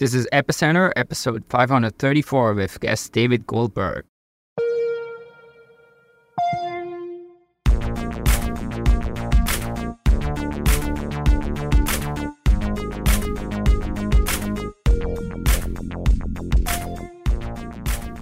This 0.00 0.14
is 0.14 0.26
Epicenter, 0.32 0.92
episode 0.96 1.44
534 1.50 2.54
with 2.54 2.80
guest 2.80 3.12
David 3.12 3.46
Goldberg. 3.46 4.06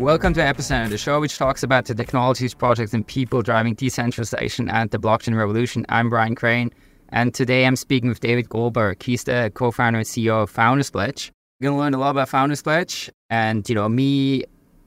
Welcome 0.01 0.35
to 0.35 0.41
Epicenter, 0.41 0.89
the 0.89 0.99
show 0.99 1.21
which 1.21 1.39
talks 1.39 1.63
about 1.63 1.85
the 1.85 1.95
technologies, 1.95 2.55
projects, 2.55 2.93
and 2.93 3.07
people 3.07 3.43
driving 3.43 3.75
decentralization 3.75 4.69
and 4.69 4.91
the 4.91 4.99
blockchain 4.99 5.39
revolution. 5.39 5.87
I'm 5.89 6.11
Brian 6.11 6.35
Crain, 6.35 6.73
and 7.11 7.33
today 7.33 7.65
I'm 7.65 7.77
speaking 7.77 8.09
with 8.09 8.19
David 8.19 8.49
Goldberg. 8.49 9.01
He's 9.01 9.23
the 9.23 9.53
co-founder 9.55 10.01
and 10.01 10.09
CEO 10.09 10.43
of 10.43 10.51
Founders 10.51 10.91
Pledge. 10.91 11.31
We're 11.61 11.71
going 11.71 11.77
to 11.77 11.83
learn 11.83 11.95
a 11.95 11.99
lot 11.99 12.11
about 12.11 12.29
Founders 12.29 12.63
Pledge, 12.63 13.11
and 13.31 13.69
you 13.69 13.75
know 13.75 13.89
me. 13.89 14.45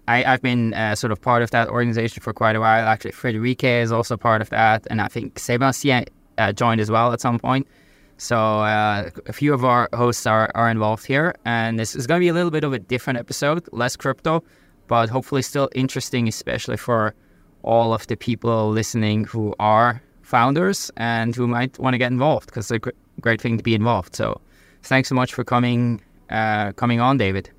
I, 0.08 0.22
have 0.22 0.42
been 0.42 0.74
uh, 0.74 0.96
sort 0.96 1.12
of 1.12 1.22
part 1.22 1.44
of 1.44 1.52
that 1.52 1.68
organization 1.68 2.22
for 2.22 2.32
quite 2.32 2.56
a 2.56 2.62
while. 2.62 2.88
Actually, 2.88 3.12
Friederike 3.12 3.82
is 3.82 3.92
also 3.92 4.16
part 4.16 4.42
of 4.42 4.50
that, 4.52 4.88
and 4.90 5.02
I 5.02 5.10
think 5.10 5.38
Sebastien 5.38 6.06
uh, 6.38 6.54
joined 6.54 6.80
as 6.80 6.90
well 6.90 7.12
at 7.12 7.20
some 7.20 7.40
point. 7.40 7.68
So 8.16 8.38
uh, 8.38 9.10
a 9.26 9.34
few 9.34 9.54
of 9.54 9.66
our 9.66 9.90
hosts 9.94 10.26
are, 10.26 10.50
are 10.56 10.70
involved 10.70 11.06
here, 11.06 11.36
and 11.44 11.78
this 11.78 11.94
is 11.94 12.08
going 12.08 12.22
to 12.22 12.24
be 12.24 12.30
a 12.30 12.34
little 12.34 12.52
bit 12.52 12.64
of 12.64 12.72
a 12.72 12.80
different 12.80 13.20
episode, 13.20 13.68
less 13.74 13.98
crypto, 13.98 14.42
but 14.88 15.10
hopefully 15.10 15.42
still 15.42 15.68
interesting, 15.76 16.30
especially 16.30 16.78
for 16.78 17.14
all 17.64 17.94
of 17.94 18.08
the 18.08 18.16
people 18.16 18.70
listening 18.70 19.26
who 19.26 19.54
are 19.60 20.02
founders 20.22 20.90
and 20.96 21.36
who 21.36 21.48
might 21.48 21.78
want 21.80 21.96
to 21.96 21.98
get 21.98 22.14
involved 22.14 22.46
because 22.46 22.72
it's 22.72 22.88
a 22.88 22.92
great 23.20 23.42
thing 23.42 23.58
to 23.58 23.64
be 23.64 23.76
involved. 23.76 24.16
So 24.16 24.40
thanks 24.84 25.10
so 25.10 25.16
much 25.16 25.34
for 25.34 25.44
coming 25.44 26.02
uh, 26.32 26.72
coming 26.74 27.00
on, 27.00 27.18
David. 27.18 27.50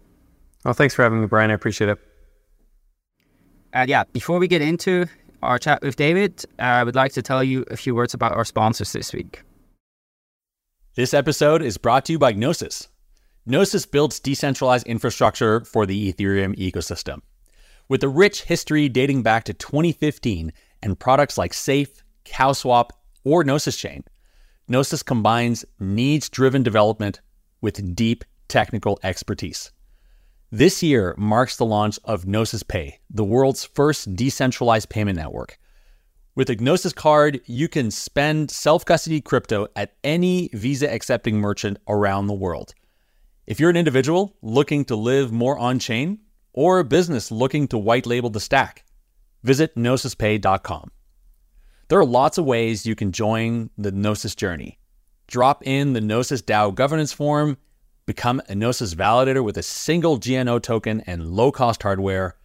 Well, 0.65 0.75
thanks 0.75 0.95
for 0.95 1.03
having 1.03 1.21
me, 1.21 1.27
Brian. 1.27 1.51
I 1.51 1.55
appreciate 1.55 1.91
it. 1.91 1.99
Uh, 3.75 3.87
yeah, 3.89 4.05
before 4.13 4.39
we 4.39 4.49
get 4.49 4.63
into 4.63 5.07
our 5.43 5.59
chat 5.59 5.83
with 5.83 5.97
David, 5.97 6.45
uh, 6.59 6.63
I 6.63 6.85
would 6.85 6.95
like 6.95 7.13
to 7.13 7.23
tell 7.23 7.43
you 7.43 7.65
a 7.71 7.77
few 7.77 7.95
words 7.95 8.15
about 8.15 8.33
our 8.33 8.45
sponsors 8.45 8.93
this 8.93 9.13
week. 9.13 9.43
This 10.95 11.15
episode 11.15 11.63
is 11.63 11.79
brought 11.79 12.05
to 12.07 12.13
you 12.13 12.19
by 12.19 12.33
Gnosis. 12.33 12.89
Gnosis 13.47 13.87
builds 13.87 14.21
decentralized 14.21 14.87
infrastructure 14.87 15.65
for 15.65 15.87
the 15.87 16.13
Ethereum 16.13 16.55
ecosystem. 16.57 17.23
With 17.89 18.05
a 18.05 18.09
rich 18.09 18.43
history 18.43 18.89
dating 18.89 19.23
back 19.23 19.45
to 19.45 19.55
2015 19.55 20.53
and 20.83 20.99
products 20.99 21.39
like 21.39 21.55
Safe, 21.55 22.05
CowSwap, 22.25 22.91
or 23.25 23.43
Gnosis 23.43 23.77
Chain, 23.77 24.05
Gnosis 24.69 25.03
combines 25.03 25.65
needs 25.81 26.29
driven 26.29 26.63
development 26.63 27.21
with 27.61 27.97
deep 27.97 28.25
technical 28.53 29.01
expertise. 29.03 29.73
This 30.51 30.83
year 30.83 31.15
marks 31.17 31.57
the 31.57 31.65
launch 31.65 31.99
of 32.05 32.27
Gnosis 32.27 32.63
Pay, 32.63 33.01
the 33.09 33.25
world's 33.25 33.65
first 33.65 34.15
decentralized 34.15 34.91
payment 34.91 35.17
network. 35.17 35.59
With 36.35 36.51
a 36.51 36.57
Gnosis 36.57 36.93
card, 36.93 37.41
you 37.47 37.69
can 37.69 37.91
spend 37.91 38.51
self 38.51 38.85
custody 38.85 39.23
crypto 39.23 39.69
at 39.75 39.95
any 40.05 40.51
Visa 40.53 40.93
accepting 40.93 41.39
merchant 41.39 41.79
around 41.89 42.27
the 42.27 42.35
world. 42.35 42.75
If 43.47 43.59
you're 43.59 43.71
an 43.71 43.77
individual 43.77 44.37
looking 44.43 44.85
to 44.85 44.97
live 44.97 45.33
more 45.33 45.59
on 45.59 45.79
chain, 45.79 46.19
or 46.53 46.79
a 46.79 46.85
business 46.85 47.31
looking 47.31 47.67
to 47.69 47.79
white 47.79 48.07
label 48.07 48.29
the 48.29 48.41
stack, 48.41 48.85
visit 49.43 49.75
gnosispay.com. 49.75 50.91
There 51.89 51.99
are 51.99 52.05
lots 52.05 52.37
of 52.37 52.45
ways 52.45 52.85
you 52.85 52.95
can 52.95 53.13
join 53.13 53.71
the 53.79 53.91
Gnosis 53.91 54.35
journey. 54.35 54.79
Drop 55.29 55.67
in 55.67 55.95
the 55.95 56.01
Gnosis 56.03 56.43
DAO 56.43 56.75
governance 56.75 57.13
form 57.13 57.57
become 58.07 58.43
a 58.49 58.55
Gnosis 58.55 58.95
validator 58.95 59.45
with 59.45 59.57
a 59.57 59.63
single 59.63 60.19
GNO 60.19 60.59
token 60.59 61.03
and 61.07 61.33
low 61.33 61.53
cost 61.53 61.83
hardware, 61.83 62.37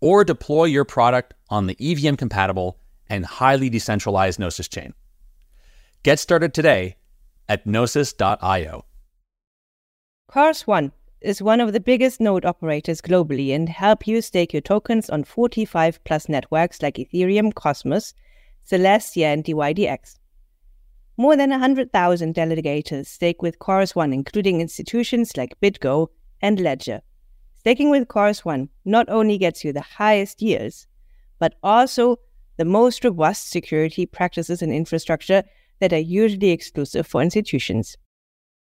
or 0.00 0.24
deploy 0.24 0.64
your 0.64 0.84
product 0.84 1.34
on 1.48 1.66
the 1.66 1.76
EVM 1.80 2.16
compatible 2.16 2.78
and 3.08 3.26
highly 3.26 3.68
decentralized 3.68 4.38
Gnosis 4.38 4.68
chain. 4.68 4.94
Get 6.02 6.18
started 6.18 6.54
today 6.54 6.96
at 7.48 7.66
gnosis.io. 7.66 8.84
Chorus 10.26 10.66
One 10.66 10.92
is 11.20 11.42
one 11.42 11.60
of 11.60 11.72
the 11.72 11.80
biggest 11.80 12.20
node 12.20 12.44
operators 12.44 13.00
globally 13.00 13.54
and 13.54 13.68
help 13.68 14.06
you 14.06 14.20
stake 14.22 14.52
your 14.52 14.62
tokens 14.62 15.10
on 15.10 15.24
45 15.24 16.02
plus 16.04 16.28
networks 16.28 16.82
like 16.82 16.96
Ethereum, 16.96 17.54
Cosmos, 17.54 18.14
Celestia, 18.68 19.26
and 19.26 19.44
DYDX. 19.44 20.18
More 21.18 21.36
than 21.36 21.50
100,000 21.50 22.34
delegators 22.34 23.06
stake 23.06 23.42
with 23.42 23.58
Chorus 23.58 23.94
One, 23.94 24.14
including 24.14 24.62
institutions 24.62 25.36
like 25.36 25.60
BitGo 25.60 26.08
and 26.40 26.58
Ledger. 26.58 27.02
Staking 27.54 27.90
with 27.90 28.08
Chorus 28.08 28.46
One 28.46 28.70
not 28.86 29.10
only 29.10 29.36
gets 29.36 29.62
you 29.62 29.74
the 29.74 29.82
highest 29.82 30.40
yields, 30.40 30.86
but 31.38 31.54
also 31.62 32.16
the 32.56 32.64
most 32.64 33.04
robust 33.04 33.50
security 33.50 34.06
practices 34.06 34.62
and 34.62 34.72
infrastructure 34.72 35.44
that 35.80 35.92
are 35.92 35.98
usually 35.98 36.50
exclusive 36.50 37.06
for 37.06 37.20
institutions. 37.20 37.98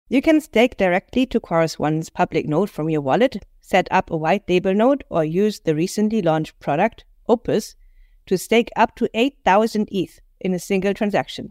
You 0.08 0.22
can 0.22 0.40
stake 0.40 0.78
directly 0.78 1.26
to 1.28 1.42
Chorus 1.42 1.78
One's 1.78 2.10
public 2.10 2.48
node 2.48 2.70
from 2.70 2.90
your 2.90 3.02
wallet, 3.02 3.46
set 3.60 3.88
up 3.92 4.10
a 4.10 4.18
white 4.18 4.48
label 4.48 4.74
node, 4.74 5.04
or 5.10 5.26
use 5.26 5.60
the 5.60 5.76
recently 5.76 6.22
launched 6.22 6.58
product, 6.60 7.04
Opus, 7.28 7.76
to 8.28 8.38
stake 8.38 8.70
up 8.78 8.96
to 8.96 9.10
8,000 9.14 9.90
ETH 9.92 10.22
in 10.40 10.54
a 10.54 10.60
single 10.60 10.94
transaction. 10.94 11.50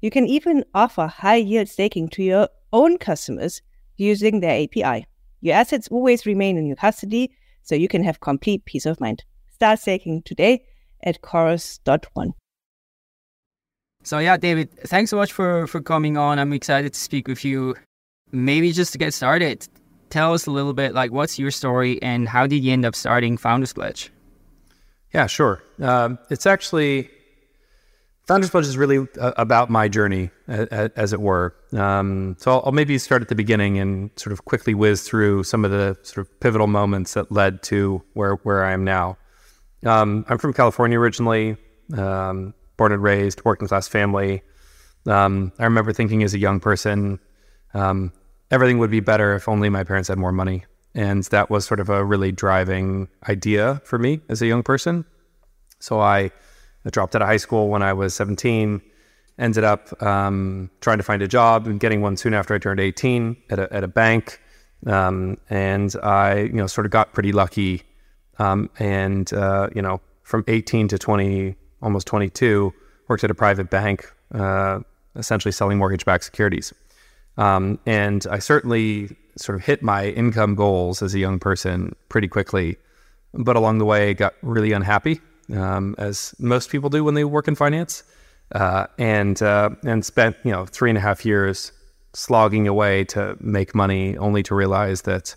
You 0.00 0.10
can 0.10 0.26
even 0.26 0.64
offer 0.74 1.06
high 1.06 1.36
yield 1.36 1.68
staking 1.68 2.08
to 2.10 2.22
your 2.22 2.48
own 2.72 2.98
customers 2.98 3.62
using 3.96 4.40
their 4.40 4.62
API. 4.62 5.06
Your 5.40 5.54
assets 5.54 5.88
always 5.88 6.26
remain 6.26 6.58
in 6.58 6.66
your 6.66 6.76
custody, 6.76 7.30
so 7.62 7.74
you 7.74 7.88
can 7.88 8.02
have 8.04 8.20
complete 8.20 8.64
peace 8.64 8.86
of 8.86 9.00
mind. 9.00 9.24
Start 9.52 9.78
staking 9.80 10.22
today 10.22 10.64
at 11.02 11.22
chorus.one. 11.22 12.34
So 14.02 14.18
yeah, 14.18 14.36
David, 14.36 14.70
thanks 14.86 15.10
so 15.10 15.16
much 15.16 15.32
for 15.32 15.66
for 15.66 15.80
coming 15.80 16.16
on. 16.16 16.38
I'm 16.38 16.52
excited 16.52 16.92
to 16.92 17.00
speak 17.00 17.26
with 17.26 17.44
you. 17.44 17.74
Maybe 18.30 18.70
just 18.72 18.92
to 18.92 18.98
get 18.98 19.14
started, 19.14 19.66
tell 20.10 20.32
us 20.34 20.46
a 20.46 20.50
little 20.50 20.74
bit 20.74 20.94
like 20.94 21.10
what's 21.10 21.38
your 21.38 21.50
story 21.50 22.00
and 22.02 22.28
how 22.28 22.46
did 22.46 22.62
you 22.62 22.72
end 22.72 22.84
up 22.84 22.94
starting 22.94 23.36
Founders 23.36 23.72
Pledge? 23.72 24.12
Yeah, 25.12 25.26
sure. 25.26 25.62
Um, 25.80 26.18
it's 26.30 26.46
actually 26.46 27.10
Founders 28.26 28.50
Pledge 28.50 28.66
is 28.66 28.76
really 28.76 29.06
uh, 29.20 29.32
about 29.36 29.70
my 29.70 29.86
journey, 29.86 30.30
as 30.48 31.12
it 31.12 31.20
were. 31.20 31.54
Um, 31.72 32.36
so 32.40 32.50
I'll, 32.50 32.62
I'll, 32.66 32.72
maybe 32.72 32.98
start 32.98 33.22
at 33.22 33.28
the 33.28 33.36
beginning 33.36 33.78
and 33.78 34.10
sort 34.16 34.32
of 34.32 34.44
quickly 34.44 34.74
whiz 34.74 35.02
through 35.02 35.44
some 35.44 35.64
of 35.64 35.70
the 35.70 35.96
sort 36.02 36.26
of 36.26 36.40
pivotal 36.40 36.66
moments 36.66 37.14
that 37.14 37.30
led 37.30 37.62
to 37.64 38.02
where 38.14 38.34
where 38.36 38.64
I 38.64 38.72
am 38.72 38.82
now. 38.84 39.16
Um, 39.84 40.24
I'm 40.28 40.38
from 40.38 40.52
California 40.52 40.98
originally, 40.98 41.56
um, 41.96 42.52
born 42.76 42.90
and 42.90 43.02
raised, 43.02 43.44
working 43.44 43.68
class 43.68 43.86
family. 43.86 44.42
Um, 45.06 45.52
I 45.60 45.64
remember 45.64 45.92
thinking 45.92 46.24
as 46.24 46.34
a 46.34 46.38
young 46.38 46.58
person, 46.58 47.20
um, 47.74 48.12
everything 48.50 48.78
would 48.78 48.90
be 48.90 49.00
better 49.00 49.36
if 49.36 49.48
only 49.48 49.68
my 49.68 49.84
parents 49.84 50.08
had 50.08 50.18
more 50.18 50.32
money, 50.32 50.64
and 50.96 51.22
that 51.24 51.48
was 51.48 51.64
sort 51.64 51.78
of 51.78 51.90
a 51.90 52.04
really 52.04 52.32
driving 52.32 53.06
idea 53.28 53.80
for 53.84 54.00
me 54.00 54.20
as 54.28 54.42
a 54.42 54.46
young 54.48 54.64
person. 54.64 55.04
So 55.78 56.00
I 56.00 56.32
I 56.86 56.90
dropped 56.90 57.16
out 57.16 57.22
of 57.22 57.28
high 57.28 57.36
school 57.36 57.68
when 57.68 57.82
I 57.82 57.92
was 57.92 58.14
17. 58.14 58.80
Ended 59.38 59.64
up 59.64 60.02
um, 60.02 60.70
trying 60.80 60.98
to 60.98 61.02
find 61.02 61.20
a 61.20 61.28
job 61.28 61.66
and 61.66 61.80
getting 61.80 62.00
one 62.00 62.16
soon 62.16 62.32
after 62.32 62.54
I 62.54 62.58
turned 62.58 62.80
18 62.80 63.36
at 63.50 63.58
a, 63.58 63.72
at 63.72 63.84
a 63.84 63.88
bank. 63.88 64.40
Um, 64.86 65.38
and 65.50 65.94
I, 66.02 66.42
you 66.42 66.52
know, 66.52 66.68
sort 66.68 66.86
of 66.86 66.92
got 66.92 67.12
pretty 67.12 67.32
lucky. 67.32 67.82
Um, 68.38 68.70
and, 68.78 69.30
uh, 69.32 69.68
you 69.74 69.82
know, 69.82 70.00
from 70.22 70.44
18 70.46 70.88
to 70.88 70.98
20, 70.98 71.56
almost 71.82 72.06
22, 72.06 72.72
worked 73.08 73.24
at 73.24 73.30
a 73.30 73.34
private 73.34 73.68
bank, 73.68 74.12
uh, 74.32 74.80
essentially 75.16 75.52
selling 75.52 75.78
mortgage 75.78 76.04
backed 76.04 76.24
securities. 76.24 76.72
Um, 77.36 77.78
and 77.84 78.26
I 78.30 78.38
certainly 78.38 79.16
sort 79.36 79.56
of 79.56 79.64
hit 79.64 79.82
my 79.82 80.06
income 80.10 80.54
goals 80.54 81.02
as 81.02 81.14
a 81.14 81.18
young 81.18 81.38
person 81.40 81.94
pretty 82.08 82.28
quickly. 82.28 82.76
But 83.34 83.56
along 83.56 83.78
the 83.78 83.84
way, 83.84 84.14
got 84.14 84.34
really 84.40 84.72
unhappy 84.72 85.20
um, 85.54 85.94
as 85.98 86.34
most 86.38 86.70
people 86.70 86.90
do 86.90 87.04
when 87.04 87.14
they 87.14 87.24
work 87.24 87.48
in 87.48 87.54
finance, 87.54 88.02
uh, 88.52 88.86
and 88.98 89.42
uh, 89.42 89.70
and 89.84 90.04
spent 90.04 90.36
you 90.44 90.52
know 90.52 90.66
three 90.66 90.90
and 90.90 90.98
a 90.98 91.00
half 91.00 91.24
years 91.24 91.72
slogging 92.12 92.66
away 92.66 93.04
to 93.04 93.36
make 93.40 93.74
money, 93.74 94.16
only 94.18 94.42
to 94.44 94.54
realize 94.54 95.02
that 95.02 95.34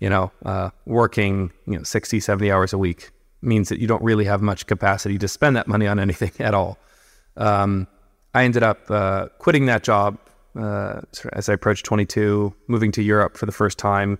you 0.00 0.08
know 0.08 0.30
uh, 0.44 0.70
working 0.86 1.52
you 1.66 1.76
know 1.76 1.82
60, 1.82 2.20
70 2.20 2.50
hours 2.50 2.72
a 2.72 2.78
week 2.78 3.10
means 3.40 3.68
that 3.68 3.78
you 3.78 3.86
don't 3.86 4.02
really 4.02 4.24
have 4.24 4.42
much 4.42 4.66
capacity 4.66 5.16
to 5.18 5.28
spend 5.28 5.56
that 5.56 5.68
money 5.68 5.86
on 5.86 5.98
anything 6.06 6.32
at 6.38 6.54
all. 6.54 6.78
Um, 7.36 7.86
I 8.34 8.44
ended 8.44 8.62
up 8.62 8.90
uh, 8.90 9.28
quitting 9.38 9.66
that 9.66 9.82
job 9.82 10.18
uh, 10.58 11.00
as 11.32 11.48
I 11.48 11.54
approached 11.54 11.84
22, 11.86 12.54
moving 12.66 12.92
to 12.92 13.02
Europe 13.02 13.36
for 13.36 13.46
the 13.46 13.52
first 13.52 13.78
time. 13.78 14.18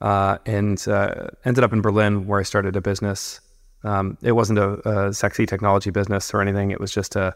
Uh, 0.00 0.38
and 0.46 0.88
uh, 0.88 1.28
ended 1.44 1.62
up 1.62 1.72
in 1.72 1.80
Berlin 1.80 2.26
where 2.26 2.40
I 2.40 2.42
started 2.42 2.74
a 2.74 2.80
business 2.80 3.40
um, 3.84 4.16
it 4.22 4.32
wasn't 4.32 4.58
a, 4.58 4.88
a, 4.88 5.12
sexy 5.12 5.46
technology 5.46 5.90
business 5.90 6.32
or 6.32 6.40
anything. 6.40 6.70
It 6.70 6.80
was 6.80 6.92
just 6.92 7.16
a 7.16 7.34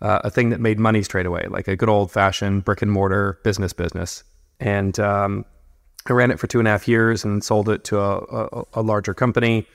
uh, 0.00 0.20
a 0.24 0.30
thing 0.30 0.50
that 0.50 0.60
made 0.60 0.78
money 0.78 1.02
straight 1.02 1.26
away, 1.26 1.46
like 1.48 1.66
a 1.68 1.76
good 1.76 1.88
old 1.88 2.12
fashioned 2.12 2.64
brick 2.64 2.82
and 2.82 2.90
mortar 2.90 3.40
business 3.42 3.72
business. 3.72 4.22
And 4.60 4.98
um, 5.00 5.44
I 6.06 6.12
ran 6.12 6.30
it 6.30 6.38
for 6.38 6.46
two 6.46 6.58
and 6.58 6.68
a 6.68 6.70
half 6.70 6.86
years 6.86 7.24
and 7.24 7.42
sold 7.42 7.68
it 7.68 7.84
to 7.84 7.98
a, 7.98 8.18
a, 8.18 8.64
a 8.74 8.82
larger 8.82 9.14
company 9.14 9.66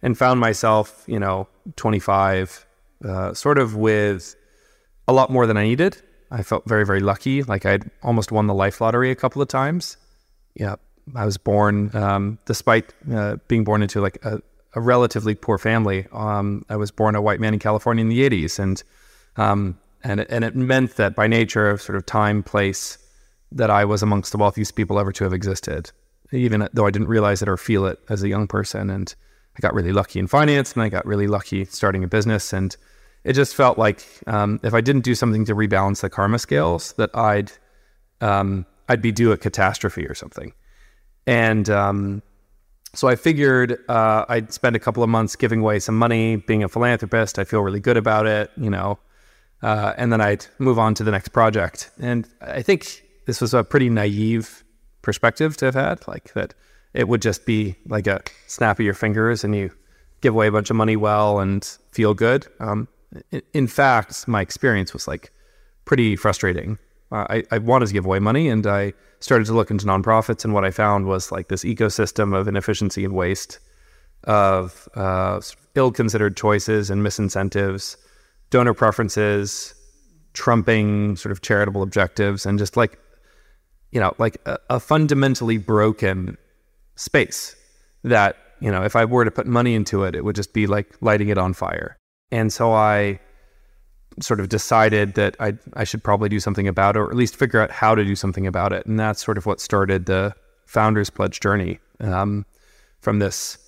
and 0.00 0.16
found 0.16 0.40
myself, 0.40 1.04
you 1.06 1.18
know, 1.18 1.48
25, 1.76 2.66
uh, 3.04 3.34
sort 3.34 3.58
of 3.58 3.76
with 3.76 4.36
a 5.08 5.12
lot 5.12 5.30
more 5.30 5.46
than 5.46 5.56
I 5.56 5.64
needed. 5.64 6.00
I 6.30 6.42
felt 6.42 6.66
very, 6.66 6.86
very 6.86 7.00
lucky. 7.00 7.42
Like 7.42 7.66
I'd 7.66 7.90
almost 8.02 8.32
won 8.32 8.46
the 8.46 8.54
life 8.54 8.80
lottery 8.80 9.10
a 9.10 9.14
couple 9.16 9.42
of 9.42 9.48
times. 9.48 9.96
Yeah. 10.54 10.76
I 11.14 11.24
was 11.24 11.36
born, 11.36 11.94
um, 11.94 12.38
despite 12.46 12.92
uh, 13.12 13.36
being 13.48 13.64
born 13.64 13.82
into 13.82 14.00
like 14.00 14.24
a, 14.24 14.40
a 14.74 14.80
relatively 14.80 15.34
poor 15.34 15.58
family. 15.58 16.06
Um, 16.12 16.64
I 16.68 16.76
was 16.76 16.90
born 16.90 17.14
a 17.14 17.22
white 17.22 17.40
man 17.40 17.52
in 17.52 17.60
California 17.60 18.02
in 18.02 18.08
the 18.08 18.28
80s. 18.28 18.58
And, 18.58 18.82
um, 19.36 19.78
and, 20.02 20.20
it, 20.20 20.28
and 20.30 20.44
it 20.44 20.56
meant 20.56 20.96
that 20.96 21.14
by 21.14 21.26
nature 21.26 21.68
of 21.68 21.82
sort 21.82 21.96
of 21.96 22.06
time, 22.06 22.42
place, 22.42 22.98
that 23.50 23.70
I 23.70 23.84
was 23.84 24.02
amongst 24.02 24.32
the 24.32 24.38
wealthiest 24.38 24.74
people 24.74 24.98
ever 24.98 25.12
to 25.12 25.24
have 25.24 25.32
existed, 25.32 25.90
even 26.32 26.68
though 26.72 26.86
I 26.86 26.90
didn't 26.90 27.08
realize 27.08 27.42
it 27.42 27.48
or 27.48 27.56
feel 27.56 27.86
it 27.86 27.98
as 28.08 28.22
a 28.22 28.28
young 28.28 28.46
person. 28.46 28.88
And 28.88 29.14
I 29.56 29.60
got 29.60 29.74
really 29.74 29.92
lucky 29.92 30.18
in 30.18 30.26
finance 30.26 30.72
and 30.72 30.82
I 30.82 30.88
got 30.88 31.04
really 31.04 31.26
lucky 31.26 31.66
starting 31.66 32.02
a 32.02 32.08
business. 32.08 32.52
And 32.52 32.74
it 33.24 33.34
just 33.34 33.54
felt 33.54 33.78
like 33.78 34.04
um, 34.26 34.58
if 34.62 34.74
I 34.74 34.80
didn't 34.80 35.04
do 35.04 35.14
something 35.14 35.44
to 35.44 35.54
rebalance 35.54 36.00
the 36.00 36.10
karma 36.10 36.38
scales, 36.38 36.94
that 36.94 37.14
I'd 37.14 37.52
um, 38.20 38.66
I'd 38.88 39.02
be 39.02 39.12
due 39.12 39.32
a 39.32 39.36
catastrophe 39.36 40.06
or 40.06 40.14
something. 40.14 40.52
And 41.26 41.68
um, 41.70 42.22
so 42.94 43.08
I 43.08 43.16
figured 43.16 43.78
uh, 43.88 44.24
I'd 44.28 44.52
spend 44.52 44.76
a 44.76 44.78
couple 44.78 45.02
of 45.02 45.08
months 45.08 45.34
giving 45.36 45.60
away 45.60 45.78
some 45.78 45.96
money, 45.96 46.36
being 46.36 46.62
a 46.62 46.68
philanthropist. 46.68 47.38
I 47.38 47.44
feel 47.44 47.62
really 47.62 47.80
good 47.80 47.96
about 47.96 48.26
it, 48.26 48.50
you 48.56 48.70
know. 48.70 48.98
Uh, 49.62 49.94
and 49.96 50.12
then 50.12 50.20
I'd 50.20 50.44
move 50.58 50.78
on 50.78 50.94
to 50.94 51.04
the 51.04 51.10
next 51.10 51.28
project. 51.28 51.90
And 52.00 52.28
I 52.40 52.62
think 52.62 53.04
this 53.26 53.40
was 53.40 53.54
a 53.54 53.64
pretty 53.64 53.88
naive 53.88 54.64
perspective 55.00 55.56
to 55.58 55.66
have 55.66 55.74
had, 55.74 56.06
like 56.08 56.32
that 56.34 56.54
it 56.92 57.08
would 57.08 57.22
just 57.22 57.46
be 57.46 57.76
like 57.86 58.06
a 58.06 58.20
snap 58.46 58.78
of 58.78 58.84
your 58.84 58.94
fingers 58.94 59.44
and 59.44 59.54
you 59.54 59.70
give 60.20 60.34
away 60.34 60.48
a 60.48 60.52
bunch 60.52 60.68
of 60.68 60.76
money 60.76 60.96
well 60.96 61.40
and 61.40 61.64
feel 61.92 62.12
good. 62.12 62.46
Um, 62.60 62.88
in 63.52 63.66
fact, 63.66 64.28
my 64.28 64.40
experience 64.40 64.92
was 64.92 65.08
like 65.08 65.32
pretty 65.84 66.16
frustrating. 66.16 66.78
Uh, 67.10 67.26
I, 67.28 67.44
I 67.50 67.58
wanted 67.58 67.86
to 67.86 67.92
give 67.92 68.04
away 68.04 68.18
money 68.18 68.48
and 68.48 68.66
I 68.66 68.92
started 69.22 69.46
to 69.46 69.54
look 69.54 69.70
into 69.70 69.86
nonprofits. 69.86 70.44
And 70.44 70.52
what 70.52 70.64
I 70.64 70.70
found 70.70 71.06
was 71.06 71.30
like 71.30 71.48
this 71.48 71.64
ecosystem 71.64 72.34
of 72.36 72.48
inefficiency 72.48 73.04
and 73.04 73.14
waste, 73.14 73.58
of 74.24 74.88
uh, 74.94 75.40
ill 75.74 75.92
considered 75.92 76.36
choices 76.36 76.90
and 76.90 77.02
misincentives, 77.02 77.96
donor 78.50 78.74
preferences, 78.74 79.74
trumping 80.32 81.16
sort 81.16 81.32
of 81.32 81.42
charitable 81.42 81.82
objectives, 81.82 82.46
and 82.46 82.58
just 82.58 82.76
like, 82.76 82.98
you 83.90 84.00
know, 84.00 84.14
like 84.18 84.36
a, 84.46 84.58
a 84.70 84.80
fundamentally 84.80 85.58
broken 85.58 86.36
space 86.96 87.54
that, 88.02 88.36
you 88.60 88.70
know, 88.70 88.82
if 88.82 88.96
I 88.96 89.04
were 89.04 89.24
to 89.24 89.30
put 89.30 89.46
money 89.46 89.74
into 89.74 90.04
it, 90.04 90.14
it 90.14 90.24
would 90.24 90.36
just 90.36 90.52
be 90.52 90.66
like 90.66 90.96
lighting 91.00 91.28
it 91.28 91.38
on 91.38 91.52
fire. 91.52 91.96
And 92.30 92.52
so 92.52 92.72
I 92.72 93.20
sort 94.20 94.40
of 94.40 94.48
decided 94.48 95.14
that 95.14 95.36
I 95.40 95.54
I 95.74 95.84
should 95.84 96.02
probably 96.02 96.28
do 96.28 96.40
something 96.40 96.68
about 96.68 96.96
it, 96.96 97.00
or 97.00 97.10
at 97.10 97.16
least 97.16 97.36
figure 97.36 97.60
out 97.60 97.70
how 97.70 97.94
to 97.94 98.04
do 98.04 98.16
something 98.16 98.46
about 98.46 98.72
it. 98.72 98.86
And 98.86 98.98
that's 98.98 99.24
sort 99.24 99.38
of 99.38 99.46
what 99.46 99.60
started 99.60 100.06
the 100.06 100.34
Founders 100.66 101.10
Pledge 101.10 101.40
journey. 101.40 101.78
Um, 102.00 102.46
from 103.00 103.18
this, 103.18 103.58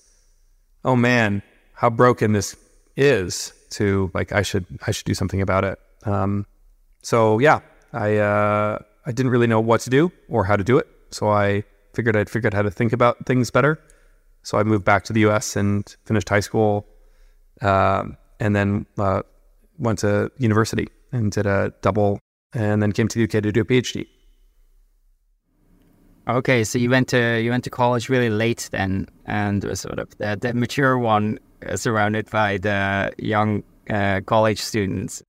oh 0.85 0.97
man, 0.97 1.43
how 1.75 1.91
broken 1.91 2.33
this 2.33 2.57
is, 2.97 3.53
to 3.71 4.11
like 4.15 4.33
I 4.33 4.43
should 4.43 4.67
I 4.87 4.91
should 4.91 5.07
do 5.07 5.15
something 5.15 5.41
about 5.41 5.65
it. 5.65 5.79
Um, 6.05 6.47
so 7.03 7.39
yeah, 7.39 7.61
I 7.93 8.17
uh, 8.17 8.79
I 9.07 9.13
didn't 9.13 9.33
really 9.33 9.47
know 9.47 9.61
what 9.61 9.81
to 9.83 9.91
do 9.91 10.13
or 10.29 10.45
how 10.45 10.57
to 10.57 10.65
do 10.65 10.79
it. 10.79 10.87
So 11.11 11.29
I 11.29 11.65
figured 11.95 12.17
I'd 12.17 12.31
figured 12.31 12.55
out 12.55 12.57
how 12.57 12.63
to 12.63 12.71
think 12.71 12.93
about 12.93 13.27
things 13.27 13.51
better. 13.51 13.79
So 14.43 14.59
I 14.59 14.63
moved 14.63 14.85
back 14.85 15.05
to 15.05 15.13
the 15.13 15.21
U.S. 15.21 15.57
and 15.57 15.95
finished 16.05 16.29
high 16.29 16.41
school. 16.41 16.87
Um, 17.63 18.17
and 18.41 18.55
then 18.55 18.87
uh, 18.99 19.23
went 19.79 19.99
to 20.01 20.31
university 20.39 20.89
and 21.13 21.33
did 21.33 21.47
a 21.47 21.73
double, 21.83 22.19
and 22.53 22.83
then 22.83 22.93
came 22.93 23.09
to 23.09 23.19
the 23.19 23.25
UK 23.25 23.43
to 23.43 23.53
do 23.53 23.61
a 23.61 23.65
PhD. 23.65 24.07
Okay, 26.27 26.65
so 26.65 26.79
you 26.79 26.89
went 26.89 27.09
to 27.09 27.41
you 27.41 27.51
went 27.51 27.65
to 27.65 27.71
college 27.71 28.09
really 28.09 28.31
late 28.31 28.69
then, 28.73 29.07
and 29.27 29.63
was 29.63 29.81
sort 29.81 29.99
of 29.99 30.17
the, 30.19 30.39
the 30.41 30.55
mature 30.55 30.97
one 30.97 31.39
surrounded 31.75 32.31
by 32.31 32.59
the 32.59 33.13
young 33.19 33.63
uh, 33.91 34.21
college 34.25 34.59
students. 34.59 35.23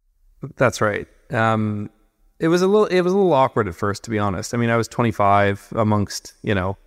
That's 0.55 0.79
right. 0.79 1.07
Um, 1.31 1.89
it 2.39 2.47
was 2.47 2.61
a 2.61 2.67
little 2.67 2.85
it 2.85 3.01
was 3.01 3.11
a 3.11 3.15
little 3.17 3.33
awkward 3.33 3.67
at 3.67 3.75
first, 3.75 4.03
to 4.05 4.09
be 4.09 4.19
honest. 4.19 4.53
I 4.53 4.57
mean, 4.57 4.69
I 4.69 4.77
was 4.77 4.87
25 4.87 5.73
amongst 5.75 6.33
you 6.43 6.55
know 6.55 6.77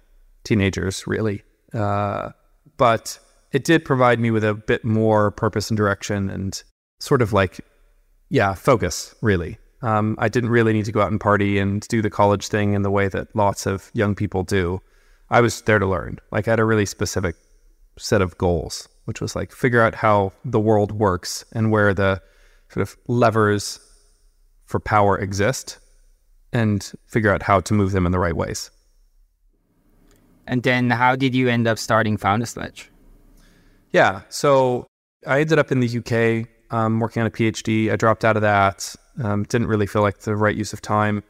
teenagers, 0.44 1.06
really, 1.06 1.42
uh, 1.74 2.30
but 2.78 3.18
it 3.52 3.64
did 3.64 3.84
provide 3.84 4.20
me 4.20 4.30
with 4.30 4.44
a 4.44 4.54
bit 4.54 4.84
more 4.84 5.30
purpose 5.30 5.70
and 5.70 5.76
direction 5.76 6.30
and 6.30 6.62
sort 6.98 7.22
of 7.22 7.32
like, 7.32 7.60
yeah, 8.28 8.54
focus, 8.54 9.14
really. 9.22 9.58
Um, 9.82 10.16
I 10.18 10.28
didn't 10.28 10.50
really 10.50 10.72
need 10.72 10.84
to 10.86 10.92
go 10.92 11.00
out 11.00 11.10
and 11.10 11.20
party 11.20 11.58
and 11.58 11.86
do 11.88 12.02
the 12.02 12.10
college 12.10 12.48
thing 12.48 12.74
in 12.74 12.82
the 12.82 12.90
way 12.90 13.08
that 13.08 13.34
lots 13.34 13.66
of 13.66 13.90
young 13.94 14.14
people 14.14 14.42
do. 14.42 14.80
I 15.30 15.40
was 15.40 15.62
there 15.62 15.78
to 15.78 15.86
learn. 15.86 16.18
Like, 16.32 16.48
I 16.48 16.52
had 16.52 16.60
a 16.60 16.64
really 16.64 16.86
specific 16.86 17.36
set 17.98 18.22
of 18.22 18.36
goals, 18.38 18.88
which 19.04 19.20
was 19.20 19.36
like 19.36 19.52
figure 19.52 19.82
out 19.82 19.94
how 19.94 20.32
the 20.44 20.60
world 20.60 20.92
works 20.92 21.44
and 21.52 21.70
where 21.70 21.92
the 21.92 22.20
sort 22.70 22.82
of 22.82 22.96
levers 23.06 23.80
for 24.66 24.80
power 24.80 25.18
exist 25.18 25.78
and 26.52 26.92
figure 27.06 27.32
out 27.32 27.42
how 27.42 27.60
to 27.60 27.74
move 27.74 27.92
them 27.92 28.06
in 28.06 28.12
the 28.12 28.18
right 28.18 28.36
ways. 28.36 28.70
And 30.46 30.62
then 30.62 30.90
how 30.90 31.16
did 31.16 31.34
you 31.34 31.48
end 31.48 31.66
up 31.66 31.78
starting 31.78 32.16
Founders 32.16 32.54
Pledge? 32.54 32.90
Yeah. 33.92 34.22
So 34.28 34.86
I 35.26 35.40
ended 35.40 35.58
up 35.58 35.70
in 35.70 35.80
the 35.80 35.98
UK 35.98 36.48
um, 36.70 37.00
working 37.00 37.20
on 37.20 37.26
a 37.26 37.30
PhD. 37.30 37.90
I 37.90 37.96
dropped 37.96 38.24
out 38.24 38.36
of 38.36 38.42
that. 38.42 38.94
Um, 39.22 39.44
didn't 39.44 39.66
really 39.66 39.86
feel 39.86 40.02
like 40.02 40.20
the 40.20 40.36
right 40.36 40.56
use 40.56 40.72
of 40.72 40.80
time. 40.80 41.22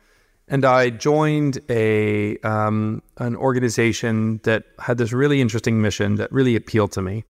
And 0.49 0.65
I 0.65 0.91
joined 0.91 1.59
a 1.69 2.39
um, 2.39 3.03
an 3.19 3.37
organization 3.37 4.41
that 4.45 4.65
had 4.79 4.99
this 4.99 5.13
really 5.13 5.41
interesting 5.41 5.83
mission 5.83 6.15
that 6.17 6.33
really 6.33 6.57
appealed 6.57 6.93
to 6.93 7.03
me. 7.03 7.25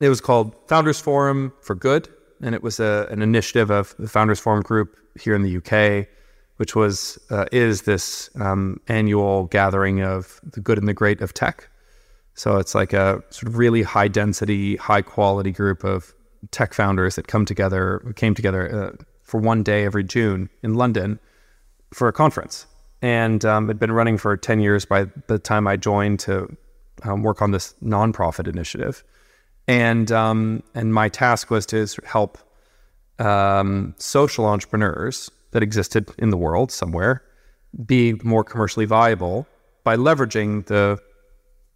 It 0.00 0.08
was 0.08 0.20
called 0.20 0.54
Founders 0.68 1.00
Forum 1.00 1.52
for 1.60 1.76
Good, 1.76 2.08
and 2.42 2.54
it 2.54 2.62
was 2.62 2.80
a, 2.80 3.06
an 3.10 3.22
initiative 3.22 3.70
of 3.70 3.94
the 3.98 4.08
Founders 4.08 4.40
Forum 4.40 4.62
Group 4.62 4.96
here 5.20 5.36
in 5.36 5.42
the 5.42 5.56
UK, 5.58 6.08
which 6.56 6.74
was 6.74 7.16
uh, 7.30 7.46
is 7.52 7.82
this 7.82 8.28
um, 8.40 8.80
annual 8.88 9.44
gathering 9.44 10.02
of 10.02 10.40
the 10.42 10.60
good 10.60 10.78
and 10.78 10.88
the 10.88 10.94
great 10.94 11.20
of 11.20 11.32
tech. 11.32 11.68
So 12.34 12.56
it's 12.56 12.74
like 12.74 12.92
a 12.92 13.22
sort 13.30 13.46
of 13.46 13.56
really 13.56 13.82
high 13.82 14.08
density, 14.08 14.74
high 14.76 15.02
quality 15.02 15.52
group 15.52 15.84
of 15.84 16.12
tech 16.50 16.74
founders 16.74 17.16
that 17.16 17.26
come 17.26 17.44
together, 17.44 18.12
came 18.16 18.34
together 18.34 18.74
uh, 18.74 19.04
for 19.22 19.40
one 19.40 19.62
day 19.62 19.84
every 19.84 20.04
June 20.04 20.48
in 20.62 20.74
London 20.74 21.18
for 21.92 22.08
a 22.08 22.12
conference. 22.12 22.66
And 23.02 23.44
um, 23.44 23.68
had 23.68 23.78
been 23.78 23.92
running 23.92 24.16
for 24.16 24.36
10 24.36 24.60
years 24.60 24.84
by 24.84 25.06
the 25.26 25.38
time 25.38 25.66
I 25.66 25.76
joined 25.76 26.20
to 26.20 26.56
um, 27.02 27.22
work 27.22 27.42
on 27.42 27.50
this 27.50 27.74
nonprofit 27.82 28.48
initiative. 28.48 29.04
And, 29.66 30.10
um, 30.12 30.62
and 30.74 30.92
my 30.94 31.08
task 31.08 31.50
was 31.50 31.66
to 31.66 31.86
help 32.04 32.38
um, 33.18 33.94
social 33.98 34.46
entrepreneurs 34.46 35.30
that 35.52 35.62
existed 35.62 36.10
in 36.18 36.30
the 36.30 36.36
world 36.36 36.72
somewhere 36.72 37.22
be 37.86 38.14
more 38.22 38.44
commercially 38.44 38.86
viable 38.86 39.46
by 39.82 39.96
leveraging 39.96 40.66
the 40.66 40.98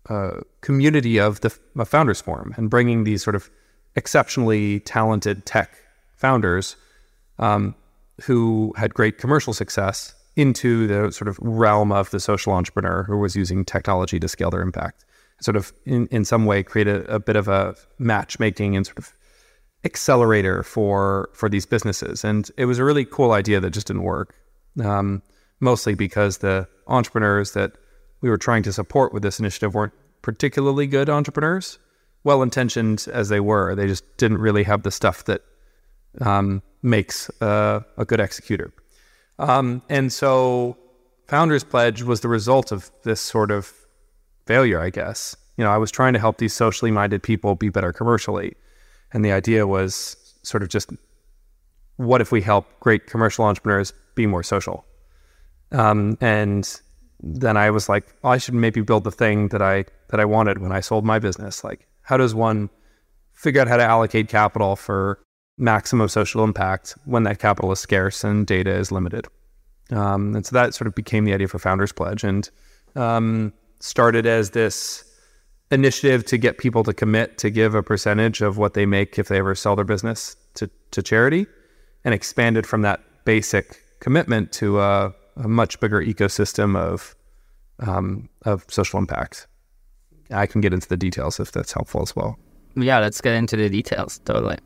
uh, 0.08 0.40
community 0.60 1.18
of 1.18 1.40
the 1.40 1.50
Founders 1.84 2.20
Forum 2.20 2.54
and 2.56 2.70
bringing 2.70 3.04
these 3.04 3.22
sort 3.22 3.36
of 3.36 3.50
exceptionally 3.96 4.80
talented 4.80 5.46
tech 5.46 5.76
founders 6.16 6.76
um, 7.38 7.74
who 8.22 8.72
had 8.76 8.94
great 8.94 9.18
commercial 9.18 9.52
success 9.52 10.14
into 10.36 10.86
the 10.86 11.10
sort 11.12 11.28
of 11.28 11.38
realm 11.40 11.90
of 11.90 12.10
the 12.10 12.20
social 12.20 12.52
entrepreneur 12.52 13.02
who 13.04 13.18
was 13.18 13.34
using 13.34 13.64
technology 13.64 14.20
to 14.20 14.28
scale 14.28 14.50
their 14.50 14.62
impact. 14.62 15.04
Sort 15.40 15.56
of 15.56 15.72
in, 15.84 16.06
in 16.08 16.24
some 16.24 16.46
way 16.46 16.62
create 16.62 16.88
a, 16.88 17.04
a 17.12 17.20
bit 17.20 17.36
of 17.36 17.48
a 17.48 17.74
matchmaking 17.98 18.76
and 18.76 18.86
sort 18.86 18.98
of 18.98 19.12
accelerator 19.84 20.62
for 20.62 21.30
for 21.32 21.48
these 21.48 21.66
businesses. 21.66 22.24
And 22.24 22.50
it 22.56 22.64
was 22.64 22.78
a 22.78 22.84
really 22.84 23.04
cool 23.04 23.32
idea 23.32 23.60
that 23.60 23.70
just 23.70 23.86
didn't 23.86 24.02
work. 24.02 24.34
Um, 24.82 25.22
mostly 25.60 25.94
because 25.94 26.38
the 26.38 26.68
entrepreneurs 26.86 27.52
that 27.52 27.72
we 28.20 28.30
were 28.30 28.38
trying 28.38 28.62
to 28.64 28.72
support 28.72 29.12
with 29.12 29.22
this 29.22 29.38
initiative 29.38 29.74
weren't 29.74 29.92
particularly 30.22 30.86
good 30.86 31.08
entrepreneurs, 31.08 31.78
well 32.24 32.42
intentioned 32.42 33.06
as 33.12 33.28
they 33.28 33.40
were. 33.40 33.74
They 33.74 33.86
just 33.86 34.04
didn't 34.16 34.38
really 34.38 34.64
have 34.64 34.82
the 34.82 34.90
stuff 34.90 35.24
that 35.24 35.42
um, 36.20 36.62
makes 36.82 37.30
uh, 37.40 37.80
a 37.96 38.04
good 38.04 38.20
executor. 38.20 38.72
Um, 39.38 39.82
and 39.88 40.12
so, 40.12 40.76
Founders 41.28 41.62
Pledge 41.62 42.02
was 42.02 42.20
the 42.20 42.28
result 42.28 42.72
of 42.72 42.90
this 43.04 43.20
sort 43.20 43.50
of 43.50 43.72
failure, 44.46 44.80
I 44.80 44.90
guess. 44.90 45.36
You 45.56 45.64
know, 45.64 45.70
I 45.70 45.76
was 45.76 45.90
trying 45.90 46.14
to 46.14 46.18
help 46.18 46.38
these 46.38 46.54
socially 46.54 46.90
minded 46.90 47.22
people 47.22 47.54
be 47.54 47.68
better 47.68 47.92
commercially. 47.92 48.54
And 49.12 49.24
the 49.24 49.32
idea 49.32 49.66
was 49.66 50.16
sort 50.42 50.62
of 50.62 50.68
just 50.68 50.90
what 51.96 52.20
if 52.20 52.32
we 52.32 52.40
help 52.40 52.66
great 52.80 53.06
commercial 53.06 53.44
entrepreneurs 53.44 53.92
be 54.14 54.26
more 54.26 54.42
social? 54.42 54.84
Um, 55.72 56.16
and 56.20 56.80
then 57.20 57.56
I 57.56 57.70
was 57.70 57.88
like, 57.88 58.06
oh, 58.24 58.30
I 58.30 58.38
should 58.38 58.54
maybe 58.54 58.80
build 58.80 59.04
the 59.04 59.10
thing 59.10 59.48
that 59.48 59.60
I 59.60 59.84
that 60.08 60.20
I 60.20 60.24
wanted 60.24 60.58
when 60.58 60.72
I 60.72 60.80
sold 60.80 61.04
my 61.04 61.18
business. 61.18 61.62
Like, 61.62 61.86
how 62.08 62.16
does 62.16 62.34
one 62.34 62.70
figure 63.34 63.60
out 63.60 63.68
how 63.68 63.76
to 63.76 63.84
allocate 63.84 64.28
capital 64.28 64.76
for 64.76 65.20
maximum 65.58 66.08
social 66.08 66.42
impact 66.42 66.94
when 67.04 67.24
that 67.24 67.38
capital 67.38 67.70
is 67.70 67.80
scarce 67.80 68.24
and 68.24 68.46
data 68.46 68.74
is 68.74 68.90
limited? 68.90 69.26
Um, 69.90 70.34
and 70.34 70.46
so 70.46 70.54
that 70.54 70.74
sort 70.74 70.88
of 70.88 70.94
became 70.94 71.26
the 71.26 71.34
idea 71.34 71.48
for 71.48 71.58
Founders 71.58 71.92
Pledge, 71.92 72.24
and 72.24 72.48
um, 72.96 73.52
started 73.80 74.24
as 74.24 74.50
this 74.50 75.04
initiative 75.70 76.24
to 76.24 76.38
get 76.38 76.56
people 76.56 76.82
to 76.84 76.94
commit 76.94 77.36
to 77.38 77.50
give 77.50 77.74
a 77.74 77.82
percentage 77.82 78.40
of 78.40 78.56
what 78.56 78.72
they 78.72 78.86
make 78.86 79.18
if 79.18 79.28
they 79.28 79.38
ever 79.38 79.54
sell 79.54 79.76
their 79.76 79.84
business 79.84 80.34
to, 80.54 80.70
to 80.92 81.02
charity, 81.02 81.46
and 82.06 82.14
expanded 82.14 82.66
from 82.66 82.80
that 82.82 83.00
basic 83.26 83.82
commitment 84.00 84.50
to 84.52 84.80
a, 84.80 85.14
a 85.36 85.48
much 85.48 85.78
bigger 85.78 86.02
ecosystem 86.02 86.74
of 86.74 87.14
um, 87.80 88.30
of 88.46 88.64
social 88.68 88.98
impact. 88.98 89.46
I 90.30 90.46
can 90.46 90.60
get 90.60 90.72
into 90.72 90.88
the 90.88 90.96
details 90.96 91.40
if 91.40 91.52
that's 91.52 91.72
helpful 91.72 92.02
as 92.02 92.14
well. 92.14 92.38
Yeah, 92.76 92.98
let's 92.98 93.20
get 93.20 93.34
into 93.34 93.56
the 93.56 93.68
details. 93.68 94.20
Totally. 94.24 94.58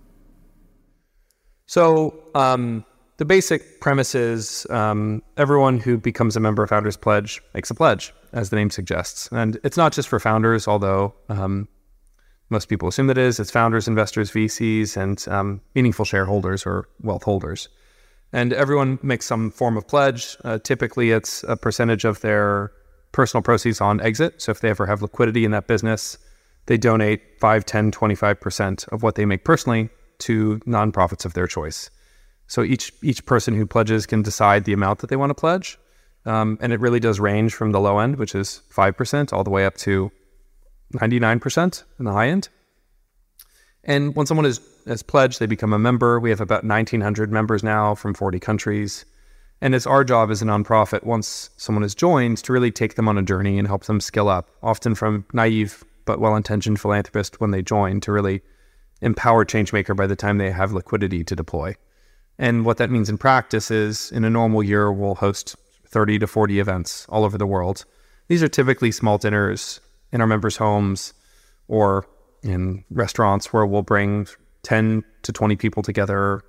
So 1.66 2.14
um, 2.34 2.84
the 3.16 3.24
basic 3.24 3.80
premise 3.80 4.14
is 4.14 4.66
um, 4.70 5.22
everyone 5.36 5.78
who 5.78 5.96
becomes 5.96 6.36
a 6.36 6.40
member 6.40 6.62
of 6.62 6.70
Founders 6.70 6.96
Pledge 6.96 7.40
makes 7.54 7.70
a 7.70 7.74
pledge, 7.74 8.12
as 8.32 8.50
the 8.50 8.56
name 8.56 8.70
suggests, 8.70 9.28
and 9.32 9.58
it's 9.64 9.76
not 9.76 9.92
just 9.92 10.08
for 10.08 10.18
founders, 10.18 10.66
although 10.66 11.14
um, 11.28 11.68
most 12.50 12.68
people 12.68 12.88
assume 12.88 13.06
that 13.06 13.18
it 13.18 13.24
is. 13.24 13.40
It's 13.40 13.50
founders, 13.50 13.88
investors, 13.88 14.30
VCs, 14.30 14.96
and 14.96 15.26
um, 15.28 15.60
meaningful 15.74 16.04
shareholders 16.04 16.66
or 16.66 16.88
wealth 17.00 17.22
holders. 17.22 17.68
And 18.32 18.52
everyone 18.52 18.98
makes 19.02 19.26
some 19.26 19.50
form 19.50 19.76
of 19.76 19.86
pledge. 19.86 20.36
Uh, 20.44 20.58
typically, 20.58 21.10
it's 21.10 21.44
a 21.44 21.56
percentage 21.56 22.04
of 22.04 22.20
their 22.20 22.72
personal 23.12 23.42
proceeds 23.42 23.80
on 23.80 24.00
exit. 24.00 24.42
So 24.42 24.50
if 24.50 24.60
they 24.60 24.70
ever 24.70 24.86
have 24.86 25.02
liquidity 25.02 25.44
in 25.44 25.50
that 25.52 25.66
business, 25.66 26.18
they 26.66 26.76
donate 26.76 27.22
5, 27.40 27.64
10, 27.64 27.92
25% 27.92 28.88
of 28.88 29.02
what 29.02 29.14
they 29.14 29.24
make 29.24 29.44
personally 29.44 29.90
to 30.18 30.58
nonprofits 30.60 31.24
of 31.24 31.34
their 31.34 31.46
choice. 31.46 31.90
So 32.46 32.62
each 32.62 32.92
each 33.02 33.24
person 33.24 33.54
who 33.54 33.66
pledges 33.66 34.06
can 34.06 34.22
decide 34.22 34.64
the 34.64 34.72
amount 34.72 34.98
that 35.00 35.10
they 35.10 35.16
want 35.16 35.30
to 35.30 35.34
pledge. 35.34 35.78
Um, 36.24 36.58
and 36.60 36.72
it 36.72 36.80
really 36.80 37.00
does 37.00 37.18
range 37.18 37.54
from 37.54 37.72
the 37.72 37.80
low 37.80 37.98
end, 37.98 38.16
which 38.16 38.34
is 38.34 38.62
5%, 38.72 39.32
all 39.32 39.42
the 39.42 39.50
way 39.50 39.66
up 39.66 39.76
to 39.78 40.12
99% 40.94 41.84
in 41.98 42.04
the 42.04 42.12
high 42.12 42.28
end. 42.28 42.48
And 43.84 44.14
when 44.14 44.26
someone 44.26 44.46
is, 44.46 44.60
has 44.86 45.02
pledged, 45.02 45.40
they 45.40 45.46
become 45.46 45.72
a 45.72 45.78
member. 45.78 46.20
We 46.20 46.30
have 46.30 46.40
about 46.40 46.62
1,900 46.62 47.32
members 47.32 47.64
now 47.64 47.96
from 47.96 48.14
40 48.14 48.38
countries. 48.38 49.04
And 49.62 49.76
it's 49.76 49.86
our 49.86 50.02
job 50.02 50.32
as 50.32 50.42
a 50.42 50.44
nonprofit, 50.44 51.04
once 51.04 51.50
someone 51.56 51.82
has 51.82 51.94
joined, 51.94 52.38
to 52.38 52.52
really 52.52 52.72
take 52.72 52.96
them 52.96 53.08
on 53.08 53.16
a 53.16 53.22
journey 53.22 53.60
and 53.60 53.68
help 53.68 53.84
them 53.84 54.00
skill 54.00 54.28
up, 54.28 54.50
often 54.60 54.96
from 54.96 55.24
naive 55.32 55.84
but 56.04 56.18
well 56.18 56.34
intentioned 56.34 56.80
philanthropists 56.80 57.38
when 57.38 57.52
they 57.52 57.62
join, 57.62 58.00
to 58.00 58.10
really 58.10 58.42
empower 59.02 59.44
Changemaker 59.44 59.96
by 59.96 60.08
the 60.08 60.16
time 60.16 60.38
they 60.38 60.50
have 60.50 60.72
liquidity 60.72 61.22
to 61.22 61.36
deploy. 61.36 61.76
And 62.40 62.64
what 62.64 62.78
that 62.78 62.90
means 62.90 63.08
in 63.08 63.18
practice 63.18 63.70
is 63.70 64.10
in 64.10 64.24
a 64.24 64.30
normal 64.30 64.64
year, 64.64 64.90
we'll 64.90 65.14
host 65.14 65.54
30 65.86 66.18
to 66.18 66.26
40 66.26 66.58
events 66.58 67.06
all 67.08 67.24
over 67.24 67.38
the 67.38 67.46
world. 67.46 67.84
These 68.26 68.42
are 68.42 68.48
typically 68.48 68.90
small 68.90 69.16
dinners 69.16 69.80
in 70.10 70.20
our 70.20 70.26
members' 70.26 70.56
homes 70.56 71.14
or 71.68 72.04
in 72.42 72.84
restaurants 72.90 73.52
where 73.52 73.64
we'll 73.64 73.82
bring 73.82 74.26
10 74.64 75.04
to 75.22 75.32
20 75.32 75.54
people 75.54 75.84
together, 75.84 76.42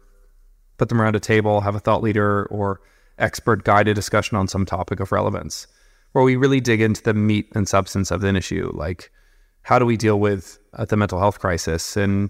put 0.80 0.90
them 0.90 1.00
around 1.00 1.16
a 1.16 1.20
table, 1.20 1.62
have 1.62 1.76
a 1.76 1.80
thought 1.80 2.02
leader 2.02 2.48
or 2.48 2.82
expert 3.18 3.64
guided 3.64 3.96
discussion 3.96 4.38
on 4.38 4.48
some 4.48 4.66
topic 4.66 5.00
of 5.00 5.12
relevance, 5.12 5.68
where 6.12 6.24
we 6.24 6.36
really 6.36 6.60
dig 6.60 6.82
into 6.82 7.02
the 7.04 7.14
meat 7.14 7.50
and 7.56 7.68
substance 7.68 8.12
of 8.12 8.24
an 8.24 8.36
issue, 8.36 8.72
like 8.74 9.12
how 9.64 9.80
do 9.80 9.86
we 9.86 9.98
deal 9.98 10.20
with 10.20 10.60
uh, 10.74 10.86
the 10.86 10.98
mental 10.98 11.20
health 11.20 11.40
crisis 11.40 11.96
in 11.96 12.30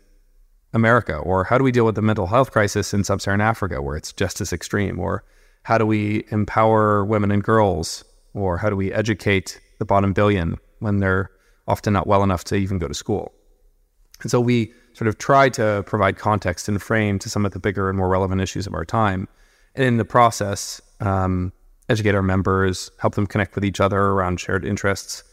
America, 0.74 1.16
or 1.16 1.44
how 1.44 1.58
do 1.58 1.64
we 1.64 1.72
deal 1.72 1.86
with 1.86 1.96
the 1.96 2.02
mental 2.02 2.28
health 2.28 2.52
crisis 2.52 2.94
in 2.94 3.04
sub-Saharan 3.04 3.42
Africa, 3.42 3.82
where 3.82 3.96
it's 3.96 4.14
just 4.14 4.42
as 4.42 4.52
extreme, 4.52 5.00
or 5.00 5.24
how 5.64 5.78
do 5.78 5.86
we 5.86 6.26
empower 6.32 7.06
women 7.06 7.32
and 7.32 7.44
girls, 7.44 8.04
or 8.34 8.58
how 8.58 8.70
do 8.70 8.76
we 8.76 8.92
educate 8.92 9.60
the 9.80 9.86
bottom 9.86 10.14
billion 10.14 10.58
when 10.80 10.98
they're 10.98 11.30
often 11.68 11.94
not 11.94 12.08
well 12.08 12.24
enough 12.24 12.44
to 12.46 12.56
even 12.56 12.80
go 12.80 12.88
to 12.88 12.94
school? 12.94 13.32
And 14.22 14.32
so 14.32 14.40
we 14.40 14.74
sort 14.94 15.08
of 15.08 15.18
try 15.18 15.50
to 15.50 15.84
provide 15.86 16.18
context 16.18 16.68
and 16.68 16.82
frame 16.82 17.20
to 17.20 17.30
some 17.30 17.46
of 17.46 17.52
the 17.52 17.60
bigger 17.60 17.90
and 17.90 17.98
more 17.98 18.10
relevant 18.10 18.42
issues 18.42 18.68
of 18.68 18.74
our 18.74 18.86
time. 18.86 19.28
And 19.76 19.86
in 19.86 19.98
the 19.98 20.06
process, 20.06 20.82
um, 21.00 21.52
educate 21.90 22.16
our 22.16 22.22
members, 22.22 22.92
help 23.00 23.16
them 23.16 23.28
connect 23.28 23.56
with 23.56 23.66
each 23.66 23.80
other 23.80 24.00
around 24.00 24.40
shared 24.40 24.66
interests, 24.66 25.24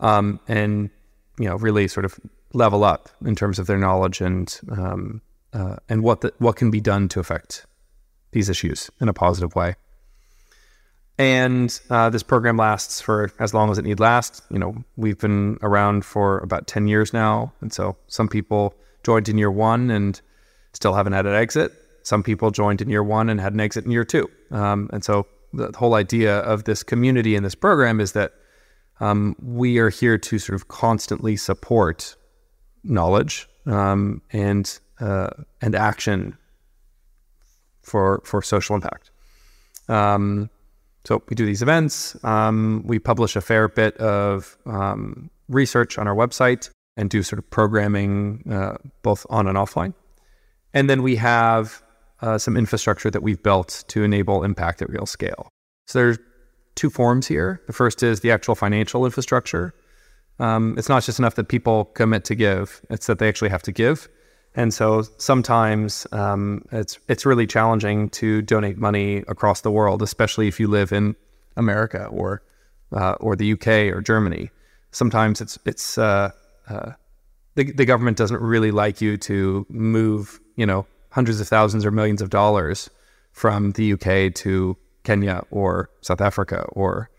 um, 0.00 0.40
and 0.48 0.90
you 1.38 1.46
know 1.46 1.56
really 1.56 1.88
sort 1.88 2.04
of 2.04 2.18
level 2.52 2.84
up 2.84 3.08
in 3.24 3.34
terms 3.34 3.58
of 3.58 3.66
their 3.66 3.78
knowledge 3.78 4.20
and 4.20 4.60
um, 4.70 5.20
uh, 5.52 5.76
and 5.88 6.02
what 6.02 6.20
the, 6.20 6.32
what 6.38 6.56
can 6.56 6.70
be 6.70 6.80
done 6.80 7.08
to 7.08 7.20
affect 7.20 7.66
these 8.32 8.48
issues 8.48 8.90
in 9.00 9.08
a 9.08 9.12
positive 9.12 9.54
way. 9.54 9.74
And 11.18 11.78
uh, 11.90 12.08
this 12.08 12.22
program 12.22 12.56
lasts 12.56 13.00
for 13.00 13.30
as 13.38 13.52
long 13.52 13.70
as 13.70 13.76
it 13.76 13.84
need 13.84 14.00
last. 14.00 14.42
You 14.50 14.58
know, 14.58 14.84
we've 14.96 15.18
been 15.18 15.58
around 15.62 16.04
for 16.04 16.38
about 16.38 16.66
ten 16.66 16.86
years 16.86 17.12
now, 17.12 17.52
and 17.60 17.72
so 17.72 17.96
some 18.06 18.28
people 18.28 18.74
joined 19.02 19.28
in 19.28 19.36
year 19.38 19.50
one 19.50 19.90
and 19.90 20.20
still 20.72 20.94
haven't 20.94 21.12
had 21.12 21.26
an 21.26 21.34
exit. 21.34 21.72
Some 22.02 22.22
people 22.22 22.50
joined 22.50 22.80
in 22.80 22.88
year 22.88 23.02
one 23.02 23.28
and 23.28 23.40
had 23.40 23.52
an 23.52 23.60
exit 23.60 23.84
in 23.84 23.90
year 23.90 24.04
two. 24.04 24.28
Um, 24.50 24.88
and 24.92 25.04
so 25.04 25.26
the 25.52 25.72
whole 25.76 25.94
idea 25.94 26.38
of 26.40 26.64
this 26.64 26.82
community 26.82 27.36
and 27.36 27.44
this 27.44 27.54
program 27.54 28.00
is 28.00 28.12
that 28.12 28.32
um, 29.00 29.34
we 29.42 29.78
are 29.78 29.90
here 29.90 30.18
to 30.18 30.38
sort 30.38 30.54
of 30.54 30.68
constantly 30.68 31.36
support 31.36 32.16
knowledge 32.84 33.48
um, 33.66 34.22
and 34.32 34.78
uh, 35.00 35.30
and 35.60 35.74
action 35.74 36.36
for 37.82 38.22
for 38.24 38.42
social 38.42 38.74
impact. 38.74 39.10
Um, 39.88 40.50
so 41.04 41.22
we 41.28 41.34
do 41.34 41.46
these 41.46 41.62
events. 41.62 42.22
Um, 42.24 42.82
we 42.86 42.98
publish 42.98 43.36
a 43.36 43.40
fair 43.40 43.68
bit 43.68 43.96
of 43.96 44.58
um, 44.66 45.30
research 45.48 45.98
on 45.98 46.06
our 46.06 46.14
website 46.14 46.70
and 46.96 47.08
do 47.08 47.22
sort 47.22 47.38
of 47.38 47.48
programming 47.50 48.44
uh, 48.50 48.76
both 49.02 49.26
on 49.30 49.46
and 49.46 49.56
offline. 49.56 49.94
And 50.74 50.90
then 50.90 51.02
we 51.02 51.16
have 51.16 51.82
uh, 52.22 52.38
some 52.38 52.56
infrastructure 52.56 53.10
that 53.10 53.22
we've 53.22 53.42
built 53.42 53.84
to 53.88 54.02
enable 54.02 54.44
impact 54.44 54.82
at 54.82 54.90
real 54.90 55.06
scale. 55.06 55.48
So 55.86 55.98
there's 55.98 56.18
two 56.74 56.90
forms 56.90 57.26
here. 57.26 57.60
The 57.66 57.72
first 57.72 58.02
is 58.02 58.20
the 58.20 58.30
actual 58.30 58.54
financial 58.54 59.04
infrastructure. 59.04 59.74
Um, 60.38 60.74
it's 60.78 60.88
not 60.88 61.02
just 61.02 61.18
enough 61.18 61.34
that 61.34 61.48
people 61.48 61.86
commit 61.86 62.24
to 62.24 62.34
give; 62.34 62.80
it's 62.88 63.06
that 63.06 63.18
they 63.18 63.28
actually 63.28 63.50
have 63.50 63.62
to 63.64 63.72
give. 63.72 64.08
And 64.54 64.74
so 64.74 65.02
sometimes 65.18 66.06
um, 66.12 66.64
it's 66.72 66.98
it's 67.08 67.24
really 67.24 67.46
challenging 67.46 68.08
to 68.10 68.42
donate 68.42 68.78
money 68.78 69.18
across 69.28 69.60
the 69.60 69.70
world, 69.70 70.02
especially 70.02 70.48
if 70.48 70.58
you 70.58 70.66
live 70.66 70.92
in 70.92 71.14
America 71.56 72.06
or 72.06 72.42
uh, 72.92 73.12
or 73.20 73.36
the 73.36 73.52
UK 73.52 73.94
or 73.94 74.00
Germany. 74.00 74.50
Sometimes 74.90 75.40
it's 75.40 75.58
it's 75.64 75.98
uh, 75.98 76.30
uh, 76.68 76.92
the 77.54 77.70
the 77.72 77.84
government 77.84 78.16
doesn't 78.16 78.40
really 78.40 78.70
like 78.70 79.00
you 79.00 79.16
to 79.18 79.66
move, 79.68 80.40
you 80.56 80.66
know, 80.66 80.86
hundreds 81.10 81.40
of 81.40 81.48
thousands 81.48 81.84
or 81.84 81.90
millions 81.90 82.22
of 82.22 82.30
dollars 82.30 82.90
from 83.32 83.72
the 83.72 83.92
UK 83.92 84.34
to 84.34 84.76
Kenya 85.04 85.44
or 85.50 85.90
South 86.00 86.20
Africa 86.20 86.64
or 86.72 87.10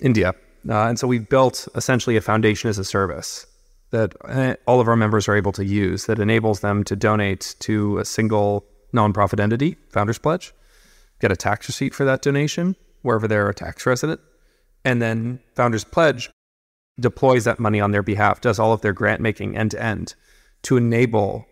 India. 0.00 0.34
Uh, 0.68 0.88
and 0.88 0.98
so 0.98 1.06
we've 1.06 1.28
built 1.28 1.68
essentially 1.74 2.16
a 2.16 2.20
foundation 2.20 2.68
as 2.68 2.78
a 2.78 2.84
service 2.84 3.46
that 3.90 4.14
uh, 4.24 4.56
all 4.66 4.80
of 4.80 4.88
our 4.88 4.96
members 4.96 5.28
are 5.28 5.36
able 5.36 5.52
to 5.52 5.64
use 5.64 6.06
that 6.06 6.18
enables 6.18 6.60
them 6.60 6.82
to 6.84 6.96
donate 6.96 7.54
to 7.60 7.98
a 7.98 8.04
single 8.04 8.64
nonprofit 8.92 9.40
entity, 9.40 9.76
Founders 9.90 10.18
Pledge, 10.18 10.52
get 11.20 11.30
a 11.30 11.36
tax 11.36 11.68
receipt 11.68 11.94
for 11.94 12.04
that 12.04 12.22
donation 12.22 12.74
wherever 13.02 13.28
they're 13.28 13.48
a 13.48 13.54
tax 13.54 13.86
resident. 13.86 14.20
And 14.84 15.00
then 15.00 15.40
Founders 15.54 15.84
Pledge 15.84 16.30
deploys 16.98 17.44
that 17.44 17.60
money 17.60 17.80
on 17.80 17.92
their 17.92 18.02
behalf, 18.02 18.40
does 18.40 18.58
all 18.58 18.72
of 18.72 18.80
their 18.80 18.92
grant 18.92 19.20
making 19.20 19.56
end 19.56 19.70
to 19.72 19.82
end 19.82 20.14
to 20.62 20.76
enable 20.76 21.46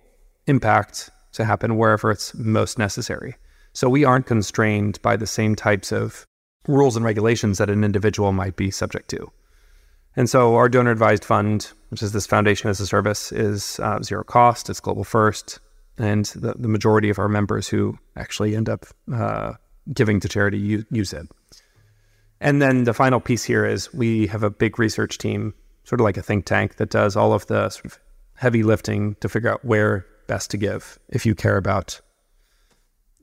impact 0.47 1.11
to 1.35 1.45
happen 1.45 1.77
wherever 1.77 2.11
it's 2.11 2.35
most 2.35 2.79
necessary. 2.79 3.37
So 3.73 3.89
we 3.89 4.05
aren't 4.05 4.27
constrained 4.27 5.01
by 5.03 5.17
the 5.17 5.27
same 5.27 5.55
types 5.55 5.93
of 5.93 6.25
rules 6.67 6.97
and 6.97 7.05
regulations 7.05 7.59
that 7.59 7.71
an 7.71 7.85
individual 7.85 8.33
might 8.33 8.57
be 8.57 8.71
subject 8.71 9.09
to. 9.11 9.31
And 10.17 10.31
so 10.31 10.55
our 10.55 10.69
donor 10.69 10.93
advised 10.93 11.25
fund, 11.25 11.71
which 11.89 12.03
is 12.03 12.13
this 12.13 12.27
foundation 12.27 12.71
as 12.71 12.81
a 12.81 12.87
service, 12.87 13.33
is 13.33 13.81
uh, 13.81 14.01
zero 14.01 14.23
cost. 14.23 14.71
It's 14.71 14.81
global 14.81 15.05
first. 15.05 15.59
And 15.99 16.25
the, 16.27 16.55
the 16.57 16.69
majority 16.69 17.11
of 17.11 17.19
our 17.19 17.29
members 17.29 17.69
who 17.69 17.99
actually 18.17 18.57
end 18.57 18.69
up 18.69 18.87
uh, 19.13 19.55
giving 19.93 20.21
to 20.21 20.29
charity 20.29 20.85
use, 20.91 21.13
it. 21.13 21.29
And 22.41 22.63
then 22.63 22.85
the 22.85 22.95
final 22.95 23.21
piece 23.21 23.45
here 23.45 23.65
is 23.65 23.93
we 23.93 24.27
have 24.29 24.43
a 24.43 24.51
big 24.51 24.79
research 24.79 25.19
team, 25.19 25.55
sort 25.85 26.01
of 26.01 26.05
like 26.05 26.17
a 26.17 26.23
think 26.23 26.47
tank, 26.47 26.77
that 26.77 26.91
does 26.91 27.17
all 27.17 27.33
of 27.33 27.47
the 27.47 27.69
sort 27.71 27.87
of 27.87 27.99
heavy 28.35 28.63
lifting 28.63 29.17
to 29.17 29.29
figure 29.29 29.51
out 29.51 29.65
where 29.65 30.07
best 30.27 30.51
to 30.51 30.57
give 30.57 30.99
if 31.09 31.25
you 31.27 31.35
care 31.35 31.57
about 31.57 32.01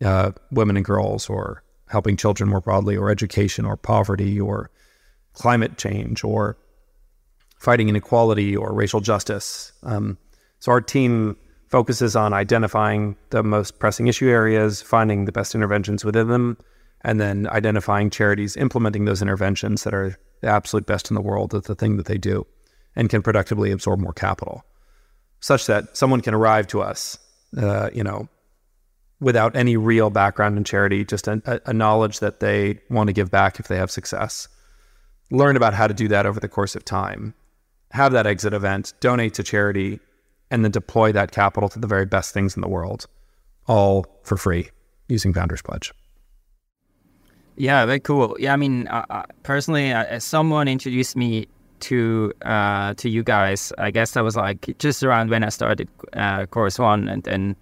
uh, 0.03 0.31
women 0.51 0.75
and 0.75 0.85
girls 0.85 1.29
or 1.29 1.63
helping 1.89 2.17
children 2.17 2.49
more 2.49 2.61
broadly 2.61 2.95
or 2.97 3.09
education 3.09 3.65
or 3.65 3.75
poverty 3.77 4.39
or 4.39 4.71
climate 5.33 5.77
change 5.77 6.23
or 6.23 6.57
fighting 7.57 7.89
inequality 7.89 8.55
or 8.55 8.73
racial 8.73 9.01
justice. 9.01 9.71
Um, 9.83 10.17
so 10.59 10.71
our 10.71 10.81
team 10.81 11.37
focuses 11.67 12.15
on 12.15 12.33
identifying 12.33 13.15
the 13.29 13.43
most 13.43 13.79
pressing 13.79 14.07
issue 14.07 14.29
areas, 14.29 14.81
finding 14.81 15.25
the 15.25 15.31
best 15.31 15.55
interventions 15.55 16.03
within 16.03 16.27
them, 16.27 16.57
and 17.01 17.19
then 17.19 17.47
identifying 17.47 18.09
charities 18.09 18.57
implementing 18.57 19.05
those 19.05 19.21
interventions 19.21 19.83
that 19.83 19.93
are 19.93 20.17
the 20.41 20.47
absolute 20.47 20.85
best 20.85 21.09
in 21.09 21.15
the 21.15 21.21
world 21.21 21.53
at 21.53 21.63
the 21.63 21.75
thing 21.75 21.97
that 21.97 22.07
they 22.07 22.17
do 22.17 22.45
and 22.95 23.09
can 23.09 23.21
productively 23.21 23.71
absorb 23.71 23.99
more 23.99 24.13
capital, 24.13 24.65
such 25.41 25.65
that 25.65 25.97
someone 25.97 26.21
can 26.21 26.33
arrive 26.33 26.67
to 26.67 26.81
us, 26.81 27.17
uh, 27.57 27.89
you 27.93 28.03
know, 28.03 28.29
without 29.19 29.55
any 29.55 29.75
real 29.75 30.09
background 30.09 30.57
in 30.57 30.63
charity, 30.63 31.03
just 31.03 31.27
a, 31.27 31.61
a 31.65 31.73
knowledge 31.73 32.19
that 32.19 32.39
they 32.39 32.79
want 32.89 33.07
to 33.07 33.13
give 33.13 33.29
back 33.29 33.59
if 33.59 33.67
they 33.67 33.77
have 33.77 33.91
success. 33.91 34.47
Learn 35.29 35.55
about 35.57 35.73
how 35.73 35.87
to 35.87 35.93
do 35.93 36.07
that 36.07 36.25
over 36.25 36.39
the 36.39 36.47
course 36.47 36.75
of 36.75 36.85
time, 36.85 37.33
have 37.91 38.13
that 38.13 38.25
exit 38.25 38.53
event, 38.53 38.93
donate 38.99 39.33
to 39.35 39.43
charity, 39.43 39.99
and 40.49 40.63
then 40.63 40.71
deploy 40.71 41.11
that 41.11 41.31
capital 41.31 41.69
to 41.69 41.79
the 41.79 41.87
very 41.87 42.05
best 42.05 42.33
things 42.33 42.55
in 42.55 42.61
the 42.61 42.67
world, 42.67 43.07
all 43.67 44.05
for 44.23 44.37
free 44.37 44.69
using 45.07 45.33
Founders 45.33 45.61
Pledge. 45.61 45.93
Yeah, 47.57 47.85
very 47.85 47.99
cool. 47.99 48.35
Yeah, 48.39 48.53
I 48.53 48.55
mean, 48.55 48.87
uh, 48.87 49.05
uh 49.09 49.23
personally, 49.43 49.91
uh, 49.91 50.19
someone 50.19 50.67
introduced 50.67 51.15
me 51.15 51.47
to 51.81 52.33
uh, 52.43 52.93
to 52.95 53.09
you 53.09 53.23
guys. 53.23 53.73
I 53.77 53.91
guess 53.91 54.11
that 54.11 54.23
was 54.23 54.35
like 54.35 54.77
just 54.79 55.03
around 55.03 55.29
when 55.29 55.43
I 55.43 55.49
started 55.49 55.89
uh, 56.13 56.45
One, 56.77 57.07
and 57.07 57.23
then 57.23 57.55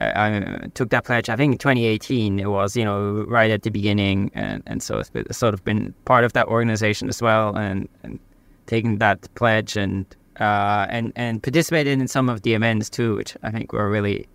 I 0.00 0.68
took 0.74 0.90
that 0.90 1.04
pledge. 1.04 1.28
I 1.28 1.36
think 1.36 1.58
2018. 1.60 2.38
It 2.38 2.46
was 2.46 2.76
you 2.76 2.84
know 2.84 3.24
right 3.28 3.50
at 3.50 3.62
the 3.62 3.70
beginning, 3.70 4.30
and, 4.34 4.62
and 4.66 4.82
so 4.82 5.02
it's 5.14 5.38
sort 5.38 5.54
of 5.54 5.64
been 5.64 5.94
part 6.04 6.24
of 6.24 6.32
that 6.34 6.46
organization 6.48 7.08
as 7.08 7.22
well, 7.22 7.56
and, 7.56 7.88
and 8.02 8.18
taking 8.66 8.98
that 8.98 9.32
pledge 9.34 9.76
and 9.76 10.06
uh, 10.40 10.86
and 10.90 11.12
and 11.16 11.42
participated 11.42 11.98
in 11.98 12.08
some 12.08 12.28
of 12.28 12.42
the 12.42 12.54
events 12.54 12.90
too, 12.90 13.16
which 13.16 13.36
I 13.42 13.50
think 13.50 13.72
were 13.72 13.90
really 13.90 14.28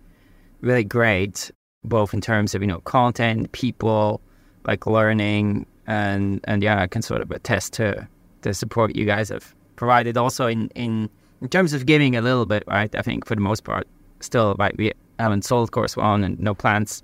really 0.60 0.84
great, 0.84 1.50
both 1.84 2.14
in 2.14 2.20
terms 2.20 2.54
of 2.54 2.62
you 2.62 2.68
know 2.68 2.80
content, 2.80 3.52
people, 3.52 4.20
like 4.66 4.86
learning, 4.86 5.66
and 5.86 6.40
and 6.44 6.62
yeah, 6.62 6.80
I 6.80 6.86
can 6.86 7.02
sort 7.02 7.20
of 7.20 7.30
attest 7.30 7.72
to 7.74 8.08
the 8.42 8.54
support 8.54 8.94
you 8.96 9.04
guys 9.04 9.28
have 9.30 9.54
provided. 9.76 10.16
Also 10.16 10.46
in 10.46 10.68
in 10.74 11.08
in 11.40 11.48
terms 11.48 11.72
of 11.72 11.86
giving 11.86 12.14
a 12.16 12.20
little 12.20 12.46
bit, 12.46 12.62
right? 12.66 12.94
I 12.94 13.02
think 13.02 13.26
for 13.26 13.34
the 13.34 13.40
most 13.40 13.64
part, 13.64 13.86
still 14.20 14.54
right. 14.58 14.76
We 14.76 14.92
haven't 15.18 15.44
sold 15.44 15.72
Chorus 15.72 15.96
One 15.96 16.24
and 16.24 16.38
no 16.38 16.54
plans 16.54 17.02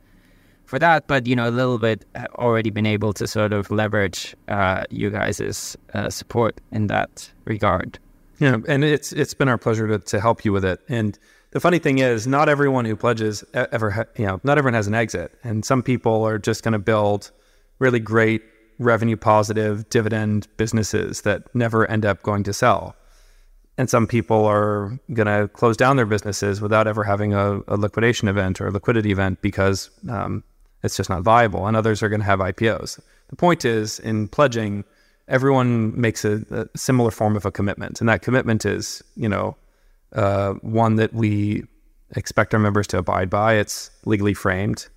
for 0.67 0.79
that, 0.79 1.07
but 1.07 1.27
you 1.27 1.35
know 1.35 1.49
a 1.49 1.51
little 1.51 1.79
bit 1.79 2.05
already 2.35 2.71
been 2.71 2.87
able 2.87 3.13
to 3.15 3.27
sort 3.27 3.53
of 3.53 3.71
leverage 3.71 4.37
uh, 4.49 4.85
you 4.91 5.11
guys' 5.11 5.77
uh, 5.95 6.11
support 6.11 6.61
in 6.73 6.89
that 6.89 7.33
regard. 7.47 7.99
Yeah, 8.39 8.59
and 8.69 8.85
it's 8.85 9.13
it's 9.13 9.35
been 9.35 9.49
our 9.49 9.59
pleasure 9.59 9.89
to, 9.89 9.99
to 9.99 10.21
help 10.21 10.45
you 10.45 10.53
with 10.53 10.65
it. 10.65 10.81
And 10.89 11.19
the 11.51 11.61
funny 11.61 11.79
thing 11.79 11.99
is, 11.99 12.27
not 12.27 12.49
everyone 12.49 12.85
who 12.85 12.95
pledges 12.95 13.43
ever, 13.55 13.91
ha- 13.91 14.05
you 14.17 14.27
know, 14.27 14.41
not 14.45 14.59
everyone 14.59 14.75
has 14.75 14.87
an 14.87 14.95
exit, 14.95 15.33
and 15.43 15.65
some 15.65 15.83
people 15.83 16.23
are 16.25 16.39
just 16.39 16.63
going 16.63 16.73
to 16.73 16.79
build 16.79 17.33
really 17.79 18.01
great 18.01 18.43
revenue 18.79 19.17
positive 19.17 19.89
dividend 19.91 20.49
businesses 20.57 21.23
that 21.23 21.53
never 21.55 21.89
end 21.91 22.05
up 22.05 22.23
going 22.23 22.45
to 22.45 22.53
sell. 22.53 22.95
And 23.77 23.89
some 23.89 24.07
people 24.07 24.45
are 24.45 24.99
going 25.13 25.27
to 25.27 25.49
close 25.49 25.77
down 25.77 25.97
their 25.97 26.07
businesses 26.07 26.61
without 26.61 26.89
ever 26.89 27.05
having 27.05 27.33
a, 27.33 27.61
a 27.69 27.77
liquidation 27.77 28.27
event 28.27 28.61
or 28.61 28.67
a 28.67 28.71
liquidity 28.73 29.13
event 29.13 29.41
because 29.41 29.91
um, 30.09 30.43
it's 30.83 30.97
just 30.97 31.09
not 31.09 31.23
viable. 31.23 31.67
And 31.67 31.77
others 31.77 32.03
are 32.03 32.09
going 32.09 32.21
to 32.21 32.27
have 32.27 32.41
IPOs. 32.41 33.01
The 33.29 33.37
point 33.37 33.65
is, 33.65 34.01
in 34.01 34.29
pledging, 34.29 34.85
everyone 35.29 35.99
makes 35.99 36.25
a, 36.25 36.43
a 36.51 36.79
similar 36.79 37.13
form 37.13 37.37
of 37.37 37.47
a 37.47 37.53
commitment. 37.53 38.01
And 38.01 38.09
that 38.09 38.23
commitment 38.23 38.65
is, 38.65 39.03
you 39.15 39.29
know, 39.29 39.57
uh, 40.13 40.55
one 40.55 40.97
that 40.97 41.13
we 41.13 41.65
expect 42.17 42.55
our 42.55 42.61
members 42.61 42.87
to 42.89 42.99
abide 42.99 43.31
by. 43.31 43.55
It's 43.55 43.91
legally 44.05 44.35
framed, 44.35 44.89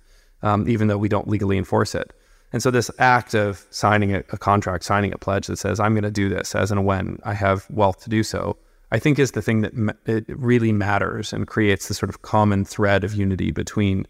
um, 0.42 0.68
even 0.68 0.88
though 0.88 0.98
we 0.98 1.08
don't 1.08 1.28
legally 1.28 1.58
enforce 1.58 1.94
it. 1.94 2.12
And 2.52 2.62
so 2.62 2.70
this 2.70 2.90
act 2.98 3.34
of 3.34 3.66
signing 3.70 4.14
a, 4.14 4.18
a 4.30 4.38
contract, 4.38 4.84
signing 4.84 5.12
a 5.12 5.18
pledge 5.18 5.46
that 5.46 5.56
says, 5.56 5.80
I'm 5.80 5.94
going 5.94 6.02
to 6.02 6.10
do 6.10 6.28
this 6.28 6.54
as 6.54 6.70
and 6.70 6.84
when 6.84 7.18
I 7.24 7.34
have 7.34 7.66
wealth 7.70 8.02
to 8.04 8.10
do 8.10 8.22
so, 8.22 8.56
I 8.90 8.98
think 8.98 9.18
is 9.18 9.32
the 9.32 9.40
thing 9.40 9.62
that 9.62 9.74
ma- 9.74 9.92
it 10.04 10.26
really 10.28 10.70
matters 10.70 11.32
and 11.32 11.46
creates 11.46 11.88
the 11.88 11.94
sort 11.94 12.10
of 12.10 12.22
common 12.22 12.64
thread 12.64 13.04
of 13.04 13.14
unity 13.14 13.50
between 13.50 14.06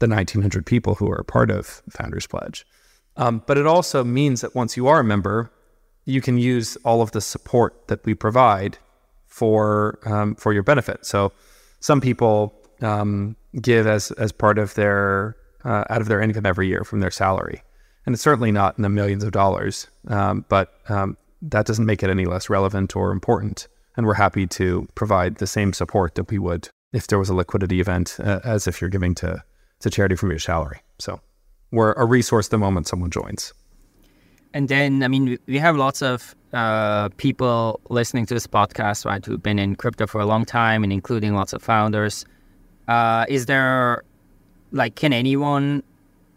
the 0.00 0.08
1900 0.08 0.66
people 0.66 0.96
who 0.96 1.10
are 1.10 1.22
part 1.24 1.50
of 1.50 1.82
Founders 1.90 2.26
Pledge. 2.26 2.66
Um, 3.16 3.42
but 3.46 3.56
it 3.56 3.66
also 3.66 4.04
means 4.04 4.42
that 4.42 4.54
once 4.54 4.76
you 4.76 4.86
are 4.86 5.00
a 5.00 5.04
member, 5.04 5.50
you 6.04 6.20
can 6.20 6.36
use 6.36 6.76
all 6.84 7.00
of 7.00 7.12
the 7.12 7.20
support 7.20 7.88
that 7.88 8.04
we 8.04 8.14
provide 8.14 8.78
for 9.26 9.98
um, 10.04 10.34
for 10.34 10.52
your 10.52 10.62
benefit. 10.62 11.06
So 11.06 11.32
some 11.80 12.00
people 12.00 12.54
um, 12.80 13.36
give 13.60 13.86
as 13.86 14.10
as 14.12 14.32
part 14.32 14.58
of 14.58 14.74
their 14.74 15.36
uh, 15.64 15.84
out 15.90 16.00
of 16.00 16.08
their 16.08 16.20
income 16.20 16.46
every 16.46 16.68
year 16.68 16.84
from 16.84 17.00
their 17.00 17.10
salary. 17.10 17.62
And 18.04 18.14
it's 18.14 18.22
certainly 18.22 18.52
not 18.52 18.76
in 18.76 18.82
the 18.82 18.88
millions 18.88 19.22
of 19.22 19.30
dollars, 19.30 19.86
um, 20.08 20.44
but 20.48 20.74
um, 20.88 21.16
that 21.42 21.66
doesn't 21.66 21.86
make 21.86 22.02
it 22.02 22.10
any 22.10 22.24
less 22.24 22.50
relevant 22.50 22.96
or 22.96 23.12
important. 23.12 23.68
And 23.96 24.06
we're 24.06 24.14
happy 24.14 24.46
to 24.46 24.88
provide 24.94 25.36
the 25.36 25.46
same 25.46 25.72
support 25.72 26.14
that 26.14 26.30
we 26.30 26.38
would 26.38 26.68
if 26.92 27.06
there 27.06 27.18
was 27.18 27.28
a 27.28 27.34
liquidity 27.34 27.80
event, 27.80 28.16
uh, 28.20 28.40
as 28.44 28.66
if 28.66 28.80
you're 28.80 28.90
giving 28.90 29.14
to, 29.16 29.42
to 29.80 29.90
charity 29.90 30.16
from 30.16 30.30
your 30.30 30.38
salary. 30.38 30.80
So 30.98 31.20
we're 31.70 31.92
a 31.92 32.04
resource 32.04 32.48
the 32.48 32.58
moment 32.58 32.86
someone 32.88 33.10
joins. 33.10 33.52
And 34.54 34.68
then, 34.68 35.02
I 35.02 35.08
mean, 35.08 35.38
we 35.46 35.58
have 35.58 35.76
lots 35.76 36.02
of 36.02 36.34
uh, 36.52 37.08
people 37.16 37.80
listening 37.88 38.26
to 38.26 38.34
this 38.34 38.46
podcast, 38.46 39.06
right, 39.06 39.24
who've 39.24 39.42
been 39.42 39.58
in 39.58 39.76
crypto 39.76 40.06
for 40.06 40.20
a 40.20 40.26
long 40.26 40.44
time, 40.44 40.84
and 40.84 40.92
including 40.92 41.34
lots 41.34 41.54
of 41.54 41.62
founders. 41.62 42.26
Uh, 42.88 43.24
is 43.28 43.46
there 43.46 44.04
like 44.72 44.96
can 44.96 45.12
anyone 45.12 45.82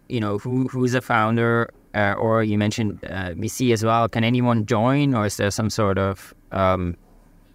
you 0.08 0.20
know 0.20 0.38
who 0.38 0.68
who's 0.68 0.94
a 0.94 1.02
founder 1.02 1.72
uh, 1.96 2.14
or 2.18 2.44
you 2.44 2.58
mentioned 2.58 3.00
uh, 3.06 3.32
VC 3.32 3.74
as 3.74 3.84
well 3.84 4.08
can 4.08 4.24
anyone 4.24 4.66
join 4.66 5.16
or 5.16 5.26
is 5.26 5.38
there 5.38 5.52
some 5.52 5.70
sort 5.70 5.98
of 5.98 6.34
um, 6.52 6.96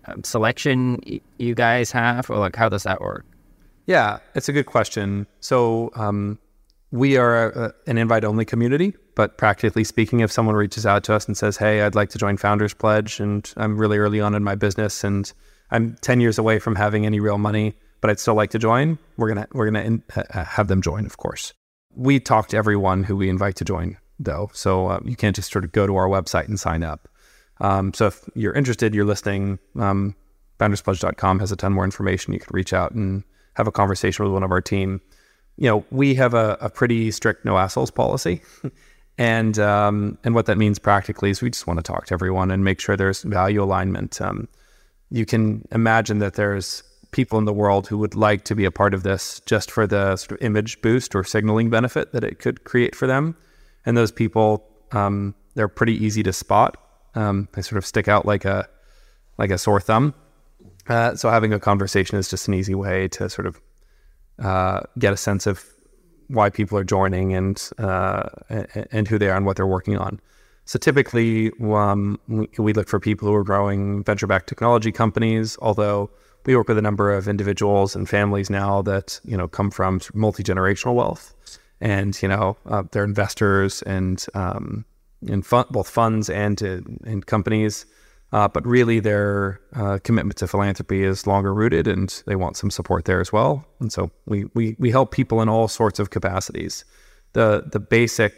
um 0.07 0.25
selection 0.25 0.99
you 1.39 1.55
guys 1.55 1.93
have 1.93 2.29
or 2.31 2.39
like 2.39 2.57
how 2.57 2.69
does 2.69 2.83
that 2.83 3.01
work? 3.01 3.25
Yeah 3.87 4.19
it's 4.35 4.49
a 4.49 4.53
good 4.53 4.67
question. 4.67 5.27
So 5.41 5.91
um, 5.95 6.39
we 6.91 7.17
are 7.17 7.51
a, 7.51 7.75
an 7.87 7.99
invite 7.99 8.25
only 8.25 8.45
community 8.45 8.95
but 9.15 9.39
practically 9.39 9.85
speaking 9.85 10.21
if 10.21 10.33
someone 10.33 10.57
reaches 10.57 10.87
out 10.87 11.05
to 11.05 11.15
us 11.15 11.27
and 11.27 11.37
says 11.37 11.57
hey 11.57 11.83
i'd 11.83 11.95
like 11.95 12.09
to 12.11 12.19
join 12.19 12.37
founders 12.37 12.75
pledge 12.75 13.21
and 13.21 13.53
i'm 13.57 13.79
really 13.79 13.99
early 13.99 14.21
on 14.21 14.35
in 14.35 14.43
my 14.43 14.55
business 14.55 15.05
and 15.05 15.33
i'm 15.71 15.95
10 16.01 16.21
years 16.21 16.39
away 16.39 16.59
from 16.59 16.75
having 16.75 17.07
any 17.07 17.21
real 17.21 17.39
money 17.39 17.75
but 18.01 18.11
I'd 18.11 18.21
still 18.21 18.35
like 18.35 18.51
to 18.51 18.59
join, 18.59 18.99
we're 19.17 19.29
gonna 19.29 19.47
we're 19.53 19.67
gonna 19.67 19.85
in, 19.85 20.03
uh, 20.15 20.45
have 20.45 20.69
them 20.69 20.83
join, 20.83 21.07
of 21.07 21.17
course. 21.17 21.53
We 21.95 22.21
talk 22.21 22.49
to 22.49 22.57
everyone 22.57 23.05
who 23.05 23.17
we 23.17 23.29
invite 23.29 23.57
to 23.57 23.65
join, 23.65 23.99
though, 24.19 24.51
so 24.53 24.89
uh, 24.89 25.01
you 25.05 25.17
can't 25.17 25.37
just 25.37 25.53
sort 25.53 25.65
of 25.65 25.73
go 25.73 25.87
to 25.87 25.97
our 25.97 26.09
website 26.09 26.49
and 26.49 26.59
sign 26.59 26.83
up. 26.83 27.09
Um, 27.61 27.93
so 27.93 28.07
if 28.07 28.29
you're 28.35 28.55
interested, 28.55 28.95
you're 28.95 29.05
listening. 29.05 29.59
Um, 29.79 30.15
founderspledge.com 30.59 31.41
has 31.41 31.53
a 31.53 31.57
ton 31.57 31.73
more 31.73 31.85
information. 31.85 32.33
You 32.33 32.41
can 32.41 32.55
reach 32.55 32.73
out 32.73 32.93
and 32.93 33.25
have 33.55 33.67
a 33.67 33.73
conversation 33.73 34.25
with 34.25 34.33
one 34.33 34.43
of 34.43 34.51
our 34.51 34.61
team. 34.61 35.01
You 35.57 35.69
know, 35.69 35.85
we 35.91 36.15
have 36.15 36.35
a, 36.35 36.57
a 36.61 36.71
pretty 36.71 37.11
strict 37.11 37.45
no 37.45 37.59
assholes 37.59 37.91
policy. 37.91 38.43
and 39.19 39.59
um, 39.59 40.19
and 40.25 40.35
what 40.35 40.47
that 40.47 40.57
means 40.57 40.79
practically 40.79 41.31
is 41.31 41.43
we 41.43 41.51
just 41.51 41.67
want 41.67 41.79
to 41.79 41.83
talk 41.83 42.07
to 42.07 42.15
everyone 42.15 42.51
and 42.51 42.65
make 42.65 42.81
sure 42.81 42.97
there's 42.97 43.23
value 43.23 43.63
alignment. 43.63 44.21
Um, 44.21 44.49
you 45.11 45.27
can 45.27 45.67
imagine 45.73 46.19
that 46.21 46.35
there's 46.35 46.83
people 47.11 47.39
in 47.39 47.45
the 47.45 47.53
world 47.53 47.89
who 47.89 47.99
would 47.99 48.15
like 48.15 48.45
to 48.45 48.55
be 48.55 48.65
a 48.65 48.71
part 48.71 48.95
of 48.95 49.03
this 49.03 49.41
just 49.47 49.71
for 49.71 49.87
the 49.87 50.17
sort 50.17 50.33
of 50.33 50.45
image 50.45 50.81
boost 50.83 51.15
or 51.15 51.25
signaling 51.25 51.71
benefit 51.71 52.13
that 52.13 52.25
it 52.25 52.39
could 52.39 52.65
create 52.65 52.95
for 52.95 53.07
them. 53.07 53.37
And 53.85 53.97
those 53.97 54.13
people, 54.13 54.65
um, 54.93 55.35
they're 55.55 55.69
pretty 55.69 55.95
easy 56.05 56.23
to 56.23 56.33
spot. 56.33 56.77
Um, 57.15 57.49
they 57.53 57.63
sort 57.63 57.79
of 57.79 57.87
stick 57.87 58.09
out 58.09 58.27
like 58.27 58.45
a 58.45 58.69
like 59.39 59.51
a 59.51 59.59
sore 59.59 59.81
thumb. 59.81 60.15
Uh, 60.89 61.15
so 61.15 61.31
having 61.31 61.53
a 61.53 61.59
conversation 61.59 62.19
is 62.19 62.29
just 62.29 62.49
an 62.49 62.55
easy 62.55 62.75
way 62.75 63.09
to 63.09 63.29
sort 63.29 63.47
of 63.47 63.61
uh, 64.39 64.81
get 64.99 65.13
a 65.13 65.17
sense 65.17 65.47
of 65.47 65.65
why 66.29 66.51
people 66.51 66.79
are 66.79 66.85
joining 66.85 67.35
and 67.35 67.71
uh, 67.79 68.29
and 68.93 69.09
who 69.09 69.19
they 69.19 69.29
are 69.29 69.37
and 69.37 69.47
what 69.47 69.57
they're 69.57 69.67
working 69.67 69.97
on. 69.97 70.21
So 70.67 70.79
typically, 70.79 71.51
um, 71.61 72.21
we 72.29 72.73
look 72.73 72.89
for 72.89 73.01
people 73.01 73.27
who 73.27 73.35
are 73.35 73.43
growing 73.43 74.05
venture-backed 74.05 74.49
technology 74.49 74.93
companies. 74.93 75.59
Although 75.61 76.11
we 76.47 76.57
work 76.57 76.69
with 76.69 76.79
a 76.79 76.83
number 76.83 77.13
of 77.13 77.29
individuals 77.29 77.95
and 77.95 78.09
families 78.09 78.51
now 78.51 78.83
that 78.83 79.21
you 79.25 79.37
know 79.37 79.49
come 79.49 79.71
from 79.71 80.01
multi 80.15 80.43
generational 80.43 80.95
wealth, 80.95 81.35
and 81.81 82.21
you 82.23 82.29
know 82.29 82.57
uh, 82.67 82.83
they're 82.91 83.05
investors 83.05 83.83
and 83.83 84.25
um, 84.35 84.85
in 85.23 85.43
fun- 85.43 85.67
both 85.71 85.89
funds 85.89 86.31
and 86.31 86.61
in 86.63 87.23
companies. 87.23 87.87
Uh, 88.33 88.47
but 88.47 88.65
really, 88.65 89.01
their 89.01 89.61
uh, 89.75 89.99
commitment 90.05 90.39
to 90.39 90.47
philanthropy 90.47 91.03
is 91.03 91.27
longer 91.27 91.53
rooted, 91.53 91.89
and 91.89 92.23
they 92.27 92.37
want 92.37 92.57
some 92.57 92.71
support 92.71 93.05
there 93.05 93.21
as 93.21 93.33
well. 93.33 93.65
And 93.81 93.93
so 93.93 94.11
we 94.27 94.45
we 94.55 94.77
we 94.79 94.91
help 94.91 95.11
people 95.11 95.43
in 95.43 95.49
all 95.49 95.67
sorts 95.69 95.99
of 95.99 96.11
capacities. 96.11 96.85
The 97.33 97.65
the 97.71 97.81
basic 97.81 98.35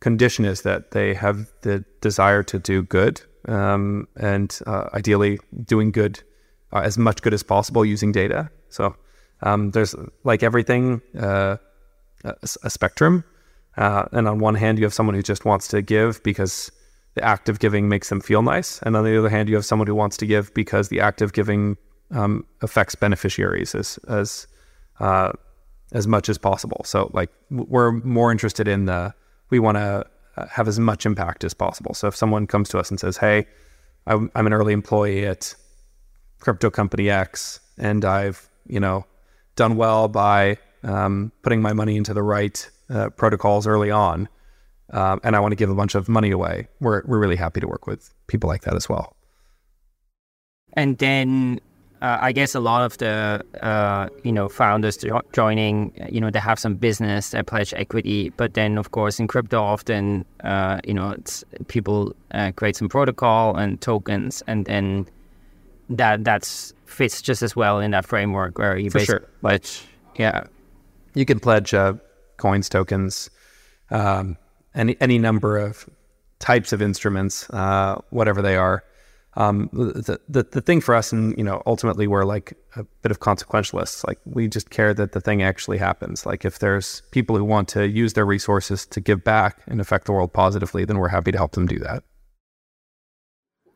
condition 0.00 0.44
is 0.44 0.62
that 0.62 0.90
they 0.90 1.14
have 1.14 1.50
the 1.62 1.82
desire 2.02 2.42
to 2.42 2.58
do 2.58 2.82
good 2.82 3.22
um, 3.48 4.06
and 4.16 4.58
uh, 4.66 4.88
ideally 4.92 5.38
doing 5.64 5.90
good 5.90 6.22
uh, 6.74 6.80
as 6.80 6.98
much 6.98 7.22
good 7.22 7.32
as 7.32 7.42
possible 7.42 7.84
using 7.84 8.12
data. 8.12 8.50
So 8.68 8.96
um, 9.42 9.70
there's 9.70 9.94
like 10.24 10.42
everything 10.42 11.00
uh, 11.18 11.56
a, 12.24 12.34
a, 12.62 12.70
spectrum, 12.70 13.24
uh, 13.76 14.06
and 14.12 14.26
on 14.28 14.38
one 14.38 14.54
hand 14.54 14.78
you 14.78 14.84
have 14.84 14.94
someone 14.94 15.14
who 15.14 15.22
just 15.22 15.44
wants 15.44 15.68
to 15.68 15.82
give 15.82 16.22
because 16.22 16.72
the 17.14 17.22
act 17.22 17.48
of 17.48 17.60
giving 17.60 17.88
makes 17.88 18.08
them 18.08 18.20
feel 18.20 18.42
nice, 18.42 18.80
and 18.82 18.96
on 18.96 19.04
the 19.04 19.16
other 19.18 19.28
hand 19.28 19.48
you 19.48 19.54
have 19.54 19.64
someone 19.64 19.86
who 19.86 19.94
wants 19.94 20.16
to 20.18 20.26
give 20.26 20.52
because 20.54 20.88
the 20.88 21.00
act 21.00 21.22
of 21.22 21.32
giving 21.32 21.76
um, 22.10 22.44
affects 22.60 22.94
beneficiaries 22.94 23.74
as 23.74 23.98
as 24.08 24.46
uh, 25.00 25.32
as 25.92 26.06
much 26.06 26.28
as 26.28 26.38
possible. 26.38 26.82
So 26.84 27.10
like 27.12 27.30
we're 27.50 27.92
more 27.92 28.32
interested 28.32 28.66
in 28.66 28.86
the 28.86 29.14
we 29.50 29.58
want 29.58 29.76
to 29.76 30.06
uh, 30.36 30.46
have 30.46 30.66
as 30.66 30.80
much 30.80 31.06
impact 31.06 31.44
as 31.44 31.54
possible. 31.54 31.94
So 31.94 32.08
if 32.08 32.16
someone 32.16 32.46
comes 32.46 32.68
to 32.70 32.78
us 32.78 32.90
and 32.90 32.98
says, 32.98 33.16
"Hey, 33.16 33.46
I'm, 34.06 34.30
I'm 34.34 34.46
an 34.46 34.52
early 34.52 34.72
employee 34.72 35.26
at 35.26 35.54
crypto 36.44 36.70
company 36.70 37.08
X, 37.08 37.60
and 37.78 38.04
I've 38.04 38.48
you 38.66 38.78
know 38.78 39.06
done 39.56 39.76
well 39.76 40.08
by 40.08 40.58
um, 40.82 41.32
putting 41.42 41.62
my 41.62 41.72
money 41.72 41.96
into 41.96 42.12
the 42.12 42.22
right 42.22 42.70
uh, 42.90 43.08
protocols 43.10 43.66
early 43.66 43.90
on, 43.90 44.28
um, 44.92 45.20
and 45.24 45.34
I 45.34 45.40
want 45.40 45.52
to 45.52 45.56
give 45.56 45.70
a 45.70 45.74
bunch 45.74 45.94
of 45.94 46.08
money 46.08 46.30
away," 46.30 46.68
we're 46.80 47.02
we're 47.06 47.18
really 47.18 47.36
happy 47.36 47.60
to 47.60 47.66
work 47.66 47.86
with 47.86 48.12
people 48.26 48.48
like 48.48 48.62
that 48.62 48.74
as 48.74 48.88
well. 48.88 49.16
And 50.74 50.98
then 50.98 51.60
uh, 52.02 52.18
I 52.20 52.32
guess 52.32 52.54
a 52.54 52.60
lot 52.60 52.82
of 52.82 52.98
the 52.98 53.42
uh, 53.62 54.08
you 54.22 54.32
know 54.32 54.48
founders 54.50 54.98
joining, 55.32 55.92
you 56.10 56.20
know, 56.20 56.30
they 56.30 56.40
have 56.40 56.58
some 56.58 56.74
business, 56.74 57.30
they 57.30 57.42
pledge 57.42 57.72
equity, 57.74 58.30
but 58.36 58.52
then 58.52 58.76
of 58.76 58.90
course 58.90 59.18
in 59.18 59.26
crypto 59.26 59.62
often, 59.62 60.26
uh, 60.42 60.80
you 60.84 60.92
know, 60.92 61.16
people 61.68 62.14
uh, 62.32 62.52
create 62.56 62.76
some 62.76 62.88
protocol 62.90 63.56
and 63.56 63.80
tokens, 63.80 64.42
and 64.46 64.66
then 64.66 65.06
that 65.90 66.24
that's 66.24 66.72
fits 66.86 67.20
just 67.22 67.42
as 67.42 67.56
well 67.56 67.80
in 67.80 67.90
that 67.90 68.04
framework 68.06 68.58
where 68.58 68.76
you 68.76 68.90
For 68.90 68.98
basically 68.98 69.20
sure. 69.20 69.30
pledge, 69.40 69.84
yeah, 70.16 70.44
you 71.14 71.24
can 71.24 71.40
pledge 71.40 71.74
uh, 71.74 71.94
coins, 72.36 72.68
tokens, 72.68 73.30
um, 73.90 74.36
any 74.74 74.96
any 75.00 75.18
number 75.18 75.58
of 75.58 75.88
types 76.38 76.72
of 76.72 76.82
instruments, 76.82 77.48
uh, 77.50 78.00
whatever 78.10 78.42
they 78.42 78.56
are 78.56 78.84
um, 79.36 79.68
the, 79.72 80.20
the 80.28 80.44
the 80.44 80.60
thing 80.60 80.80
for 80.80 80.94
us, 80.94 81.12
and 81.12 81.36
you 81.36 81.44
know, 81.44 81.62
ultimately 81.66 82.06
we're 82.06 82.24
like 82.24 82.54
a 82.76 82.84
bit 83.02 83.10
of 83.10 83.20
consequentialists. 83.20 84.06
Like 84.06 84.20
we 84.24 84.46
just 84.48 84.70
care 84.70 84.94
that 84.94 85.12
the 85.12 85.20
thing 85.20 85.42
actually 85.42 85.78
happens. 85.78 86.24
Like 86.24 86.44
if 86.44 86.60
there's 86.60 87.02
people 87.10 87.36
who 87.36 87.44
want 87.44 87.68
to 87.70 87.88
use 87.88 88.12
their 88.12 88.26
resources 88.26 88.86
to 88.86 89.00
give 89.00 89.24
back 89.24 89.62
and 89.66 89.80
affect 89.80 90.06
the 90.06 90.12
world 90.12 90.32
positively, 90.32 90.84
then 90.84 90.98
we're 90.98 91.08
happy 91.08 91.32
to 91.32 91.38
help 91.38 91.52
them 91.52 91.66
do 91.66 91.78
that. 91.80 92.04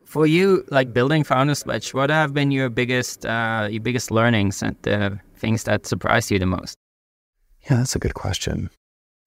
For 0.08 0.26
you, 0.26 0.64
like 0.70 0.94
building 0.94 1.22
Founders 1.24 1.64
Pledge, 1.64 1.92
what 1.92 2.08
have 2.08 2.32
been 2.32 2.50
your 2.50 2.70
biggest 2.70 3.26
uh, 3.26 3.68
your 3.70 3.82
biggest 3.82 4.10
learnings 4.10 4.62
and 4.62 4.74
the 4.80 5.20
things 5.36 5.64
that 5.64 5.84
surprised 5.84 6.30
you 6.30 6.38
the 6.38 6.46
most? 6.46 6.78
Yeah, 7.68 7.76
that's 7.76 7.94
a 7.94 7.98
good 7.98 8.14
question. 8.14 8.70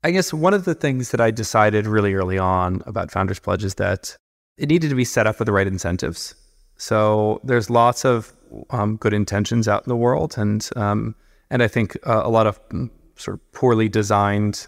I 0.03 0.09
guess 0.09 0.33
one 0.33 0.55
of 0.55 0.65
the 0.65 0.73
things 0.73 1.11
that 1.11 1.21
I 1.21 1.29
decided 1.29 1.85
really 1.85 2.15
early 2.15 2.39
on 2.39 2.81
about 2.87 3.11
Founders 3.11 3.37
Pledge 3.37 3.63
is 3.63 3.75
that 3.75 4.17
it 4.57 4.69
needed 4.69 4.89
to 4.89 4.95
be 4.95 5.05
set 5.05 5.27
up 5.27 5.37
with 5.37 5.45
the 5.45 5.51
right 5.51 5.67
incentives. 5.67 6.33
So 6.77 7.41
there's 7.43 7.69
lots 7.69 8.03
of 8.03 8.33
um, 8.71 8.97
good 8.97 9.13
intentions 9.13 9.67
out 9.67 9.85
in 9.85 9.89
the 9.89 9.95
world, 9.95 10.33
and 10.35 10.67
um, 10.75 11.13
and 11.51 11.61
I 11.61 11.67
think 11.67 11.95
uh, 12.07 12.23
a 12.23 12.29
lot 12.29 12.47
of 12.47 12.59
mm, 12.69 12.89
sort 13.17 13.35
of 13.35 13.51
poorly 13.51 13.87
designed 13.87 14.65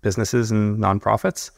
businesses 0.00 0.52
and 0.52 0.78
nonprofits, 0.78 1.50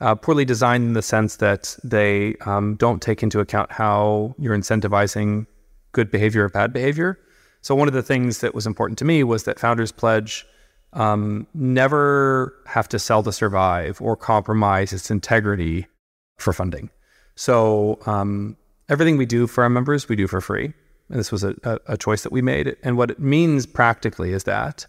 uh, 0.00 0.14
poorly 0.14 0.44
designed 0.44 0.84
in 0.84 0.92
the 0.92 1.02
sense 1.02 1.36
that 1.36 1.76
they 1.84 2.34
um, 2.46 2.74
don't 2.76 3.00
take 3.00 3.22
into 3.22 3.40
account 3.40 3.72
how 3.72 4.34
you're 4.38 4.56
incentivizing 4.56 5.46
good 5.92 6.10
behavior 6.10 6.44
or 6.44 6.48
bad 6.48 6.72
behavior. 6.72 7.18
So 7.62 7.74
one 7.74 7.88
of 7.88 7.94
the 7.94 8.02
things 8.02 8.40
that 8.40 8.54
was 8.54 8.66
important 8.66 8.98
to 8.98 9.04
me 9.04 9.24
was 9.24 9.44
that 9.44 9.58
Founders 9.58 9.92
Pledge 9.92 10.46
um, 10.92 11.46
never 11.54 12.54
have 12.66 12.88
to 12.90 12.98
sell 12.98 13.22
to 13.22 13.32
survive 13.32 14.00
or 14.00 14.16
compromise 14.16 14.92
its 14.92 15.10
integrity 15.10 15.86
for 16.38 16.52
funding. 16.52 16.90
So 17.36 17.98
um, 18.06 18.56
everything 18.88 19.16
we 19.16 19.26
do 19.26 19.46
for 19.46 19.64
our 19.64 19.70
members, 19.70 20.08
we 20.08 20.16
do 20.16 20.26
for 20.26 20.40
free. 20.40 20.72
And 21.08 21.18
this 21.18 21.32
was 21.32 21.44
a, 21.44 21.54
a, 21.64 21.78
a 21.88 21.96
choice 21.96 22.22
that 22.22 22.32
we 22.32 22.42
made. 22.42 22.76
And 22.82 22.96
what 22.96 23.10
it 23.10 23.18
means 23.18 23.66
practically 23.66 24.32
is 24.32 24.44
that 24.44 24.86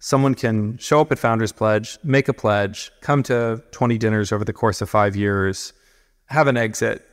someone 0.00 0.34
can 0.34 0.76
show 0.78 1.00
up 1.00 1.12
at 1.12 1.18
Founders 1.18 1.52
Pledge, 1.52 1.98
make 2.02 2.26
a 2.26 2.32
pledge, 2.32 2.90
come 3.02 3.22
to 3.24 3.62
20 3.70 3.98
dinners 3.98 4.32
over 4.32 4.44
the 4.44 4.52
course 4.52 4.80
of 4.80 4.90
five 4.90 5.14
years, 5.14 5.72
have 6.26 6.48
an 6.48 6.56
exit, 6.56 7.06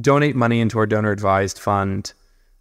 donate 0.00 0.36
money 0.36 0.60
into 0.60 0.78
our 0.78 0.86
donor 0.86 1.10
advised 1.10 1.58
fund, 1.58 2.12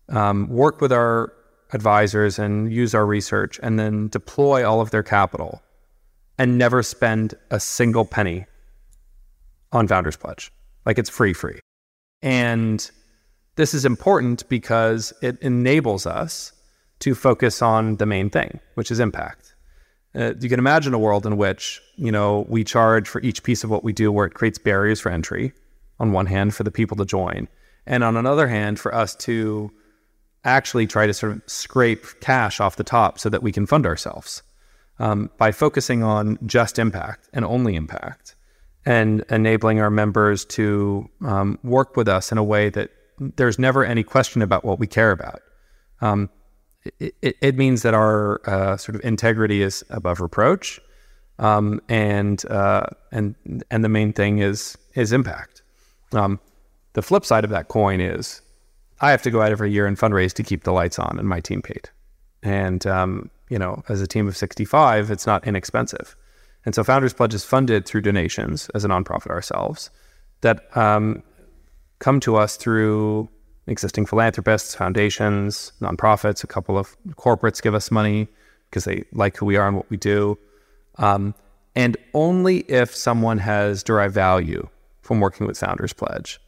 um, 0.09 0.49
work 0.49 0.81
with 0.81 0.91
our 0.91 1.31
advisors 1.71 2.37
and 2.37 2.73
use 2.73 2.93
our 2.93 3.05
research, 3.05 3.59
and 3.63 3.79
then 3.79 4.07
deploy 4.09 4.67
all 4.67 4.81
of 4.81 4.91
their 4.91 5.03
capital 5.03 5.61
and 6.37 6.57
never 6.57 6.81
spend 6.81 7.35
a 7.51 7.59
single 7.59 8.05
penny 8.05 8.45
on 9.71 9.87
Founders 9.87 10.17
Pledge. 10.17 10.51
Like 10.85 10.97
it's 10.97 11.09
free, 11.09 11.33
free. 11.33 11.59
And 12.23 12.89
this 13.55 13.75
is 13.75 13.85
important 13.85 14.47
because 14.49 15.13
it 15.21 15.39
enables 15.41 16.07
us 16.07 16.53
to 17.03 17.13
focus 17.13 17.61
on 17.61 17.97
the 17.97 18.05
main 18.05 18.29
thing, 18.29 18.61
which 18.75 18.89
is 18.89 18.99
impact. 18.99 19.55
Uh, 20.15 20.33
you 20.39 20.47
can 20.47 20.59
imagine 20.59 20.93
a 20.93 20.99
world 20.99 21.25
in 21.25 21.35
which, 21.35 21.81
you 21.97 22.11
know, 22.11 22.45
we 22.47 22.63
charge 22.63 23.09
for 23.09 23.19
each 23.21 23.43
piece 23.43 23.63
of 23.63 23.69
what 23.69 23.83
we 23.83 23.91
do 23.91 24.09
where 24.09 24.25
it 24.25 24.33
creates 24.33 24.57
barriers 24.57 25.01
for 25.01 25.11
entry 25.11 25.51
on 25.99 26.13
one 26.13 26.27
hand 26.27 26.55
for 26.55 26.63
the 26.63 26.71
people 26.71 26.95
to 26.95 27.05
join. 27.05 27.49
And 27.85 28.05
on 28.05 28.15
another 28.15 28.47
hand, 28.47 28.79
for 28.79 28.95
us 28.95 29.15
to 29.15 29.69
actually 30.45 30.87
try 30.87 31.05
to 31.05 31.13
sort 31.13 31.33
of 31.33 31.41
scrape 31.45 32.05
cash 32.21 32.61
off 32.61 32.77
the 32.77 32.83
top 32.83 33.19
so 33.19 33.29
that 33.29 33.43
we 33.43 33.51
can 33.51 33.65
fund 33.65 33.85
ourselves 33.85 34.43
um, 34.99 35.29
by 35.37 35.51
focusing 35.51 36.03
on 36.03 36.37
just 36.45 36.79
impact 36.79 37.29
and 37.33 37.43
only 37.43 37.75
impact 37.75 38.35
and 38.85 39.25
enabling 39.29 39.81
our 39.81 39.89
members 39.89 40.45
to 40.45 41.09
um, 41.25 41.59
work 41.63 41.97
with 41.97 42.07
us 42.07 42.31
in 42.31 42.37
a 42.37 42.43
way 42.43 42.69
that 42.69 42.91
there's 43.19 43.59
never 43.59 43.83
any 43.83 44.03
question 44.03 44.41
about 44.41 44.63
what 44.63 44.79
we 44.79 44.87
care 44.87 45.11
about. 45.11 45.41
Um, 46.01 46.29
it, 46.99 47.37
it, 47.41 47.55
means 47.55 47.81
that 47.83 47.93
our 47.93 48.41
uh, 48.49 48.77
sort 48.77 48.95
of 48.95 49.03
integrity 49.03 49.61
is 49.61 49.83
above 49.89 50.19
reproach, 50.19 50.79
um, 51.39 51.81
and 51.89 52.45
uh, 52.49 52.87
and 53.11 53.35
and 53.71 53.83
the 53.83 53.89
main 53.89 54.13
thing 54.13 54.39
is 54.39 54.77
is 54.95 55.11
impact. 55.11 55.61
Um, 56.11 56.39
the 56.93 57.01
flip 57.01 57.25
side 57.25 57.43
of 57.43 57.49
that 57.49 57.67
coin 57.67 58.01
is 58.01 58.41
I 59.01 59.11
have 59.11 59.21
to 59.23 59.31
go 59.31 59.41
out 59.41 59.51
every 59.51 59.71
year 59.71 59.87
and 59.87 59.97
fundraise 59.97 60.33
to 60.33 60.43
keep 60.43 60.63
the 60.63 60.71
lights 60.71 60.99
on 60.99 61.17
and 61.19 61.27
my 61.27 61.39
team 61.39 61.61
paid. 61.61 61.89
And 62.41 62.85
um, 62.85 63.29
you 63.49 63.57
know, 63.57 63.83
as 63.89 64.01
a 64.01 64.07
team 64.07 64.27
of 64.27 64.37
65, 64.37 65.11
it's 65.11 65.25
not 65.25 65.45
inexpensive. 65.45 66.15
And 66.65 66.73
so 66.73 66.83
Founders 66.83 67.13
Pledge 67.13 67.33
is 67.33 67.43
funded 67.43 67.85
through 67.85 68.01
donations 68.01 68.69
as 68.73 68.85
a 68.85 68.87
nonprofit 68.87 69.27
ourselves 69.27 69.89
that 70.41 70.75
um, 70.77 71.23
come 71.99 72.19
to 72.21 72.35
us 72.35 72.55
through 72.55 73.29
existing 73.67 74.05
philanthropists, 74.05 74.75
foundations, 74.75 75.73
nonprofits. 75.81 76.43
A 76.43 76.47
couple 76.47 76.77
of 76.77 76.95
corporates 77.11 77.61
give 77.61 77.75
us 77.75 77.91
money 77.91 78.27
because 78.69 78.85
they 78.85 79.03
like 79.13 79.37
who 79.37 79.45
we 79.45 79.57
are 79.57 79.67
and 79.67 79.77
what 79.77 79.89
we 79.89 79.97
do. 79.97 80.37
Um, 80.97 81.33
and 81.75 81.97
only 82.13 82.59
if 82.61 82.95
someone 82.95 83.39
has 83.39 83.83
derived 83.83 84.13
value 84.13 84.67
from 85.01 85.19
working 85.19 85.47
with 85.47 85.57
Founders 85.57 85.93
Pledge, 85.93 86.39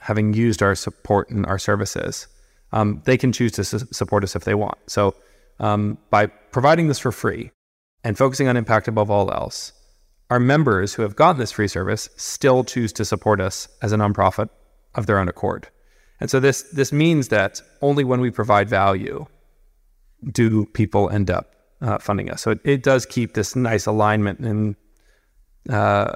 having 0.00 0.34
used 0.34 0.62
our 0.62 0.74
support 0.74 1.30
and 1.30 1.44
our 1.46 1.58
services, 1.58 2.28
um, 2.72 3.02
they 3.04 3.16
can 3.16 3.32
choose 3.32 3.52
to 3.52 3.64
su- 3.64 3.86
support 3.90 4.24
us 4.24 4.36
if 4.36 4.44
they 4.44 4.54
want. 4.54 4.78
So 4.86 5.14
um, 5.58 5.98
by 6.10 6.26
providing 6.26 6.88
this 6.88 6.98
for 6.98 7.12
free, 7.12 7.50
and 8.06 8.16
focusing 8.16 8.46
on 8.46 8.56
impact 8.56 8.86
above 8.86 9.10
all 9.10 9.32
else, 9.32 9.72
our 10.30 10.38
members 10.38 10.94
who 10.94 11.02
have 11.02 11.16
gotten 11.16 11.40
this 11.40 11.50
free 11.50 11.66
service 11.66 12.08
still 12.16 12.62
choose 12.62 12.92
to 12.92 13.04
support 13.04 13.40
us 13.40 13.66
as 13.82 13.90
a 13.92 13.96
nonprofit 13.96 14.48
of 14.94 15.06
their 15.06 15.18
own 15.18 15.28
accord. 15.28 15.68
And 16.20 16.30
so 16.30 16.40
this 16.40 16.62
this 16.72 16.92
means 16.92 17.28
that 17.28 17.60
only 17.82 18.04
when 18.04 18.20
we 18.20 18.30
provide 18.30 18.68
value 18.68 19.26
do 20.32 20.66
people 20.66 21.10
end 21.10 21.30
up 21.30 21.54
uh, 21.82 21.98
funding 21.98 22.30
us. 22.30 22.42
So 22.42 22.52
it, 22.52 22.60
it, 22.64 22.82
does 22.82 23.04
keep 23.04 23.34
this 23.34 23.54
nice 23.54 23.86
alignment 23.86 24.40
in 24.40 24.76
uh, 25.68 26.14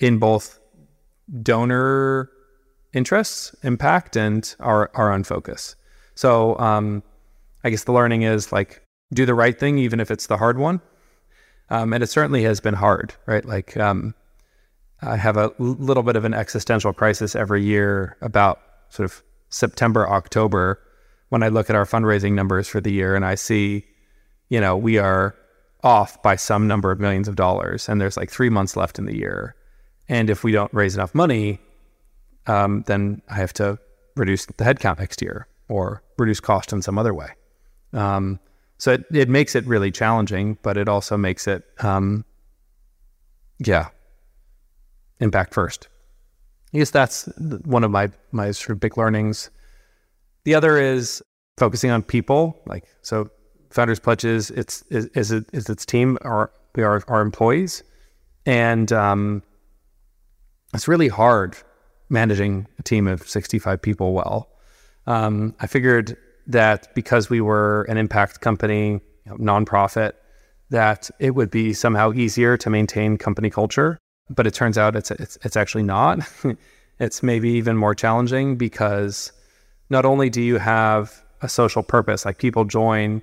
in 0.00 0.18
both 0.18 0.60
donor 1.42 2.30
interests, 2.92 3.54
impact, 3.62 4.16
and 4.16 4.54
our 4.60 4.90
our 4.94 5.12
own 5.12 5.24
focus. 5.24 5.74
So 6.14 6.56
um, 6.58 7.02
I 7.64 7.70
guess 7.70 7.84
the 7.84 7.92
learning 7.92 8.22
is 8.22 8.52
like 8.52 8.82
do 9.12 9.26
the 9.26 9.34
right 9.34 9.58
thing, 9.58 9.78
even 9.78 10.00
if 10.00 10.10
it's 10.10 10.26
the 10.26 10.36
hard 10.36 10.58
one. 10.58 10.80
Um, 11.70 11.92
and 11.92 12.02
it 12.02 12.08
certainly 12.08 12.42
has 12.42 12.60
been 12.60 12.74
hard, 12.74 13.14
right? 13.26 13.44
Like, 13.44 13.76
um, 13.76 14.14
I 15.00 15.16
have 15.16 15.36
a 15.36 15.52
little 15.58 16.02
bit 16.02 16.16
of 16.16 16.24
an 16.24 16.34
existential 16.34 16.92
crisis 16.92 17.34
every 17.34 17.62
year 17.62 18.16
about 18.20 18.60
sort 18.94 19.10
of 19.10 19.22
September, 19.50 20.08
October, 20.08 20.80
when 21.28 21.42
I 21.42 21.48
look 21.48 21.68
at 21.68 21.76
our 21.76 21.84
fundraising 21.84 22.32
numbers 22.32 22.68
for 22.68 22.80
the 22.80 22.92
year 22.92 23.16
and 23.16 23.24
I 23.24 23.34
see, 23.34 23.84
you 24.48 24.60
know, 24.60 24.76
we 24.76 24.98
are 24.98 25.34
off 25.82 26.22
by 26.22 26.36
some 26.36 26.66
number 26.66 26.90
of 26.90 27.00
millions 27.00 27.28
of 27.28 27.36
dollars 27.36 27.88
and 27.88 28.00
there's 28.00 28.16
like 28.16 28.30
three 28.30 28.50
months 28.50 28.76
left 28.76 28.98
in 28.98 29.06
the 29.06 29.16
year. 29.16 29.56
And 30.08 30.30
if 30.30 30.44
we 30.44 30.52
don't 30.52 30.72
raise 30.72 30.94
enough 30.94 31.14
money, 31.14 31.60
um, 32.46 32.84
then 32.86 33.20
I 33.28 33.34
have 33.34 33.52
to 33.54 33.78
reduce 34.16 34.46
the 34.46 34.64
headcount 34.64 34.98
next 34.98 35.20
year 35.20 35.48
or 35.68 36.02
reduce 36.18 36.40
cost 36.40 36.72
in 36.72 36.82
some 36.82 36.98
other 36.98 37.12
way. 37.12 37.30
Um, 37.92 38.38
so 38.78 38.92
it, 38.92 39.04
it 39.12 39.28
makes 39.28 39.54
it 39.54 39.66
really 39.66 39.90
challenging, 39.90 40.58
but 40.62 40.76
it 40.76 40.88
also 40.88 41.16
makes 41.16 41.48
it, 41.48 41.64
um, 41.80 42.24
yeah, 43.58 43.88
impact 45.20 45.54
first. 45.54 45.88
I 46.74 46.78
guess 46.78 46.90
that's 46.90 47.26
one 47.64 47.84
of 47.84 47.90
my 47.92 48.10
my 48.32 48.50
sort 48.50 48.70
of 48.70 48.80
big 48.80 48.98
learnings. 48.98 49.50
The 50.44 50.56
other 50.56 50.76
is 50.76 51.22
focusing 51.56 51.90
on 51.90 52.02
people. 52.02 52.60
Like 52.66 52.84
so, 53.00 53.30
Founders 53.70 54.00
Pledges, 54.00 54.50
it's 54.50 54.82
is 54.90 55.06
is, 55.14 55.30
it, 55.30 55.44
is 55.52 55.70
its 55.70 55.86
team 55.86 56.18
our 56.22 56.50
we 56.74 56.82
are 56.82 57.02
our 57.06 57.20
employees, 57.20 57.84
and 58.44 58.92
um, 58.92 59.42
it's 60.74 60.88
really 60.88 61.08
hard 61.08 61.56
managing 62.10 62.66
a 62.80 62.82
team 62.82 63.06
of 63.06 63.28
sixty 63.28 63.60
five 63.60 63.80
people 63.80 64.12
well. 64.12 64.50
Um, 65.06 65.54
I 65.60 65.68
figured 65.68 66.16
that 66.48 66.92
because 66.94 67.30
we 67.30 67.40
were 67.40 67.84
an 67.84 67.98
impact 67.98 68.40
company, 68.40 68.90
you 68.90 69.00
know, 69.26 69.36
nonprofit, 69.36 70.12
that 70.70 71.08
it 71.20 71.36
would 71.36 71.50
be 71.52 71.72
somehow 71.72 72.12
easier 72.12 72.56
to 72.56 72.68
maintain 72.68 73.16
company 73.16 73.48
culture 73.48 73.98
but 74.30 74.46
it 74.46 74.54
turns 74.54 74.78
out 74.78 74.96
it's 74.96 75.10
it's, 75.10 75.38
it's 75.42 75.56
actually 75.56 75.82
not. 75.82 76.20
it's 76.98 77.22
maybe 77.22 77.50
even 77.50 77.76
more 77.76 77.94
challenging 77.94 78.56
because 78.56 79.32
not 79.90 80.04
only 80.04 80.30
do 80.30 80.40
you 80.40 80.58
have 80.58 81.24
a 81.42 81.48
social 81.48 81.82
purpose, 81.82 82.24
like 82.24 82.38
people 82.38 82.64
join 82.64 83.22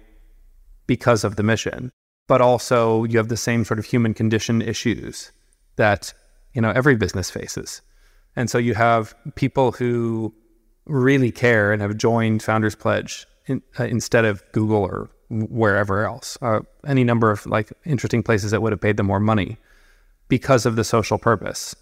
because 0.87 1.23
of 1.23 1.35
the 1.35 1.43
mission, 1.43 1.91
but 2.27 2.41
also 2.41 3.03
you 3.05 3.17
have 3.17 3.29
the 3.29 3.37
same 3.37 3.65
sort 3.65 3.79
of 3.79 3.85
human 3.85 4.13
condition 4.13 4.61
issues 4.61 5.31
that 5.77 6.13
you 6.53 6.61
know 6.61 6.71
every 6.71 6.95
business 6.95 7.31
faces. 7.31 7.81
And 8.35 8.49
so 8.49 8.57
you 8.57 8.73
have 8.75 9.13
people 9.35 9.73
who 9.73 10.33
really 10.85 11.31
care 11.31 11.73
and 11.73 11.81
have 11.81 11.97
joined 11.97 12.41
Founders 12.43 12.75
Pledge 12.75 13.25
in, 13.47 13.61
uh, 13.79 13.83
instead 13.85 14.25
of 14.25 14.43
Google 14.51 14.81
or 14.83 15.09
wherever 15.29 16.05
else, 16.05 16.37
uh, 16.41 16.59
any 16.85 17.03
number 17.03 17.31
of 17.31 17.45
like 17.45 17.71
interesting 17.85 18.23
places 18.23 18.51
that 18.51 18.61
would 18.61 18.71
have 18.71 18.81
paid 18.81 18.97
them 18.97 19.07
more 19.07 19.19
money 19.19 19.57
because 20.31 20.65
of 20.65 20.77
the 20.77 20.83
social 20.85 21.17
purpose 21.17 21.75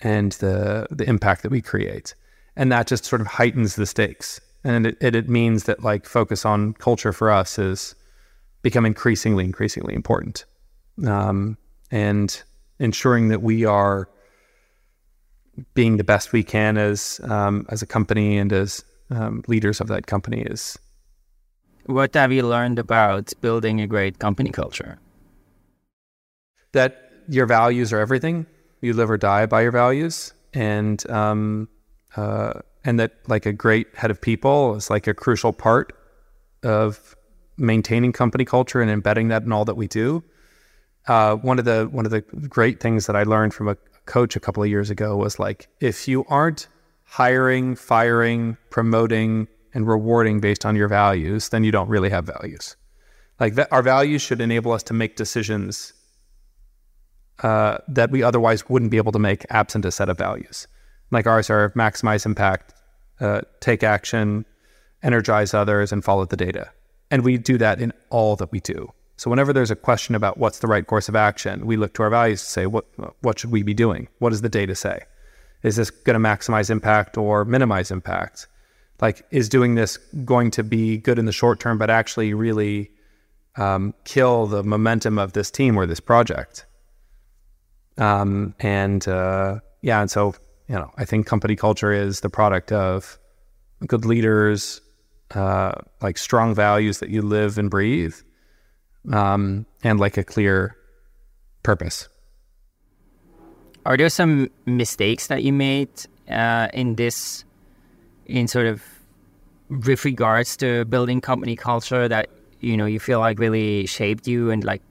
and 0.00 0.32
the 0.32 0.88
the 0.90 1.08
impact 1.08 1.42
that 1.44 1.52
we 1.52 1.62
create. 1.62 2.16
And 2.56 2.72
that 2.72 2.88
just 2.88 3.04
sort 3.04 3.20
of 3.20 3.28
heightens 3.28 3.76
the 3.76 3.86
stakes. 3.86 4.40
And 4.64 4.86
it, 4.88 4.96
it, 5.00 5.14
it 5.14 5.28
means 5.28 5.64
that 5.64 5.84
like 5.84 6.04
focus 6.04 6.44
on 6.44 6.72
culture 6.74 7.12
for 7.12 7.30
us 7.30 7.60
is 7.60 7.94
become 8.62 8.84
increasingly, 8.84 9.44
increasingly 9.44 9.94
important. 9.94 10.44
Um, 11.06 11.58
and 11.92 12.42
ensuring 12.80 13.28
that 13.28 13.42
we 13.42 13.64
are 13.64 14.08
being 15.74 15.96
the 15.96 16.04
best 16.04 16.32
we 16.32 16.42
can 16.42 16.76
as 16.76 17.20
um, 17.22 17.66
as 17.68 17.82
a 17.82 17.86
company 17.86 18.36
and 18.36 18.52
as 18.52 18.84
um, 19.10 19.44
leaders 19.46 19.80
of 19.80 19.86
that 19.86 20.08
company 20.08 20.40
is. 20.40 20.76
What 21.84 22.14
have 22.14 22.32
you 22.32 22.42
learned 22.42 22.80
about 22.80 23.32
building 23.40 23.80
a 23.80 23.86
great 23.86 24.18
company 24.18 24.50
culture? 24.50 24.98
That 26.72 27.05
your 27.28 27.46
values 27.46 27.92
are 27.92 27.98
everything. 27.98 28.46
You 28.80 28.92
live 28.92 29.10
or 29.10 29.16
die 29.16 29.46
by 29.46 29.62
your 29.62 29.72
values, 29.72 30.32
and 30.52 31.08
um, 31.10 31.68
uh, 32.16 32.60
and 32.84 33.00
that 33.00 33.12
like 33.26 33.46
a 33.46 33.52
great 33.52 33.94
head 33.94 34.10
of 34.10 34.20
people 34.20 34.74
is 34.76 34.90
like 34.90 35.06
a 35.06 35.14
crucial 35.14 35.52
part 35.52 35.92
of 36.62 37.16
maintaining 37.56 38.12
company 38.12 38.44
culture 38.44 38.80
and 38.80 38.90
embedding 38.90 39.28
that 39.28 39.42
in 39.42 39.52
all 39.52 39.64
that 39.64 39.76
we 39.76 39.88
do. 39.88 40.22
Uh, 41.08 41.36
one 41.36 41.58
of 41.58 41.64
the 41.64 41.88
one 41.90 42.04
of 42.04 42.10
the 42.10 42.20
great 42.20 42.80
things 42.80 43.06
that 43.06 43.16
I 43.16 43.22
learned 43.22 43.54
from 43.54 43.68
a 43.68 43.76
coach 44.06 44.36
a 44.36 44.40
couple 44.40 44.62
of 44.62 44.68
years 44.68 44.90
ago 44.90 45.16
was 45.16 45.38
like 45.38 45.68
if 45.80 46.06
you 46.08 46.24
aren't 46.28 46.68
hiring, 47.04 47.76
firing, 47.76 48.56
promoting, 48.70 49.48
and 49.74 49.86
rewarding 49.86 50.40
based 50.40 50.66
on 50.66 50.74
your 50.74 50.88
values, 50.88 51.50
then 51.50 51.64
you 51.64 51.70
don't 51.70 51.88
really 51.88 52.10
have 52.10 52.24
values. 52.24 52.76
Like 53.38 53.54
that, 53.54 53.68
our 53.70 53.82
values 53.82 54.22
should 54.22 54.40
enable 54.40 54.72
us 54.72 54.82
to 54.84 54.94
make 54.94 55.16
decisions 55.16 55.92
uh, 57.42 57.78
that 57.88 58.10
we 58.10 58.22
otherwise 58.22 58.68
wouldn't 58.68 58.90
be 58.90 58.96
able 58.96 59.12
to 59.12 59.18
make 59.18 59.44
absent 59.50 59.84
a 59.84 59.90
set 59.90 60.08
of 60.08 60.18
values. 60.18 60.66
Like 61.10 61.26
ours 61.26 61.50
are 61.50 61.70
maximize 61.70 62.26
impact, 62.26 62.74
uh, 63.20 63.42
take 63.60 63.82
action, 63.82 64.44
energize 65.02 65.54
others, 65.54 65.92
and 65.92 66.04
follow 66.04 66.24
the 66.24 66.36
data. 66.36 66.70
And 67.10 67.24
we 67.24 67.38
do 67.38 67.58
that 67.58 67.80
in 67.80 67.92
all 68.10 68.36
that 68.36 68.50
we 68.50 68.60
do. 68.60 68.92
So 69.16 69.30
whenever 69.30 69.52
there's 69.52 69.70
a 69.70 69.76
question 69.76 70.14
about 70.14 70.38
what's 70.38 70.58
the 70.58 70.66
right 70.66 70.86
course 70.86 71.08
of 71.08 71.16
action, 71.16 71.66
we 71.66 71.76
look 71.76 71.94
to 71.94 72.02
our 72.02 72.10
values 72.10 72.42
to 72.42 72.50
say, 72.50 72.66
what 72.66 72.84
what 73.22 73.38
should 73.38 73.50
we 73.50 73.62
be 73.62 73.74
doing? 73.74 74.08
What 74.18 74.30
does 74.30 74.42
the 74.42 74.48
data 74.48 74.74
say? 74.74 75.00
Is 75.62 75.76
this 75.76 75.90
going 75.90 76.20
to 76.20 76.28
maximize 76.28 76.70
impact 76.70 77.16
or 77.16 77.44
minimize 77.44 77.90
impact? 77.90 78.46
Like, 79.00 79.26
is 79.30 79.48
doing 79.48 79.74
this 79.74 79.96
going 80.24 80.50
to 80.52 80.62
be 80.62 80.98
good 80.98 81.18
in 81.18 81.26
the 81.26 81.32
short 81.32 81.60
term, 81.60 81.78
but 81.78 81.90
actually 81.90 82.34
really 82.34 82.90
um, 83.56 83.94
kill 84.04 84.46
the 84.46 84.62
momentum 84.62 85.18
of 85.18 85.32
this 85.32 85.50
team 85.50 85.76
or 85.76 85.86
this 85.86 86.00
project? 86.00 86.66
Um, 87.98 88.54
and 88.60 89.06
uh, 89.08 89.60
yeah, 89.82 90.00
and 90.00 90.10
so 90.10 90.34
you 90.68 90.74
know, 90.74 90.90
I 90.96 91.04
think 91.04 91.26
company 91.26 91.56
culture 91.56 91.92
is 91.92 92.20
the 92.20 92.30
product 92.30 92.72
of 92.72 93.18
good 93.86 94.04
leaders, 94.04 94.80
uh, 95.34 95.72
like 96.02 96.18
strong 96.18 96.54
values 96.54 96.98
that 96.98 97.10
you 97.10 97.22
live 97.22 97.58
and 97.58 97.70
breathe, 97.70 98.14
um, 99.12 99.66
and 99.82 100.00
like 100.00 100.16
a 100.16 100.24
clear 100.24 100.76
purpose. 101.62 102.08
Are 103.84 103.96
there 103.96 104.08
some 104.08 104.50
mistakes 104.66 105.28
that 105.28 105.44
you 105.44 105.52
made 105.52 105.88
uh, 106.28 106.68
in 106.74 106.96
this, 106.96 107.44
in 108.26 108.48
sort 108.48 108.66
of 108.66 108.82
with 109.68 110.04
regards 110.04 110.56
to 110.56 110.84
building 110.86 111.20
company 111.20 111.54
culture 111.54 112.08
that 112.08 112.28
you 112.60 112.76
know 112.76 112.86
you 112.86 112.98
feel 112.98 113.20
like 113.20 113.38
really 113.38 113.86
shaped 113.86 114.26
you 114.26 114.50
and 114.50 114.64
like 114.64 114.82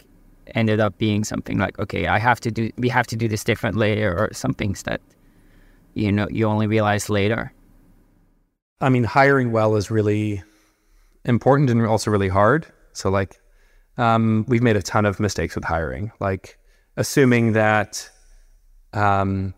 ended 0.53 0.79
up 0.79 0.97
being 0.97 1.23
something 1.23 1.57
like, 1.57 1.77
okay, 1.79 2.07
I 2.07 2.19
have 2.19 2.39
to 2.41 2.51
do, 2.51 2.71
we 2.77 2.89
have 2.89 3.07
to 3.07 3.15
do 3.15 3.27
this 3.27 3.43
differently, 3.43 4.03
or 4.03 4.29
some 4.33 4.53
things 4.53 4.83
that 4.83 5.01
you 5.93 6.11
know 6.11 6.27
you 6.29 6.45
only 6.45 6.67
realize 6.67 7.09
later. 7.09 7.51
I 8.81 8.89
mean, 8.89 9.03
hiring 9.03 9.51
well 9.51 9.75
is 9.75 9.89
really 9.89 10.43
important 11.23 11.69
and 11.69 11.85
also 11.85 12.11
really 12.11 12.27
hard. 12.27 12.67
So, 12.93 13.09
like, 13.09 13.39
um, 13.97 14.45
we've 14.47 14.61
made 14.61 14.75
a 14.75 14.81
ton 14.81 15.05
of 15.05 15.19
mistakes 15.19 15.55
with 15.55 15.63
hiring, 15.63 16.11
like 16.19 16.59
assuming 16.97 17.53
that, 17.53 18.09
um, 18.93 19.53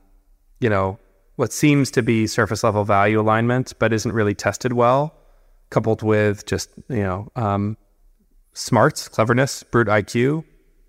you 0.59 0.69
know, 0.69 0.99
what 1.35 1.51
seems 1.53 1.91
to 1.91 2.01
be 2.01 2.27
surface 2.27 2.63
level 2.63 2.83
value 2.83 3.19
alignment, 3.19 3.73
but 3.79 3.93
isn't 3.93 4.11
really 4.11 4.35
tested 4.35 4.73
well, 4.73 5.15
coupled 5.69 6.01
with 6.01 6.45
just 6.45 6.69
you 6.89 7.03
know 7.03 7.31
um, 7.35 7.77
smarts, 8.53 9.07
cleverness, 9.07 9.63
brute 9.63 9.87
IQ, 9.87 10.43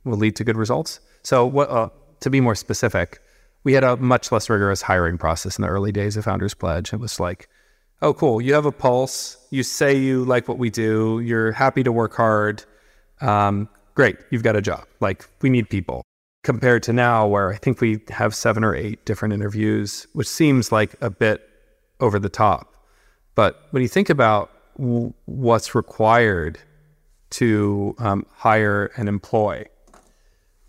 will 0.09 0.19
lead 0.19 0.37
to 0.37 0.45
good 0.45 0.57
results. 0.57 1.01
So, 1.23 1.47
what, 1.47 1.71
uh, 1.71 1.91
to 2.21 2.31
be 2.31 2.41
more 2.41 2.55
specific, 2.55 3.21
we 3.65 3.73
had 3.75 3.85
a 3.85 3.97
much 3.97 4.33
less 4.33 4.49
rigorous 4.49 4.83
hiring 4.83 5.19
process 5.19 5.59
in 5.59 5.63
the 5.63 5.69
early 5.69 5.93
days 5.93 6.17
of 6.17 6.25
Founders 6.25 6.55
Pledge. 6.55 6.93
It 6.93 7.01
was 7.01 7.21
like, 7.21 7.49
oh, 8.03 8.15
cool, 8.15 8.41
you 8.41 8.55
have 8.55 8.67
a 8.67 8.73
pulse. 8.73 9.37
You 9.51 9.63
say 9.63 9.97
you 9.97 10.25
like 10.25 10.49
what 10.49 10.59
we 10.59 10.71
do. 10.71 11.21
You're 11.21 11.53
happy 11.53 11.83
to 11.83 11.93
work 11.93 12.15
hard. 12.15 12.65
Um, 13.21 13.69
great, 13.95 14.17
you've 14.31 14.43
got 14.43 14.57
a 14.57 14.63
job. 14.63 14.87
Like, 15.01 15.29
we 15.43 15.51
need 15.51 15.69
people. 15.69 16.03
Compared 16.45 16.83
to 16.85 16.93
now, 16.93 17.27
where 17.27 17.53
I 17.53 17.57
think 17.57 17.81
we 17.81 18.01
have 18.09 18.35
seven 18.35 18.65
or 18.65 18.75
eight 18.75 19.05
different 19.05 19.35
interviews, 19.35 20.07
which 20.13 20.29
seems 20.29 20.71
like 20.71 20.95
a 21.01 21.11
bit 21.11 21.49
over 22.01 22.19
the 22.19 22.29
top. 22.29 22.75
But 23.35 23.67
when 23.71 23.83
you 23.83 23.89
think 23.89 24.09
about 24.09 24.51
what's 24.77 25.75
required 25.75 26.59
to 27.31 27.95
um, 27.99 28.25
hire 28.33 28.91
and 28.97 29.09
employ, 29.09 29.65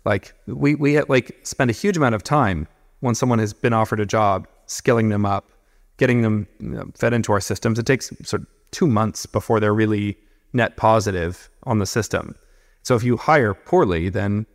like 0.04 0.34
we 0.46 0.74
we 0.74 1.00
like 1.02 1.38
spend 1.42 1.70
a 1.70 1.74
huge 1.74 1.96
amount 1.96 2.14
of 2.14 2.22
time 2.22 2.66
when 3.00 3.14
someone 3.14 3.38
has 3.38 3.52
been 3.52 3.72
offered 3.72 4.00
a 4.00 4.06
job, 4.06 4.46
skilling 4.66 5.08
them 5.08 5.26
up, 5.26 5.50
getting 5.96 6.22
them 6.22 6.46
you 6.58 6.70
know, 6.70 6.90
fed 6.94 7.12
into 7.12 7.32
our 7.32 7.40
systems. 7.40 7.78
It 7.78 7.86
takes 7.86 8.10
sort 8.22 8.42
of 8.42 8.48
two 8.70 8.86
months 8.86 9.26
before 9.26 9.60
they're 9.60 9.74
really 9.74 10.16
net 10.52 10.76
positive 10.76 11.50
on 11.64 11.78
the 11.78 11.86
system. 11.86 12.34
So 12.82 12.94
if 12.94 13.02
you 13.02 13.16
hire 13.16 13.54
poorly, 13.54 14.08
then 14.08 14.46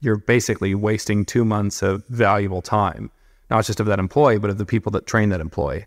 you're 0.00 0.16
basically 0.16 0.74
wasting 0.74 1.24
two 1.24 1.44
months 1.44 1.82
of 1.82 2.04
valuable 2.08 2.62
time, 2.62 3.10
not 3.50 3.64
just 3.64 3.80
of 3.80 3.86
that 3.86 3.98
employee, 3.98 4.38
but 4.38 4.50
of 4.50 4.58
the 4.58 4.66
people 4.66 4.90
that 4.92 5.06
train 5.06 5.28
that 5.30 5.40
employee. 5.40 5.86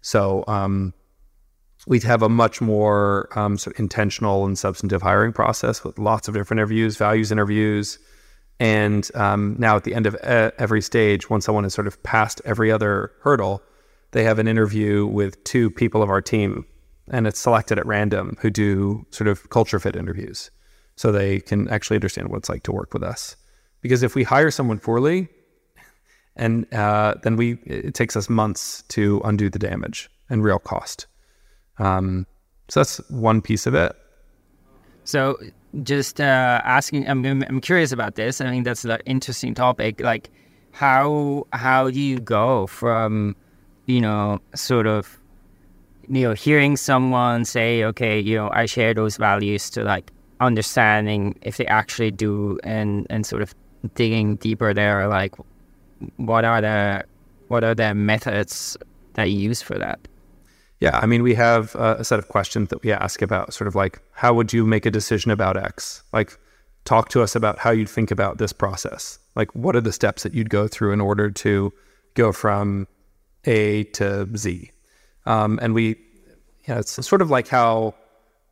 So 0.00 0.44
um, 0.48 0.94
we'd 1.86 2.02
have 2.02 2.22
a 2.22 2.28
much 2.28 2.60
more 2.60 3.28
um, 3.38 3.58
sort 3.58 3.76
of 3.76 3.80
intentional 3.80 4.44
and 4.44 4.58
substantive 4.58 5.02
hiring 5.02 5.32
process 5.32 5.84
with 5.84 5.98
lots 5.98 6.28
of 6.28 6.34
different 6.34 6.58
interviews, 6.58 6.96
values 6.96 7.30
interviews, 7.30 7.98
and 8.62 9.10
um, 9.16 9.56
now 9.58 9.74
at 9.74 9.82
the 9.82 9.92
end 9.92 10.06
of 10.06 10.14
every 10.14 10.80
stage, 10.80 11.28
when 11.28 11.40
someone 11.40 11.64
has 11.64 11.74
sort 11.74 11.88
of 11.88 12.00
passed 12.04 12.40
every 12.44 12.70
other 12.70 13.10
hurdle, 13.22 13.60
they 14.12 14.22
have 14.22 14.38
an 14.38 14.46
interview 14.46 15.04
with 15.04 15.42
two 15.42 15.68
people 15.68 16.00
of 16.00 16.08
our 16.08 16.22
team, 16.22 16.64
and 17.10 17.26
it's 17.26 17.40
selected 17.40 17.76
at 17.80 17.86
random 17.86 18.36
who 18.40 18.50
do 18.50 19.04
sort 19.10 19.26
of 19.26 19.50
culture 19.50 19.80
fit 19.80 19.96
interviews, 19.96 20.52
so 20.94 21.10
they 21.10 21.40
can 21.40 21.68
actually 21.70 21.96
understand 21.96 22.28
what 22.28 22.36
it's 22.36 22.48
like 22.48 22.62
to 22.62 22.70
work 22.70 22.94
with 22.94 23.02
us. 23.02 23.34
Because 23.80 24.04
if 24.04 24.14
we 24.14 24.22
hire 24.22 24.52
someone 24.52 24.78
poorly, 24.78 25.26
and 26.36 26.72
uh, 26.72 27.14
then 27.24 27.34
we 27.34 27.54
it 27.64 27.94
takes 27.94 28.14
us 28.14 28.28
months 28.28 28.82
to 28.90 29.20
undo 29.24 29.50
the 29.50 29.58
damage 29.58 30.08
and 30.30 30.44
real 30.44 30.60
cost. 30.60 31.08
Um, 31.78 32.28
so 32.68 32.78
that's 32.78 32.98
one 33.10 33.42
piece 33.42 33.66
of 33.66 33.74
it. 33.74 33.96
So 35.02 35.36
just 35.82 36.20
uh, 36.20 36.60
asking, 36.64 37.08
I'm, 37.08 37.24
I'm 37.24 37.60
curious 37.60 37.92
about 37.92 38.14
this. 38.14 38.40
I 38.40 38.50
mean, 38.50 38.62
that's 38.62 38.84
an 38.84 38.98
interesting 39.06 39.54
topic. 39.54 40.00
Like, 40.00 40.30
how 40.72 41.46
how 41.52 41.90
do 41.90 42.00
you 42.00 42.18
go 42.18 42.66
from, 42.66 43.36
you 43.86 44.00
know, 44.00 44.40
sort 44.54 44.86
of, 44.86 45.18
you 46.08 46.22
know, 46.22 46.34
hearing 46.34 46.76
someone 46.76 47.44
say, 47.44 47.84
okay, 47.84 48.18
you 48.18 48.36
know, 48.36 48.50
I 48.52 48.66
share 48.66 48.94
those 48.94 49.16
values, 49.16 49.70
to 49.70 49.84
like 49.84 50.10
understanding 50.40 51.38
if 51.42 51.56
they 51.56 51.66
actually 51.66 52.10
do, 52.10 52.58
and 52.64 53.06
and 53.10 53.26
sort 53.26 53.42
of 53.42 53.54
digging 53.94 54.36
deeper 54.36 54.72
there, 54.72 55.08
like, 55.08 55.34
what 56.16 56.44
are 56.44 56.60
the 56.60 57.04
what 57.48 57.64
are 57.64 57.74
the 57.74 57.94
methods 57.94 58.76
that 59.14 59.24
you 59.24 59.38
use 59.38 59.60
for 59.60 59.78
that? 59.78 60.00
Yeah, 60.82 60.98
I 61.00 61.06
mean, 61.06 61.22
we 61.22 61.34
have 61.34 61.76
uh, 61.76 61.94
a 62.00 62.04
set 62.04 62.18
of 62.18 62.26
questions 62.26 62.70
that 62.70 62.82
we 62.82 62.90
ask 62.90 63.22
about 63.22 63.54
sort 63.54 63.68
of 63.68 63.76
like, 63.76 64.02
how 64.10 64.34
would 64.34 64.52
you 64.52 64.66
make 64.66 64.84
a 64.84 64.90
decision 64.90 65.30
about 65.30 65.56
X? 65.56 66.02
Like, 66.12 66.36
talk 66.84 67.08
to 67.10 67.22
us 67.22 67.36
about 67.36 67.60
how 67.60 67.70
you'd 67.70 67.88
think 67.88 68.10
about 68.10 68.38
this 68.38 68.52
process. 68.52 69.20
Like, 69.36 69.54
what 69.54 69.76
are 69.76 69.80
the 69.80 69.92
steps 69.92 70.24
that 70.24 70.34
you'd 70.34 70.50
go 70.50 70.66
through 70.66 70.92
in 70.92 71.00
order 71.00 71.30
to 71.30 71.72
go 72.14 72.32
from 72.32 72.88
A 73.44 73.84
to 73.94 74.28
Z? 74.36 74.72
Um, 75.24 75.60
and 75.62 75.72
we, 75.72 75.98
yeah, 76.66 76.80
it's 76.80 77.06
sort 77.06 77.22
of 77.22 77.30
like 77.30 77.46
how 77.46 77.94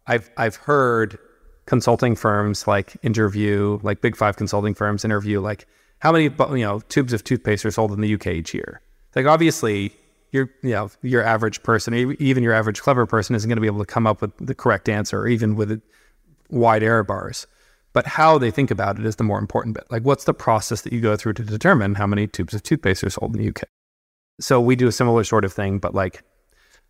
I've 0.07 0.31
I've 0.37 0.55
heard 0.55 1.19
consulting 1.67 2.15
firms 2.15 2.69
like 2.69 2.97
interview, 3.03 3.81
like 3.83 4.03
big 4.03 4.15
five 4.15 4.37
consulting 4.37 4.75
firms 4.75 5.05
interview, 5.05 5.41
like 5.41 5.67
how 5.99 6.13
many 6.13 6.27
you 6.27 6.65
know 6.65 6.79
tubes 6.89 7.13
of 7.13 7.25
toothpaste 7.25 7.67
are 7.67 7.73
sold 7.73 7.91
in 7.91 8.01
the 8.01 8.15
UK 8.15 8.29
each 8.29 8.55
year. 8.55 8.83
Like, 9.17 9.27
obviously, 9.27 9.93
your 10.33 10.51
you 10.63 10.71
know 10.71 10.91
your 11.03 11.23
average 11.23 11.63
person, 11.63 11.95
even 11.95 12.43
your 12.43 12.53
average 12.53 12.81
clever 12.81 13.07
person, 13.07 13.35
isn't 13.35 13.49
going 13.49 13.57
to 13.57 13.61
be 13.61 13.67
able 13.67 13.81
to 13.81 13.87
come 13.87 14.07
up 14.07 14.21
with 14.21 14.37
the 14.39 14.55
correct 14.55 14.89
answer, 14.89 15.27
even 15.27 15.57
with 15.57 15.81
wide 16.49 16.83
error 16.83 17.05
bars. 17.05 17.47
But 17.93 18.07
how 18.07 18.39
they 18.39 18.51
think 18.51 18.71
about 18.71 18.99
it 18.99 19.05
is 19.05 19.17
the 19.17 19.25
more 19.25 19.39
important 19.39 19.75
bit. 19.75 19.85
Like, 19.91 20.03
what's 20.03 20.25
the 20.25 20.35
process 20.35 20.83
that 20.83 20.93
you 20.93 21.01
go 21.01 21.17
through 21.17 21.33
to 21.35 21.43
determine 21.43 21.97
how 21.97 22.07
many 22.07 22.27
tubes 22.27 22.55
of 22.55 22.63
toothpaste 22.63 23.03
are 23.03 23.11
sold 23.11 23.35
in 23.35 23.43
the 23.43 23.49
UK? 23.49 23.65
So 24.41 24.61
we 24.61 24.77
do 24.77 24.87
a 24.87 24.93
similar 24.93 25.25
sort 25.25 25.45
of 25.45 25.53
thing, 25.53 25.79
but 25.79 25.95
like, 25.95 26.23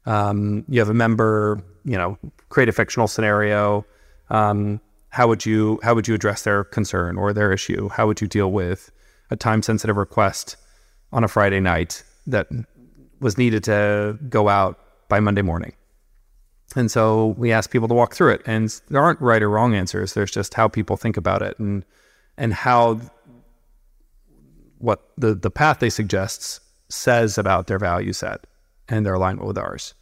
um, 0.07 0.65
you 0.69 0.79
have 0.79 0.91
a 0.91 0.95
member, 0.95 1.63
you 1.85 1.97
know, 1.97 2.19
create 2.51 2.69
a 2.69 2.73
fictional 2.73 3.09
scenario. 3.09 3.87
Um, 4.29 4.81
how 5.09 5.27
would 5.27 5.45
you 5.45 5.81
how 5.83 5.95
would 5.95 6.07
you 6.07 6.15
address 6.15 6.43
their 6.43 6.65
concern 6.65 7.17
or 7.17 7.33
their 7.33 7.53
issue? 7.53 7.89
How 7.89 8.07
would 8.07 8.21
you 8.21 8.29
deal 8.29 8.53
with 8.53 8.93
a 9.31 9.37
time 9.37 9.63
sensitive 9.63 9.97
request 9.97 10.57
on 11.13 11.25
a 11.25 11.29
Friday 11.29 11.61
night 11.61 12.03
that 12.27 12.47
was 13.21 13.39
needed 13.39 13.65
to 13.65 14.19
go 14.29 14.49
out 14.49 14.79
by 15.09 15.21
Monday 15.21 15.43
morning. 15.43 15.73
And 16.77 16.91
so 16.91 17.35
we 17.37 17.53
asked 17.53 17.71
people 17.71 17.89
to 17.89 17.95
walk 17.95 18.15
through 18.15 18.33
it. 18.35 18.43
And 18.47 18.69
there 18.89 19.03
aren't 19.03 19.21
right 19.21 19.43
or 19.43 19.51
wrong 19.51 19.75
answers. 19.75 20.15
There's 20.15 20.31
just 20.31 20.55
how 20.55 20.69
people 20.69 20.97
think 20.97 21.17
about 21.17 21.43
it 21.43 21.59
and 21.59 21.85
and 22.37 22.55
how 22.55 23.01
what 24.79 25.11
the, 25.19 25.35
the 25.35 25.51
path 25.51 25.81
they 25.81 25.91
suggest 25.91 26.61
says 26.89 27.37
about 27.37 27.67
their 27.67 27.79
value 27.79 28.15
set 28.15 28.47
and 28.89 29.05
their 29.05 29.15
alignment 29.15 29.47
with 29.47 29.59
ours. 29.59 29.95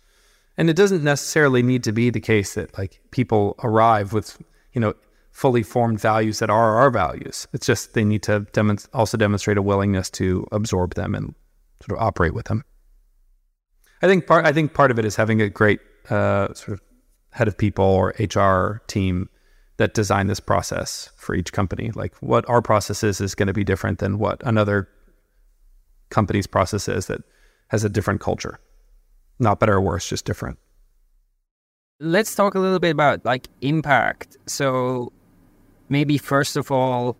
And 0.56 0.70
it 0.70 0.76
doesn't 0.76 1.02
necessarily 1.02 1.62
need 1.62 1.84
to 1.84 1.92
be 1.92 2.10
the 2.10 2.20
case 2.20 2.54
that 2.54 2.76
like 2.78 3.00
people 3.10 3.56
arrive 3.62 4.12
with, 4.12 4.40
you 4.72 4.80
know, 4.80 4.94
fully 5.32 5.62
formed 5.62 6.00
values 6.00 6.38
that 6.40 6.50
are 6.50 6.76
our 6.76 6.90
values. 6.90 7.46
It's 7.52 7.66
just 7.66 7.94
they 7.94 8.04
need 8.04 8.22
to 8.24 8.46
also 8.92 9.16
demonstrate 9.16 9.56
a 9.56 9.62
willingness 9.62 10.10
to 10.10 10.46
absorb 10.52 10.94
them 10.94 11.14
and 11.14 11.34
sort 11.80 11.98
of 11.98 12.04
operate 12.04 12.34
with 12.34 12.46
them. 12.46 12.64
I 14.02 14.06
think 14.06 14.26
part 14.26 14.46
I 14.46 14.52
think 14.52 14.74
part 14.74 14.90
of 14.90 14.98
it 14.98 15.04
is 15.04 15.16
having 15.16 15.40
a 15.40 15.48
great 15.48 15.80
uh, 16.10 16.52
sort 16.54 16.74
of 16.74 16.80
head 17.32 17.48
of 17.48 17.56
people 17.58 17.84
or 17.84 18.14
HR 18.18 18.82
team 18.86 19.28
that 19.76 19.94
design 19.94 20.26
this 20.26 20.40
process 20.40 21.10
for 21.16 21.34
each 21.34 21.52
company. 21.52 21.90
Like 21.94 22.14
what 22.16 22.48
our 22.48 22.62
process 22.62 23.02
is 23.02 23.20
is 23.20 23.34
going 23.34 23.46
to 23.46 23.52
be 23.52 23.64
different 23.64 23.98
than 23.98 24.18
what 24.18 24.42
another 24.44 24.88
company's 26.10 26.46
process 26.46 26.88
is 26.88 27.06
that 27.06 27.22
has 27.68 27.84
a 27.84 27.88
different 27.88 28.20
culture. 28.20 28.58
Not 29.38 29.60
better 29.60 29.74
or 29.74 29.80
worse, 29.80 30.08
just 30.08 30.24
different. 30.24 30.58
Let's 32.00 32.34
talk 32.34 32.54
a 32.54 32.60
little 32.60 32.78
bit 32.78 32.90
about 32.90 33.24
like 33.24 33.48
impact. 33.60 34.36
So 34.46 35.12
maybe 35.88 36.18
first 36.18 36.56
of 36.56 36.70
all, 36.70 37.16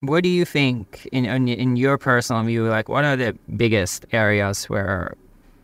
what 0.00 0.22
do 0.22 0.28
you 0.28 0.44
think 0.44 1.08
in 1.12 1.48
in 1.48 1.76
your 1.76 1.98
personal 1.98 2.42
view 2.44 2.68
like 2.68 2.88
what 2.88 3.04
are 3.04 3.16
the 3.16 3.36
biggest 3.56 4.04
areas 4.12 4.66
where 4.66 5.16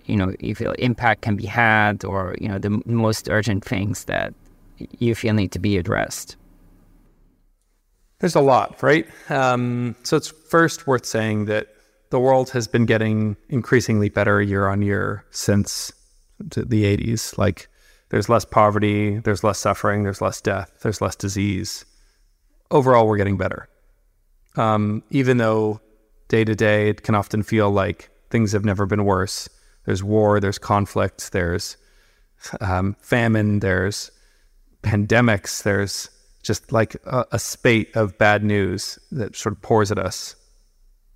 you 0.06 0.16
know 0.16 0.34
you 0.40 0.54
feel 0.54 0.72
impact 0.72 1.22
can 1.22 1.36
be 1.36 1.46
had 1.46 2.04
or 2.04 2.34
you 2.40 2.48
know 2.48 2.58
the 2.58 2.82
most 2.86 3.28
urgent 3.28 3.64
things 3.64 4.04
that 4.04 4.34
you 4.98 5.14
feel 5.14 5.34
need 5.34 5.52
to 5.52 5.58
be 5.58 5.76
addressed. 5.76 6.36
There's 8.18 8.34
a 8.34 8.40
lot 8.40 8.82
right? 8.82 9.06
Um, 9.30 9.96
so 10.02 10.16
it's 10.16 10.28
first 10.28 10.86
worth 10.86 11.04
saying 11.04 11.46
that 11.46 11.68
the 12.10 12.20
world 12.20 12.50
has 12.50 12.68
been 12.68 12.86
getting 12.86 13.36
increasingly 13.48 14.08
better 14.08 14.40
year 14.42 14.68
on 14.68 14.82
year 14.82 15.24
since 15.30 15.92
the 16.38 16.96
80s 16.96 17.38
like 17.38 17.68
there's 18.08 18.28
less 18.28 18.44
poverty 18.44 19.18
there's 19.20 19.44
less 19.44 19.58
suffering 19.58 20.02
there's 20.02 20.20
less 20.20 20.40
death 20.40 20.72
there's 20.82 21.00
less 21.00 21.16
disease. 21.16 21.84
Overall 22.70 23.06
we're 23.06 23.16
getting 23.16 23.36
better. 23.36 23.68
Um, 24.56 25.02
even 25.10 25.38
though 25.38 25.80
day 26.28 26.44
to 26.44 26.54
day 26.54 26.88
it 26.88 27.02
can 27.02 27.14
often 27.14 27.42
feel 27.42 27.70
like 27.70 28.10
things 28.30 28.52
have 28.52 28.64
never 28.64 28.86
been 28.86 29.04
worse 29.04 29.48
there's 29.84 30.02
war, 30.02 30.40
there's 30.40 30.58
conflict, 30.58 31.32
there's 31.32 31.76
um, 32.60 32.96
famine, 33.00 33.60
there's 33.60 34.10
pandemics, 34.82 35.62
there's 35.62 36.10
just 36.42 36.72
like 36.72 36.96
a, 37.06 37.24
a, 37.32 37.38
spate 37.38 37.94
of 37.96 38.18
bad 38.18 38.42
news 38.42 38.98
that 39.12 39.36
sort 39.36 39.54
of 39.54 39.62
pours 39.62 39.92
at 39.92 39.98
us 39.98 40.34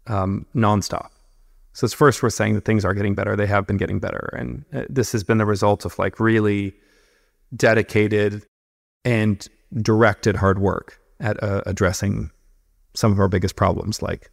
um, 0.07 0.47
nonstop. 0.55 1.09
So 1.73 1.85
it's 1.85 1.95
first 1.95 2.23
we're 2.23 2.31
saying 2.31 2.55
that 2.55 2.65
things 2.65 2.85
are 2.85 2.95
getting 2.95 3.15
better. 3.15 3.35
They 3.35 3.47
have 3.47 3.67
been 3.67 3.77
getting 3.77 3.99
better, 3.99 4.35
and 4.39 4.65
uh, 4.73 4.85
this 4.89 5.13
has 5.13 5.25
been 5.25 5.39
the 5.39 5.47
result 5.47 5.85
of 5.85 5.99
like 5.99 6.21
really 6.21 6.75
dedicated 7.55 8.47
and 9.05 9.47
directed 9.83 10.37
hard 10.37 10.59
work 10.59 10.99
at 11.21 11.43
uh, 11.43 11.63
addressing 11.67 12.31
some 12.95 13.13
of 13.13 13.21
our 13.21 13.29
biggest 13.29 13.57
problems, 13.57 14.01
like 14.01 14.31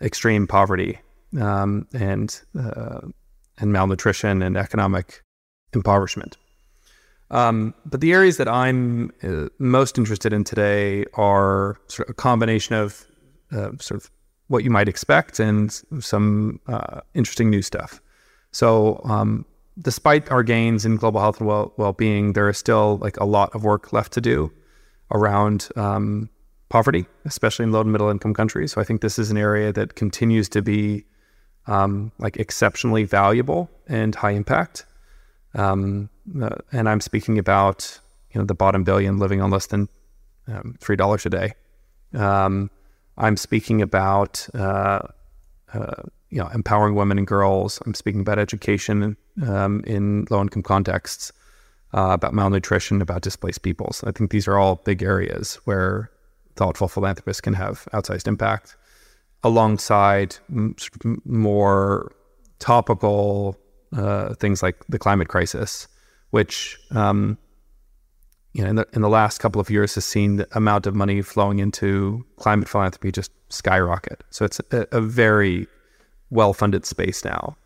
extreme 0.00 0.46
poverty 0.46 0.98
um, 1.40 1.86
and 1.92 2.40
uh, 2.58 3.00
and 3.58 3.72
malnutrition 3.72 4.42
and 4.42 4.56
economic 4.56 5.22
impoverishment. 5.72 6.36
Um, 7.30 7.74
but 7.86 8.00
the 8.02 8.12
areas 8.12 8.36
that 8.36 8.48
I'm 8.48 9.10
uh, 9.22 9.48
most 9.58 9.96
interested 9.96 10.32
in 10.34 10.44
today 10.44 11.06
are 11.14 11.78
sort 11.88 12.08
of 12.08 12.12
a 12.12 12.14
combination 12.14 12.74
of 12.74 13.06
uh, 13.52 13.70
sort 13.80 14.02
of 14.02 14.10
what 14.48 14.64
you 14.64 14.70
might 14.70 14.88
expect 14.88 15.40
and 15.40 15.72
some 16.00 16.60
uh, 16.68 17.00
interesting 17.14 17.48
new 17.48 17.62
stuff. 17.62 18.02
So, 18.52 19.00
um, 19.04 19.46
despite 19.80 20.30
our 20.30 20.42
gains 20.42 20.84
in 20.84 20.96
global 20.96 21.20
health 21.20 21.40
and 21.40 21.48
well 21.48 21.94
being, 21.96 22.34
there 22.34 22.50
is 22.50 22.58
still 22.58 22.98
like 22.98 23.16
a 23.16 23.24
lot 23.24 23.54
of 23.54 23.64
work 23.64 23.94
left 23.94 24.12
to 24.12 24.20
do 24.20 24.52
around 25.10 25.68
um, 25.76 26.28
poverty, 26.68 27.06
especially 27.24 27.62
in 27.64 27.72
low 27.72 27.80
and 27.80 27.92
middle 27.92 28.10
income 28.10 28.34
countries. 28.34 28.72
So, 28.72 28.80
I 28.80 28.84
think 28.84 29.00
this 29.00 29.18
is 29.18 29.30
an 29.30 29.38
area 29.38 29.72
that 29.72 29.94
continues 29.94 30.50
to 30.50 30.60
be 30.60 31.06
um, 31.66 32.12
like 32.18 32.36
exceptionally 32.36 33.04
valuable 33.04 33.70
and 33.88 34.14
high 34.14 34.32
impact. 34.32 34.84
Um, 35.54 36.08
uh, 36.40 36.56
and 36.72 36.88
I'm 36.88 37.00
speaking 37.00 37.38
about 37.38 38.00
you 38.32 38.40
know 38.40 38.46
the 38.46 38.54
bottom 38.54 38.84
billion 38.84 39.18
living 39.18 39.40
on 39.40 39.50
less 39.50 39.66
than 39.66 39.88
um, 40.48 40.76
three 40.80 40.96
dollars 40.96 41.26
a 41.26 41.30
day. 41.30 41.54
Um, 42.14 42.70
I'm 43.18 43.36
speaking 43.36 43.82
about 43.82 44.48
uh, 44.54 45.00
uh, 45.74 46.02
you 46.30 46.38
know 46.38 46.48
empowering 46.54 46.94
women 46.94 47.18
and 47.18 47.26
girls. 47.26 47.80
I'm 47.84 47.94
speaking 47.94 48.20
about 48.22 48.38
education 48.38 49.16
um, 49.46 49.82
in 49.86 50.26
low 50.30 50.40
income 50.40 50.62
contexts, 50.62 51.32
uh, 51.94 52.10
about 52.12 52.34
malnutrition, 52.34 53.02
about 53.02 53.22
displaced 53.22 53.62
peoples. 53.62 54.02
I 54.06 54.12
think 54.12 54.30
these 54.30 54.48
are 54.48 54.58
all 54.58 54.76
big 54.76 55.02
areas 55.02 55.56
where 55.64 56.10
thoughtful 56.56 56.88
philanthropists 56.88 57.40
can 57.40 57.54
have 57.54 57.88
outsized 57.92 58.26
impact 58.26 58.76
alongside 59.44 60.36
more 61.24 62.12
topical 62.58 63.58
uh, 63.96 64.34
things 64.34 64.62
like 64.62 64.76
the 64.88 64.98
climate 64.98 65.28
crisis, 65.28 65.88
which 66.30 66.78
um, 66.92 67.36
you 68.52 68.62
know 68.62 68.70
in 68.70 68.76
the, 68.76 68.86
in 68.92 69.02
the 69.02 69.08
last 69.08 69.38
couple 69.38 69.60
of 69.60 69.68
years 69.68 69.94
has 69.94 70.04
seen 70.04 70.36
the 70.36 70.48
amount 70.56 70.86
of 70.86 70.94
money 70.94 71.20
flowing 71.22 71.58
into 71.58 72.24
climate 72.36 72.68
philanthropy 72.68 73.12
just 73.12 73.32
skyrocket. 73.50 74.24
So 74.30 74.44
it's 74.44 74.60
a, 74.70 74.86
a 74.92 75.00
very 75.00 75.66
well-funded 76.30 76.86
space 76.86 77.24
now, 77.24 77.56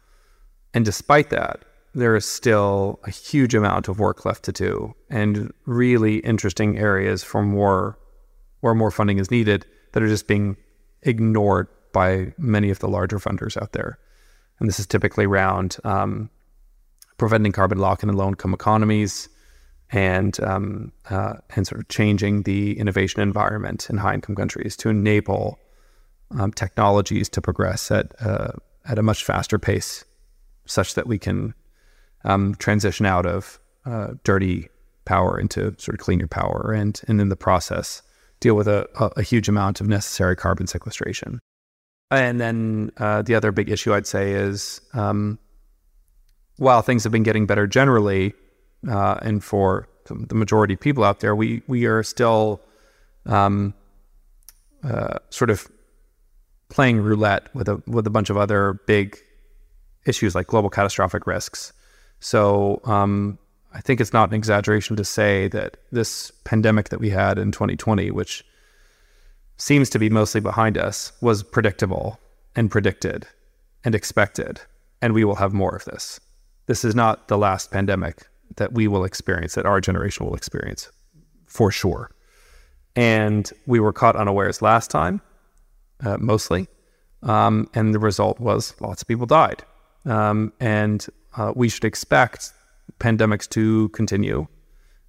and 0.74 0.84
despite 0.84 1.30
that, 1.30 1.64
there 1.94 2.16
is 2.16 2.26
still 2.26 2.98
a 3.04 3.10
huge 3.10 3.54
amount 3.54 3.88
of 3.88 4.00
work 4.00 4.24
left 4.24 4.44
to 4.44 4.52
do, 4.52 4.94
and 5.08 5.52
really 5.66 6.16
interesting 6.18 6.78
areas 6.78 7.22
for 7.22 7.42
more 7.42 7.98
where 8.60 8.74
more 8.74 8.90
funding 8.90 9.18
is 9.18 9.30
needed 9.30 9.64
that 9.92 10.02
are 10.02 10.08
just 10.08 10.26
being 10.26 10.56
ignored 11.06 11.68
by 11.92 12.34
many 12.36 12.70
of 12.70 12.78
the 12.80 12.88
larger 12.88 13.18
funders 13.18 13.56
out 13.60 13.72
there. 13.72 13.98
And 14.58 14.68
this 14.68 14.78
is 14.78 14.86
typically 14.86 15.24
around 15.24 15.76
um, 15.84 16.30
preventing 17.16 17.52
carbon 17.52 17.78
lock-in 17.78 18.08
and 18.08 18.18
low-income 18.18 18.52
economies, 18.52 19.28
and 19.90 20.38
um, 20.40 20.92
uh, 21.10 21.34
and 21.54 21.66
sort 21.66 21.80
of 21.80 21.88
changing 21.88 22.42
the 22.42 22.78
innovation 22.78 23.22
environment 23.22 23.88
in 23.88 23.96
high-income 23.96 24.34
countries 24.34 24.76
to 24.76 24.88
enable 24.88 25.58
um, 26.38 26.52
technologies 26.52 27.28
to 27.28 27.40
progress 27.40 27.90
at 27.90 28.12
uh, 28.20 28.52
at 28.84 28.98
a 28.98 29.02
much 29.02 29.24
faster 29.24 29.58
pace, 29.58 30.04
such 30.66 30.94
that 30.94 31.06
we 31.06 31.18
can 31.18 31.54
um, 32.24 32.54
transition 32.56 33.06
out 33.06 33.26
of 33.26 33.60
uh, 33.84 34.08
dirty 34.24 34.68
power 35.04 35.38
into 35.38 35.74
sort 35.78 35.94
of 35.94 36.00
cleaner 36.00 36.26
power, 36.26 36.72
and 36.72 37.00
and 37.08 37.20
in 37.20 37.28
the 37.28 37.36
process 37.36 38.02
deal 38.40 38.54
with 38.54 38.68
a, 38.68 38.86
a, 39.16 39.22
huge 39.22 39.48
amount 39.48 39.80
of 39.80 39.88
necessary 39.88 40.36
carbon 40.36 40.66
sequestration. 40.66 41.40
And 42.10 42.40
then 42.40 42.90
uh, 42.98 43.22
the 43.22 43.34
other 43.34 43.50
big 43.50 43.70
issue 43.70 43.94
I'd 43.94 44.06
say 44.06 44.32
is 44.32 44.80
um, 44.94 45.38
while 46.56 46.82
things 46.82 47.02
have 47.04 47.12
been 47.12 47.22
getting 47.22 47.46
better 47.46 47.66
generally, 47.66 48.34
uh, 48.88 49.18
and 49.22 49.42
for 49.42 49.88
the 50.04 50.34
majority 50.34 50.74
of 50.74 50.80
people 50.80 51.02
out 51.02 51.20
there, 51.20 51.34
we 51.34 51.62
we 51.66 51.86
are 51.86 52.02
still 52.02 52.60
um, 53.24 53.74
uh, 54.84 55.18
sort 55.30 55.50
of 55.50 55.68
playing 56.68 57.00
roulette 57.00 57.52
with 57.54 57.68
a 57.68 57.82
with 57.86 58.06
a 58.06 58.10
bunch 58.10 58.30
of 58.30 58.36
other 58.36 58.80
big 58.86 59.18
issues 60.06 60.34
like 60.34 60.46
global 60.46 60.70
catastrophic 60.70 61.26
risks. 61.26 61.72
So 62.20 62.80
um, 62.84 63.38
I 63.76 63.80
think 63.80 64.00
it's 64.00 64.14
not 64.14 64.30
an 64.30 64.34
exaggeration 64.34 64.96
to 64.96 65.04
say 65.04 65.48
that 65.48 65.76
this 65.92 66.30
pandemic 66.44 66.88
that 66.88 66.98
we 66.98 67.10
had 67.10 67.38
in 67.38 67.52
2020, 67.52 68.10
which 68.10 68.42
seems 69.58 69.90
to 69.90 69.98
be 69.98 70.08
mostly 70.08 70.40
behind 70.40 70.78
us, 70.78 71.12
was 71.20 71.42
predictable 71.42 72.18
and 72.54 72.70
predicted 72.70 73.26
and 73.84 73.94
expected, 73.94 74.62
and 75.02 75.12
we 75.12 75.24
will 75.24 75.34
have 75.34 75.52
more 75.52 75.76
of 75.76 75.84
this. 75.84 76.18
This 76.64 76.86
is 76.86 76.94
not 76.94 77.28
the 77.28 77.36
last 77.36 77.70
pandemic 77.70 78.26
that 78.56 78.72
we 78.72 78.88
will 78.88 79.04
experience, 79.04 79.56
that 79.56 79.66
our 79.66 79.82
generation 79.82 80.24
will 80.24 80.34
experience, 80.34 80.90
for 81.44 81.70
sure. 81.70 82.10
And 82.96 83.52
we 83.66 83.78
were 83.78 83.92
caught 83.92 84.16
unawares 84.16 84.62
last 84.62 84.90
time, 84.90 85.20
uh, 86.02 86.16
mostly, 86.18 86.66
um, 87.22 87.68
and 87.74 87.94
the 87.94 87.98
result 87.98 88.40
was 88.40 88.74
lots 88.80 89.02
of 89.02 89.08
people 89.08 89.26
died. 89.26 89.64
Um, 90.06 90.54
and 90.60 91.06
uh, 91.36 91.52
we 91.54 91.68
should 91.68 91.84
expect 91.84 92.54
pandemics 92.98 93.48
to 93.50 93.88
continue. 93.90 94.46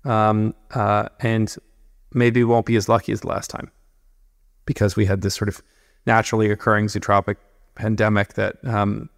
Um, 0.03 0.53
uh, 0.71 1.09
and 1.19 1.53
maybe 2.13 2.43
won't 2.43 2.65
be 2.65 2.75
as 2.75 2.87
lucky 2.87 3.11
as 3.11 3.21
the 3.21 3.27
last 3.27 3.49
time 3.49 3.71
because 4.65 4.95
we 4.95 5.05
had 5.05 5.21
this 5.21 5.35
sort 5.35 5.49
of 5.49 5.61
naturally 6.05 6.49
occurring 6.49 6.87
zootropic 6.87 7.35
pandemic 7.75 8.33
that 8.33 8.55
um, 8.65 9.09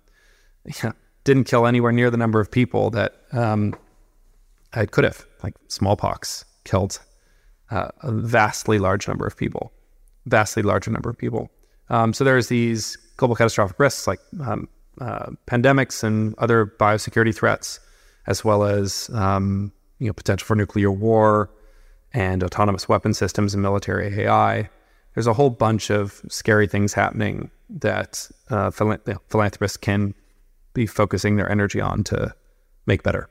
yeah, 0.83 0.91
didn't 1.23 1.45
kill 1.45 1.67
anywhere 1.67 1.91
near 1.91 2.09
the 2.09 2.17
number 2.17 2.39
of 2.39 2.49
people 2.49 2.89
that 2.91 3.21
um, 3.31 3.75
it 4.75 4.91
could 4.91 5.03
have. 5.03 5.25
Like 5.43 5.55
smallpox 5.67 6.45
killed 6.63 6.99
uh, 7.71 7.89
a 8.01 8.11
vastly 8.11 8.79
large 8.79 9.07
number 9.07 9.25
of 9.25 9.37
people, 9.37 9.71
vastly 10.25 10.63
larger 10.63 10.91
number 10.91 11.09
of 11.09 11.17
people. 11.17 11.49
Um, 11.89 12.13
so 12.13 12.23
there's 12.23 12.47
these 12.47 12.97
global 13.17 13.35
catastrophic 13.35 13.79
risks 13.79 14.07
like 14.07 14.19
um, 14.45 14.67
uh, 15.01 15.31
pandemics 15.47 16.03
and 16.03 16.35
other 16.37 16.65
biosecurity 16.65 17.35
threats 17.35 17.79
as 18.29 18.45
well 18.45 18.63
as 18.63 19.09
um, 19.13 19.73
you 19.97 20.07
know 20.07 20.13
potential 20.13 20.45
for 20.45 20.55
nuclear 20.55 20.91
war 20.91 21.49
and 22.13 22.43
autonomous 22.43 22.87
weapon 22.87 23.13
systems 23.13 23.53
and 23.53 23.61
military 23.61 24.21
AI. 24.21 24.69
There's 25.13 25.27
a 25.27 25.33
whole 25.33 25.49
bunch 25.49 25.89
of 25.89 26.21
scary 26.29 26.67
things 26.67 26.93
happening 26.93 27.51
that 27.69 28.29
uh, 28.49 28.71
philanthropists 28.71 29.77
can 29.77 30.13
be 30.73 30.85
focusing 30.85 31.35
their 31.35 31.51
energy 31.51 31.81
on 31.81 32.03
to 32.05 32.33
make 32.85 33.03
better. 33.03 33.27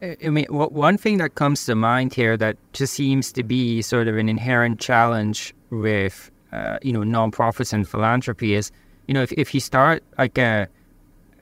I 0.00 0.30
mean, 0.30 0.46
one 0.46 0.98
thing 0.98 1.18
that 1.18 1.36
comes 1.36 1.64
to 1.66 1.76
mind 1.76 2.12
here 2.12 2.36
that 2.36 2.56
just 2.72 2.94
seems 2.94 3.30
to 3.32 3.44
be 3.44 3.82
sort 3.82 4.08
of 4.08 4.16
an 4.16 4.28
inherent 4.28 4.80
challenge 4.80 5.54
with, 5.70 6.30
uh, 6.52 6.78
you 6.82 6.92
know, 6.92 7.00
nonprofits 7.00 7.72
and 7.72 7.88
philanthropy 7.88 8.54
is, 8.54 8.72
you 9.06 9.14
know, 9.14 9.22
if, 9.22 9.30
if 9.32 9.54
you 9.54 9.60
start 9.60 10.02
like 10.18 10.38
a 10.38 10.68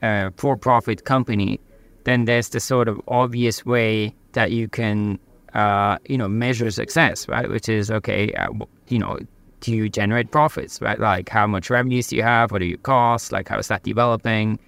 a 0.01 0.31
for-profit 0.37 1.05
company, 1.05 1.59
then 2.03 2.25
there's 2.25 2.49
the 2.49 2.59
sort 2.59 2.87
of 2.87 2.99
obvious 3.07 3.65
way 3.65 4.15
that 4.33 4.51
you 4.51 4.67
can, 4.67 5.19
uh, 5.53 5.97
you 6.07 6.17
know, 6.17 6.27
measure 6.27 6.71
success, 6.71 7.27
right? 7.27 7.49
Which 7.49 7.69
is 7.69 7.91
okay, 7.91 8.33
uh, 8.33 8.49
you 8.87 8.99
know, 8.99 9.19
do 9.59 9.71
you 9.71 9.89
generate 9.89 10.31
profits, 10.31 10.81
right? 10.81 10.99
Like 10.99 11.29
how 11.29 11.47
much 11.47 11.69
revenues 11.69 12.07
do 12.07 12.15
you 12.15 12.23
have? 12.23 12.51
What 12.51 12.61
are 12.61 12.65
your 12.65 12.79
costs? 12.79 13.31
Like 13.31 13.47
how 13.47 13.59
is 13.59 13.67
that 13.67 13.83
developing? 13.83 14.59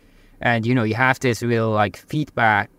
And 0.41 0.65
you 0.65 0.75
know, 0.75 0.83
you 0.83 0.95
have 0.95 1.19
this 1.19 1.41
real 1.41 1.71
like 1.71 1.97
feedback 1.97 2.69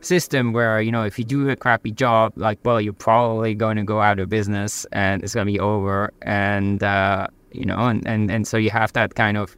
system 0.00 0.52
where 0.52 0.80
you 0.80 0.92
know 0.92 1.04
if 1.04 1.18
you 1.18 1.24
do 1.24 1.48
a 1.48 1.56
crappy 1.56 1.92
job, 1.92 2.32
like 2.36 2.58
well, 2.64 2.80
you're 2.80 2.92
probably 2.92 3.54
going 3.54 3.76
to 3.76 3.84
go 3.84 4.00
out 4.00 4.18
of 4.18 4.28
business 4.28 4.86
and 4.92 5.22
it's 5.22 5.34
going 5.34 5.46
to 5.46 5.52
be 5.52 5.60
over, 5.60 6.12
and 6.22 6.82
uh, 6.82 7.28
you 7.52 7.64
know, 7.64 7.78
and, 7.78 8.06
and 8.06 8.30
and 8.30 8.46
so 8.46 8.56
you 8.56 8.70
have 8.70 8.92
that 8.94 9.14
kind 9.14 9.36
of 9.36 9.56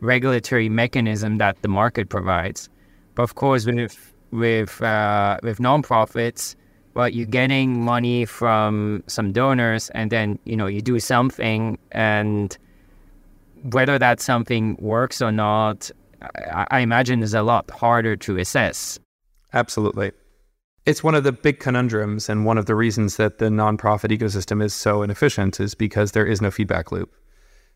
regulatory 0.00 0.68
mechanism 0.68 1.38
that 1.38 1.60
the 1.62 1.68
market 1.68 2.08
provides. 2.08 2.68
But 3.14 3.22
of 3.24 3.34
course, 3.34 3.66
with 3.66 4.14
with 4.30 4.80
uh, 4.82 5.38
with 5.42 5.58
nonprofits, 5.58 6.54
well, 6.94 7.08
you're 7.08 7.26
getting 7.26 7.82
money 7.82 8.24
from 8.24 9.02
some 9.06 9.32
donors, 9.32 9.90
and 9.90 10.10
then 10.10 10.38
you 10.44 10.56
know 10.56 10.66
you 10.66 10.80
do 10.80 10.98
something, 11.00 11.78
and 11.92 12.56
whether 13.62 13.98
that 13.98 14.20
something 14.20 14.76
works 14.80 15.20
or 15.20 15.32
not, 15.32 15.90
I, 16.22 16.66
I 16.70 16.80
imagine 16.80 17.22
is 17.22 17.34
a 17.34 17.42
lot 17.42 17.70
harder 17.70 18.16
to 18.16 18.38
assess. 18.38 18.98
Absolutely. 19.52 20.12
It's 20.86 21.04
one 21.04 21.14
of 21.14 21.24
the 21.24 21.32
big 21.32 21.60
conundrums, 21.60 22.28
and 22.28 22.46
one 22.46 22.56
of 22.56 22.66
the 22.66 22.74
reasons 22.74 23.16
that 23.16 23.38
the 23.38 23.46
nonprofit 23.46 24.16
ecosystem 24.16 24.62
is 24.62 24.72
so 24.72 25.02
inefficient 25.02 25.60
is 25.60 25.74
because 25.74 26.12
there 26.12 26.26
is 26.26 26.40
no 26.40 26.50
feedback 26.50 26.90
loop 26.90 27.14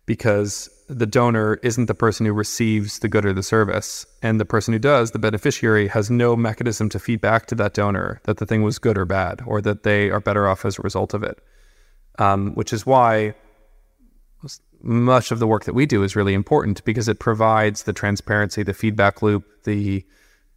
because 0.07 0.68
the 0.88 1.07
donor 1.07 1.59
isn't 1.62 1.86
the 1.86 1.94
person 1.94 2.26
who 2.26 2.32
receives 2.32 2.98
the 2.98 3.09
good 3.09 3.24
or 3.24 3.32
the 3.32 3.42
service. 3.42 4.05
And 4.22 4.38
the 4.38 4.44
person 4.44 4.72
who 4.72 4.78
does, 4.78 5.12
the 5.12 5.18
beneficiary, 5.18 5.88
has 5.88 6.11
no 6.11 6.36
mechanism 6.36 6.88
to 6.90 6.98
feed 6.98 7.20
back 7.20 7.46
to 7.46 7.55
that 7.57 7.74
donor 7.74 8.20
that 8.24 8.36
the 8.36 8.46
thing 8.46 8.62
was 8.62 8.78
good 8.78 8.98
or 8.98 9.05
bad, 9.07 9.42
or 9.46 9.61
that 9.62 9.82
they 9.82 10.11
are 10.11 10.20
better 10.20 10.46
off 10.46 10.64
as 10.64 10.78
a 10.78 10.82
result 10.82 11.14
of 11.14 11.22
it. 11.22 11.38
Um, 12.18 12.55
which 12.55 12.72
is 12.72 12.86
why 12.86 13.34
much 14.84 15.32
of 15.32 15.38
the 15.38 15.46
work 15.46 15.64
that 15.64 15.74
we 15.74 15.86
do 15.86 16.02
is 16.02 16.14
really 16.14 16.34
important 16.34 16.84
because 16.84 17.09
it 17.09 17.18
provides 17.18 17.84
the 17.84 17.92
transparency, 17.92 18.62
the 18.62 18.74
feedback 18.74 19.22
loop, 19.22 19.44
the 19.64 20.05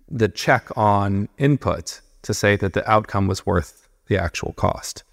the 0.10 0.30
check 0.30 0.66
on 0.78 1.28
input 1.38 2.00
to 2.22 2.34
say 2.34 2.56
that 2.56 2.74
the 2.74 2.90
outcome 2.90 3.28
was 3.28 3.46
worth 3.46 3.90
the 4.08 4.18
actual 4.18 4.54
cost. 4.54 5.04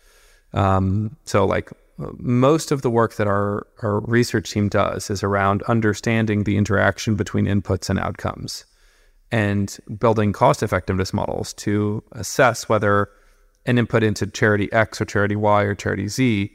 Um, 0.53 1.17
so, 1.25 1.45
like 1.45 1.71
most 1.99 2.73
of 2.73 2.83
the 2.83 2.91
work 2.91 3.15
that 3.15 3.27
our, 3.27 3.67
our 3.83 4.01
research 4.01 4.51
team 4.51 4.69
does 4.69 5.11
is 5.11 5.23
around 5.23 5.63
understanding 5.65 6.45
the 6.45 6.57
interaction 6.57 7.15
between 7.15 7.47
inputs 7.47 7.89
and 7.89 7.99
outcomes 7.99 8.65
and 9.31 9.79
building 9.99 10.33
cost 10.33 10.63
effectiveness 10.63 11.13
models 11.13 11.53
to 11.55 12.03
assess 12.13 12.69
whether 12.69 13.09
an 13.67 13.79
input 13.79 14.03
into 14.03 14.27
charity 14.27 14.73
X 14.73 15.01
or 15.01 15.05
charity 15.05 15.37
Y 15.37 15.63
or 15.63 15.75
charity 15.75 16.09
Z 16.09 16.53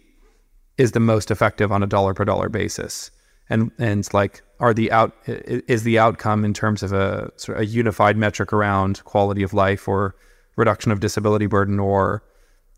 is 0.77 0.91
the 0.91 0.99
most 0.99 1.31
effective 1.31 1.71
on 1.71 1.83
a 1.83 1.87
dollar 1.87 2.13
per 2.13 2.25
dollar 2.25 2.49
basis. 2.49 3.11
And 3.49 3.71
and 3.79 4.07
like 4.13 4.41
are 4.59 4.73
the 4.73 4.91
out 4.91 5.13
is 5.25 5.83
the 5.83 5.97
outcome 5.99 6.45
in 6.45 6.53
terms 6.53 6.83
of 6.83 6.93
a 6.93 7.31
sort 7.37 7.57
of 7.57 7.63
a 7.63 7.65
unified 7.65 8.15
metric 8.15 8.53
around 8.53 9.03
quality 9.05 9.41
of 9.43 9.53
life 9.53 9.87
or 9.87 10.15
reduction 10.55 10.91
of 10.91 10.99
disability 10.99 11.47
burden 11.47 11.79
or 11.79 12.23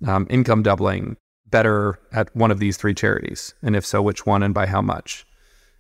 um, 0.08 0.26
income 0.30 0.64
doubling 0.64 1.18
better 1.52 2.00
at 2.12 2.36
one 2.36 2.52
of 2.52 2.60
these 2.60 2.78
three 2.78 2.94
charities? 2.94 3.54
And 3.62 3.76
if 3.76 3.86
so, 3.86 4.02
which 4.02 4.26
one 4.26 4.44
and 4.44 4.54
by 4.54 4.66
how 4.66 4.82
much? 4.82 5.26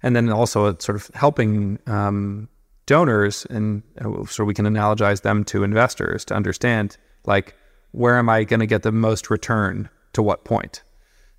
And 0.03 0.15
then 0.15 0.29
also 0.29 0.75
sort 0.77 0.95
of 0.95 1.09
helping 1.13 1.79
um, 1.87 2.49
donors 2.85 3.45
and 3.45 3.83
uh, 4.03 4.25
so 4.25 4.43
we 4.43 4.53
can 4.53 4.65
analogize 4.65 5.21
them 5.21 5.43
to 5.45 5.63
investors 5.63 6.25
to 6.25 6.33
understand 6.33 6.97
like 7.25 7.55
where 7.91 8.17
am 8.17 8.29
I 8.29 8.43
going 8.43 8.59
to 8.59 8.65
get 8.65 8.83
the 8.83 8.91
most 8.91 9.29
return 9.29 9.89
to 10.13 10.21
what 10.21 10.43
point? 10.43 10.83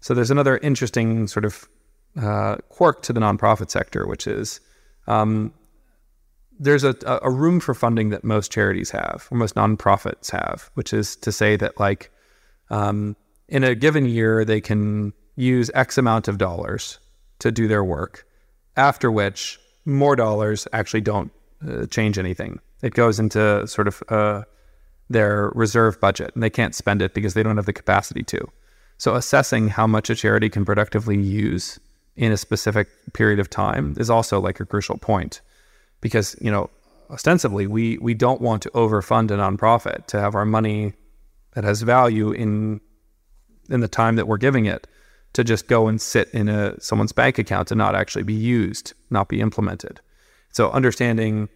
So 0.01 0.15
there's 0.15 0.31
another 0.31 0.59
interesting 0.59 1.27
sort 1.27 1.45
of 1.45 1.69
uh, 2.21 2.57
quirk 2.69 3.03
to 3.03 3.13
the 3.13 3.21
nonprofit 3.21 3.71
sector, 3.71 4.07
which 4.07 4.27
is 4.27 4.61
um, 5.07 5.53
there's 6.59 6.85
a, 6.85 6.95
a 7.23 7.31
room 7.31 7.61
for 7.61 7.75
funding 7.75 8.11
that 8.11 8.25
most 8.25 8.53
charities 8.53 8.91
have, 8.91 9.27
or 9.31 9.39
most 9.39 9.55
nonprofits 9.55 10.31
have, 10.31 10.71
which 10.75 10.93
is 10.93 11.17
to 11.17 11.33
say 11.33 11.57
that 11.57 11.79
like 11.81 12.11
um, 12.71 13.17
in 13.53 13.63
a 13.63 13.75
given 13.75 14.07
year, 14.07 14.47
they 14.47 14.63
can 14.63 15.13
use 15.37 15.71
X 15.75 15.99
amount 15.99 16.27
of 16.27 16.39
dollars 16.39 16.99
to 17.39 17.53
do 17.53 17.69
their 17.69 17.85
work, 17.85 18.27
after 18.79 19.11
which 19.11 19.61
more 19.85 20.17
dollars 20.17 20.67
actually 20.73 21.03
don't 21.03 21.31
uh, 21.69 21.85
change 21.87 22.19
anything. 22.19 22.61
It 22.81 22.95
goes 22.95 23.21
into 23.21 23.67
sort 23.67 23.89
of 23.89 24.03
uh, 24.09 24.43
their 25.11 25.53
reserve 25.55 26.01
budget 26.01 26.31
and 26.33 26.43
they 26.43 26.49
can't 26.49 26.75
spend 26.75 27.03
it 27.03 27.13
because 27.13 27.35
they 27.35 27.43
don't 27.43 27.57
have 27.57 27.67
the 27.67 27.75
capacity 27.75 28.23
to. 28.23 28.41
So, 28.97 29.15
assessing 29.17 29.69
how 29.69 29.87
much 29.87 30.09
a 30.09 30.15
charity 30.15 30.49
can 30.49 30.65
productively 30.65 31.21
use 31.21 31.79
in 32.17 32.33
a 32.33 32.39
specific 32.39 32.89
period 33.13 33.39
of 33.39 33.51
time 33.51 33.95
is 33.99 34.09
also 34.09 34.41
like 34.41 34.61
a 34.61 34.67
crucial 34.67 34.97
point 34.97 35.43
because 36.01 36.37
you 36.41 36.51
know 36.51 36.71
ostensibly 37.11 37.67
we 37.67 37.99
we 37.99 38.15
don't 38.15 38.41
want 38.41 38.63
to 38.63 38.71
overfund 38.71 39.31
a 39.31 39.37
nonprofit 39.37 40.07
to 40.07 40.21
have 40.21 40.35
our 40.35 40.45
money 40.45 40.95
that 41.53 41.65
has 41.65 41.83
value 41.83 42.31
in 42.33 42.81
in 43.69 43.81
the 43.81 43.89
time 43.89 44.17
that 44.17 44.27
we're 44.27 44.39
giving 44.39 44.67
it 44.67 44.87
to 45.33 45.45
just 45.45 45.67
go 45.67 45.89
and 45.89 46.01
sit 46.01 46.29
in 46.33 46.49
a 46.49 46.79
someone's 46.81 47.13
bank 47.13 47.39
account 47.39 47.71
and 47.71 47.79
not 47.79 47.95
actually 47.95 48.25
be 48.25 48.35
used, 48.35 48.93
not 49.11 49.29
be 49.29 49.41
implemented. 49.41 50.01
So 50.51 50.71
understanding 50.71 51.49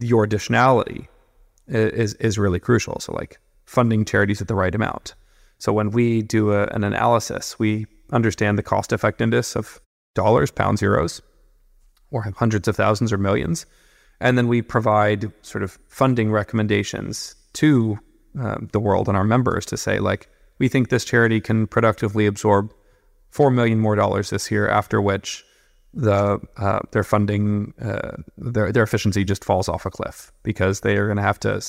your 0.00 0.26
additionality 0.26 1.08
is 1.68 2.14
is 2.14 2.38
really 2.38 2.58
crucial. 2.58 2.98
So 3.00 3.12
like 3.12 3.38
funding 3.66 4.04
charities 4.04 4.40
at 4.40 4.48
the 4.48 4.54
right 4.54 4.74
amount. 4.74 5.14
So 5.58 5.72
when 5.72 5.90
we 5.90 6.22
do 6.22 6.52
a, 6.52 6.64
an 6.68 6.84
analysis, 6.84 7.58
we 7.58 7.86
understand 8.12 8.58
the 8.58 8.62
cost 8.62 8.92
effectiveness 8.92 9.54
of 9.54 9.80
dollars, 10.14 10.50
pounds, 10.50 10.80
euros, 10.80 11.20
or 12.10 12.22
hundreds 12.36 12.66
of 12.66 12.76
thousands 12.76 13.12
or 13.12 13.18
millions, 13.18 13.66
and 14.20 14.36
then 14.36 14.48
we 14.48 14.62
provide 14.62 15.30
sort 15.42 15.62
of 15.62 15.78
funding 15.88 16.32
recommendations 16.32 17.36
to 17.52 17.98
uh, 18.40 18.56
the 18.72 18.80
world 18.80 19.08
and 19.08 19.16
our 19.16 19.24
members 19.24 19.66
to 19.66 19.76
say 19.76 19.98
like 19.98 20.28
we 20.60 20.68
think 20.68 20.90
this 20.90 21.04
charity 21.04 21.40
can 21.40 21.66
productively 21.66 22.26
absorb 22.26 22.72
four 23.30 23.50
million 23.50 23.80
more 23.80 23.96
dollars 23.96 24.30
this 24.30 24.50
year. 24.50 24.68
After 24.68 25.02
which 25.02 25.44
the 25.92 26.38
uh, 26.56 26.80
their 26.92 27.02
funding 27.02 27.74
uh, 27.82 28.18
their 28.38 28.70
their 28.70 28.84
efficiency 28.84 29.24
just 29.24 29.44
falls 29.44 29.68
off 29.68 29.86
a 29.86 29.90
cliff 29.90 30.30
because 30.44 30.80
they 30.80 30.96
are 30.96 31.06
going 31.06 31.16
to 31.16 31.22
have 31.22 31.40
to 31.40 31.60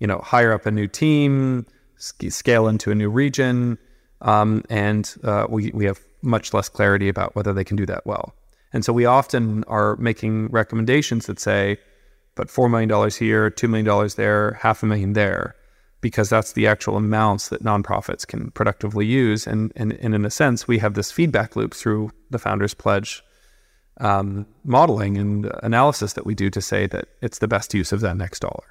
you 0.00 0.08
know 0.08 0.18
hire 0.18 0.52
up 0.52 0.66
a 0.66 0.72
new 0.72 0.88
team, 0.88 1.66
scale 1.98 2.66
into 2.66 2.90
a 2.90 2.94
new 2.96 3.10
region, 3.10 3.78
um, 4.22 4.64
and 4.68 5.14
uh, 5.22 5.46
we 5.48 5.70
we 5.72 5.84
have 5.84 6.00
much 6.22 6.54
less 6.54 6.68
clarity 6.68 7.08
about 7.08 7.36
whether 7.36 7.52
they 7.52 7.64
can 7.64 7.76
do 7.76 7.86
that 7.86 8.04
well. 8.06 8.34
And 8.72 8.84
so 8.84 8.92
we 8.92 9.04
often 9.04 9.62
are 9.64 9.94
making 9.96 10.48
recommendations 10.48 11.26
that 11.26 11.38
say, 11.38 11.78
but 12.34 12.48
$4 12.48 12.68
million 12.68 12.88
here, 13.10 13.50
$2 13.50 13.68
million 13.68 14.10
there, 14.16 14.54
half 14.54 14.82
a 14.82 14.86
million 14.86 15.12
there, 15.12 15.54
because 16.04 16.28
that's 16.28 16.52
the 16.52 16.66
actual 16.66 16.98
amounts 16.98 17.48
that 17.48 17.64
nonprofits 17.64 18.26
can 18.26 18.50
productively 18.50 19.06
use. 19.06 19.46
And, 19.46 19.72
and, 19.74 19.94
and 19.94 20.14
in 20.14 20.26
a 20.26 20.30
sense, 20.30 20.68
we 20.68 20.76
have 20.76 20.92
this 20.92 21.10
feedback 21.10 21.56
loop 21.56 21.72
through 21.72 22.10
the 22.28 22.38
Founders 22.38 22.74
Pledge 22.74 23.22
um, 24.02 24.44
modeling 24.64 25.16
and 25.16 25.50
analysis 25.62 26.12
that 26.12 26.26
we 26.26 26.34
do 26.34 26.50
to 26.50 26.60
say 26.60 26.86
that 26.88 27.08
it's 27.22 27.38
the 27.38 27.48
best 27.48 27.72
use 27.72 27.90
of 27.90 28.02
that 28.02 28.18
next 28.18 28.40
dollar. 28.40 28.66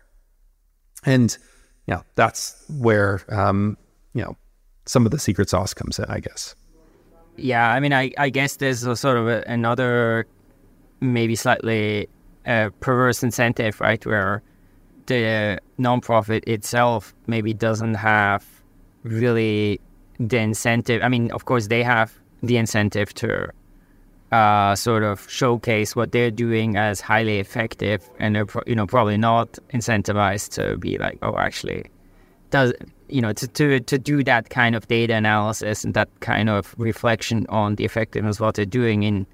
And 1.06 1.36
yeah, 1.88 2.04
that's 2.14 2.64
where, 2.70 3.22
um, 3.30 3.78
you 4.14 4.22
know, 4.22 4.38
some 4.86 5.04
of 5.04 5.12
the 5.12 5.18
secret 5.18 5.50
sauce 5.50 5.74
comes 5.74 5.98
in, 5.98 6.06
I 6.06 6.20
guess. 6.20 6.54
Yeah, 7.36 7.68
I 7.68 7.80
mean, 7.80 7.94
I, 7.94 8.12
I 8.20 8.30
guess 8.30 8.58
there's 8.58 8.84
a 8.84 8.96
sort 8.96 9.18
of 9.18 9.28
a, 9.28 9.44
another 9.48 10.28
maybe 11.00 11.36
slightly 11.36 12.10
uh, 12.46 12.70
perverse 12.80 13.24
incentive, 13.24 13.82
right, 13.82 14.06
where 14.06 14.44
the 15.08 15.60
nonprofit 15.80 16.48
itself 16.48 17.14
maybe 17.28 17.54
doesn't 17.54 17.96
have 17.96 18.46
really 19.04 19.80
the 20.20 20.38
incentive. 20.38 21.02
I 21.04 21.10
mean, 21.10 21.32
of 21.32 21.46
course, 21.46 21.68
they 21.68 21.84
have 21.84 22.14
the 22.42 22.58
incentive 22.58 23.14
to 23.16 23.50
uh, 24.32 24.76
sort 24.76 25.04
of 25.04 25.30
showcase 25.30 25.96
what 25.96 26.12
they're 26.12 26.32
doing 26.32 26.76
as 26.78 27.02
highly 27.02 27.40
effective, 27.40 28.10
and 28.20 28.36
they're 28.36 28.46
pro- 28.46 28.64
you 28.66 28.76
know 28.76 28.88
probably 28.88 29.18
not 29.18 29.60
incentivized 29.74 30.52
to 30.54 30.78
be 30.78 30.98
like, 30.98 31.20
oh, 31.22 31.38
actually, 31.38 31.86
does 32.50 32.74
you 33.14 33.22
know, 33.22 33.32
to, 33.32 33.48
to, 33.48 33.80
to 33.80 34.00
do 34.00 34.24
that 34.24 34.50
kind 34.50 34.76
of 34.76 34.88
data 34.88 35.14
analysis 35.14 35.84
and 35.84 35.94
that 35.94 36.10
kind 36.20 36.50
of 36.50 36.74
reflection 36.80 37.46
on 37.48 37.76
the 37.76 37.86
effectiveness 37.86 38.38
of 38.38 38.42
what 38.42 38.56
they're 38.56 38.66
doing 38.66 39.04
in, 39.04 39.28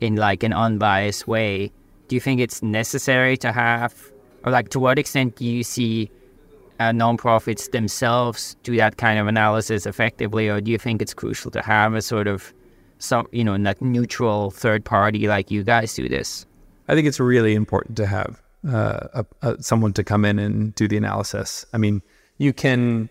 in 0.00 0.16
like 0.16 0.42
an 0.42 0.52
unbiased 0.52 1.28
way, 1.28 1.70
do 2.08 2.16
you 2.16 2.20
think 2.20 2.40
it's 2.40 2.62
necessary 2.62 3.36
to 3.36 3.52
have, 3.52 4.11
or 4.44 4.52
like 4.52 4.68
to 4.70 4.80
what 4.80 4.98
extent 4.98 5.36
do 5.36 5.44
you 5.44 5.62
see 5.62 6.10
uh, 6.80 6.90
nonprofits 6.90 7.70
themselves 7.70 8.56
do 8.62 8.76
that 8.76 8.96
kind 8.96 9.18
of 9.18 9.26
analysis 9.26 9.86
effectively, 9.86 10.48
or 10.48 10.60
do 10.60 10.70
you 10.70 10.78
think 10.78 11.00
it's 11.00 11.14
crucial 11.14 11.50
to 11.50 11.62
have 11.62 11.94
a 11.94 12.02
sort 12.02 12.26
of 12.26 12.52
some, 12.98 13.26
you 13.32 13.44
know, 13.44 13.56
neutral 13.80 14.50
third 14.50 14.84
party 14.84 15.28
like 15.28 15.50
you 15.50 15.62
guys 15.62 15.94
do 15.94 16.08
this? 16.08 16.46
I 16.88 16.94
think 16.94 17.06
it's 17.06 17.20
really 17.20 17.54
important 17.54 17.96
to 17.98 18.06
have 18.06 18.42
uh, 18.68 19.08
a, 19.14 19.26
a, 19.42 19.62
someone 19.62 19.92
to 19.94 20.04
come 20.04 20.24
in 20.24 20.38
and 20.38 20.74
do 20.74 20.88
the 20.88 20.96
analysis. 20.96 21.64
I 21.72 21.78
mean, 21.78 22.02
you 22.38 22.52
can 22.52 23.08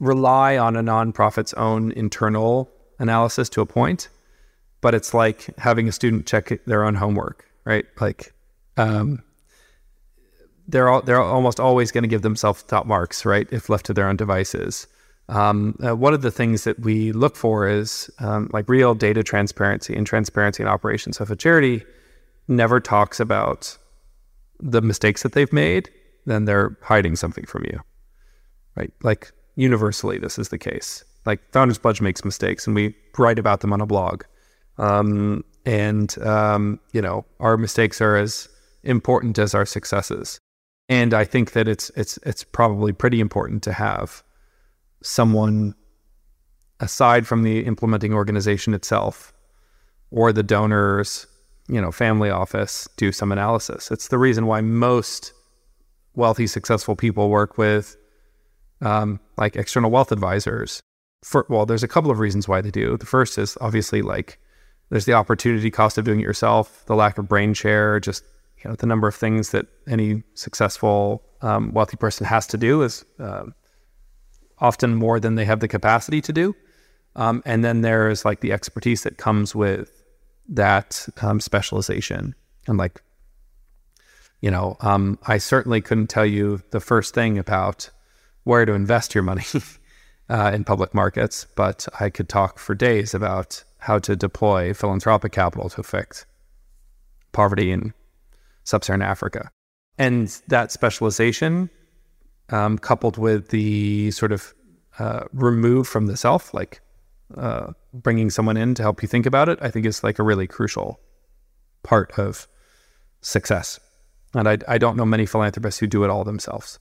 rely 0.00 0.56
on 0.56 0.76
a 0.76 0.82
nonprofit's 0.82 1.54
own 1.54 1.92
internal 1.92 2.70
analysis 2.98 3.48
to 3.50 3.60
a 3.60 3.66
point, 3.66 4.08
but 4.80 4.94
it's 4.94 5.14
like 5.14 5.46
having 5.58 5.88
a 5.88 5.92
student 5.92 6.26
check 6.26 6.60
their 6.66 6.84
own 6.84 6.94
homework, 6.94 7.46
right? 7.64 7.84
Like, 8.00 8.32
um, 8.76 9.22
they're 10.68 10.88
all, 10.88 11.02
they're 11.02 11.20
almost 11.20 11.60
always 11.60 11.92
going 11.92 12.02
to 12.02 12.08
give 12.08 12.22
themselves 12.22 12.62
top 12.62 12.86
marks, 12.86 13.24
right? 13.24 13.46
If 13.50 13.68
left 13.68 13.86
to 13.86 13.94
their 13.94 14.08
own 14.08 14.16
devices. 14.16 14.86
Um, 15.28 15.76
uh, 15.84 15.96
one 15.96 16.12
of 16.12 16.22
the 16.22 16.30
things 16.30 16.64
that 16.64 16.80
we 16.80 17.12
look 17.12 17.36
for 17.36 17.66
is 17.66 18.10
um, 18.18 18.50
like 18.52 18.68
real 18.68 18.94
data 18.94 19.22
transparency 19.22 19.94
and 19.94 20.06
transparency 20.06 20.62
in 20.62 20.68
operations. 20.68 21.16
So 21.16 21.24
if 21.24 21.30
a 21.30 21.36
charity 21.36 21.82
never 22.46 22.78
talks 22.78 23.20
about 23.20 23.78
the 24.60 24.82
mistakes 24.82 25.22
that 25.22 25.32
they've 25.32 25.52
made, 25.52 25.90
then 26.26 26.44
they're 26.44 26.76
hiding 26.82 27.16
something 27.16 27.46
from 27.46 27.64
you 27.64 27.80
right? 28.76 28.92
Like 29.02 29.32
universally, 29.56 30.18
this 30.18 30.38
is 30.38 30.48
the 30.48 30.58
case. 30.58 31.04
Like 31.26 31.40
Founders 31.52 31.78
Pledge 31.78 32.00
makes 32.00 32.24
mistakes, 32.24 32.66
and 32.66 32.74
we 32.76 32.94
write 33.18 33.38
about 33.38 33.60
them 33.60 33.72
on 33.72 33.80
a 33.80 33.86
blog. 33.86 34.24
Um, 34.78 35.44
and 35.64 36.16
um, 36.18 36.80
you 36.92 37.00
know, 37.00 37.24
our 37.40 37.56
mistakes 37.56 38.00
are 38.00 38.16
as 38.16 38.48
important 38.82 39.38
as 39.38 39.54
our 39.54 39.64
successes. 39.64 40.38
And 40.88 41.14
I 41.14 41.24
think 41.24 41.52
that 41.52 41.66
it's 41.66 41.90
it's 41.96 42.18
it's 42.24 42.44
probably 42.44 42.92
pretty 42.92 43.20
important 43.20 43.62
to 43.64 43.72
have 43.72 44.22
someone 45.02 45.74
aside 46.80 47.26
from 47.26 47.42
the 47.42 47.64
implementing 47.64 48.12
organization 48.12 48.74
itself 48.74 49.32
or 50.10 50.32
the 50.32 50.42
donors, 50.42 51.26
you 51.68 51.80
know, 51.80 51.90
family 51.90 52.30
office 52.30 52.88
do 52.96 53.12
some 53.12 53.32
analysis. 53.32 53.90
It's 53.90 54.08
the 54.08 54.18
reason 54.18 54.46
why 54.46 54.60
most 54.60 55.32
wealthy, 56.14 56.46
successful 56.46 56.96
people 56.96 57.30
work 57.30 57.58
with 57.58 57.96
um, 58.80 59.20
like 59.36 59.56
external 59.56 59.90
wealth 59.90 60.12
advisors. 60.12 60.80
For, 61.24 61.46
well, 61.48 61.64
there's 61.64 61.82
a 61.82 61.88
couple 61.88 62.10
of 62.10 62.18
reasons 62.18 62.46
why 62.46 62.60
they 62.60 62.70
do. 62.70 62.98
The 62.98 63.06
first 63.06 63.38
is 63.38 63.56
obviously 63.60 64.02
like 64.02 64.38
there's 64.90 65.06
the 65.06 65.14
opportunity 65.14 65.70
cost 65.70 65.96
of 65.96 66.04
doing 66.04 66.20
it 66.20 66.24
yourself, 66.24 66.84
the 66.86 66.94
lack 66.94 67.16
of 67.16 67.28
brain 67.28 67.54
share, 67.54 67.98
just 67.98 68.24
you 68.64 68.70
know 68.70 68.76
the 68.76 68.86
number 68.86 69.06
of 69.06 69.14
things 69.14 69.50
that 69.50 69.66
any 69.86 70.22
successful 70.34 71.22
um, 71.42 71.72
wealthy 71.72 71.96
person 71.96 72.26
has 72.26 72.46
to 72.48 72.56
do 72.56 72.82
is 72.82 73.04
uh, 73.20 73.44
often 74.58 74.94
more 74.94 75.20
than 75.20 75.34
they 75.34 75.44
have 75.44 75.60
the 75.60 75.68
capacity 75.68 76.20
to 76.22 76.32
do. 76.32 76.56
Um, 77.16 77.42
and 77.44 77.64
then 77.64 77.82
there's 77.82 78.24
like 78.24 78.40
the 78.40 78.52
expertise 78.52 79.02
that 79.02 79.18
comes 79.18 79.54
with 79.54 80.02
that 80.48 81.06
um, 81.22 81.40
specialization 81.40 82.34
and 82.66 82.76
like 82.76 83.02
you 84.42 84.50
know 84.50 84.76
um, 84.80 85.18
i 85.26 85.38
certainly 85.38 85.80
couldn't 85.80 86.08
tell 86.08 86.26
you 86.26 86.60
the 86.70 86.80
first 86.80 87.14
thing 87.14 87.38
about 87.38 87.88
where 88.44 88.66
to 88.66 88.72
invest 88.72 89.14
your 89.14 89.24
money 89.24 89.44
uh, 90.28 90.52
in 90.54 90.64
public 90.64 90.94
markets, 90.94 91.46
but 91.54 91.86
I 91.98 92.10
could 92.10 92.28
talk 92.28 92.58
for 92.58 92.74
days 92.74 93.14
about 93.14 93.64
how 93.78 93.98
to 94.00 94.16
deploy 94.16 94.72
philanthropic 94.72 95.32
capital 95.32 95.68
to 95.70 95.80
affect 95.80 96.26
poverty 97.32 97.72
in 97.72 97.92
sub-Saharan 98.64 99.02
Africa. 99.02 99.50
And 99.98 100.28
that 100.48 100.72
specialization, 100.72 101.70
um, 102.50 102.78
coupled 102.78 103.16
with 103.16 103.48
the 103.48 104.10
sort 104.10 104.32
of 104.32 104.54
uh, 104.98 105.24
remove 105.32 105.86
from 105.86 106.06
the 106.06 106.16
self, 106.16 106.52
like 106.52 106.80
uh, 107.36 107.72
bringing 107.92 108.30
someone 108.30 108.56
in 108.56 108.74
to 108.74 108.82
help 108.82 109.02
you 109.02 109.08
think 109.08 109.26
about 109.26 109.48
it, 109.48 109.58
I 109.62 109.70
think 109.70 109.86
is 109.86 110.02
like 110.02 110.18
a 110.18 110.22
really 110.22 110.46
crucial 110.46 111.00
part 111.82 112.18
of 112.18 112.48
success. 113.20 113.78
And 114.34 114.48
I, 114.48 114.58
I 114.66 114.78
don't 114.78 114.96
know 114.96 115.04
many 115.04 115.26
philanthropists 115.26 115.78
who 115.78 115.86
do 115.86 116.04
it 116.04 116.10
all 116.10 116.24
themselves. 116.24 116.78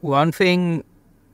One 0.00 0.32
thing 0.32 0.84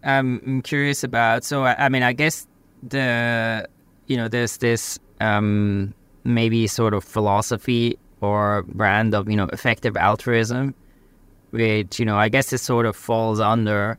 I'm 0.05 0.63
curious 0.63 1.05
about. 1.05 1.45
So 1.45 1.65
I, 1.65 1.87
I 1.87 1.89
mean, 1.89 2.03
I 2.03 2.13
guess 2.13 2.47
the 2.83 3.69
you 4.07 4.17
know 4.17 4.29
there's 4.29 4.59
this 4.59 4.99
um, 5.21 5.95
maybe 6.25 6.67
sort 6.67 6.95
of 6.95 7.05
philosophy 7.05 7.99
or 8.23 8.63
brand 8.69 9.15
of 9.15 9.29
you 9.29 9.37
know 9.37 9.49
effective 9.53 9.97
altruism, 9.97 10.75
which 11.51 11.99
you 11.99 12.07
know 12.07 12.17
I 12.17 12.29
guess 12.29 12.53
it 12.53 12.59
sort 12.59 12.87
of 12.87 12.97
falls 12.97 13.41
under, 13.41 13.99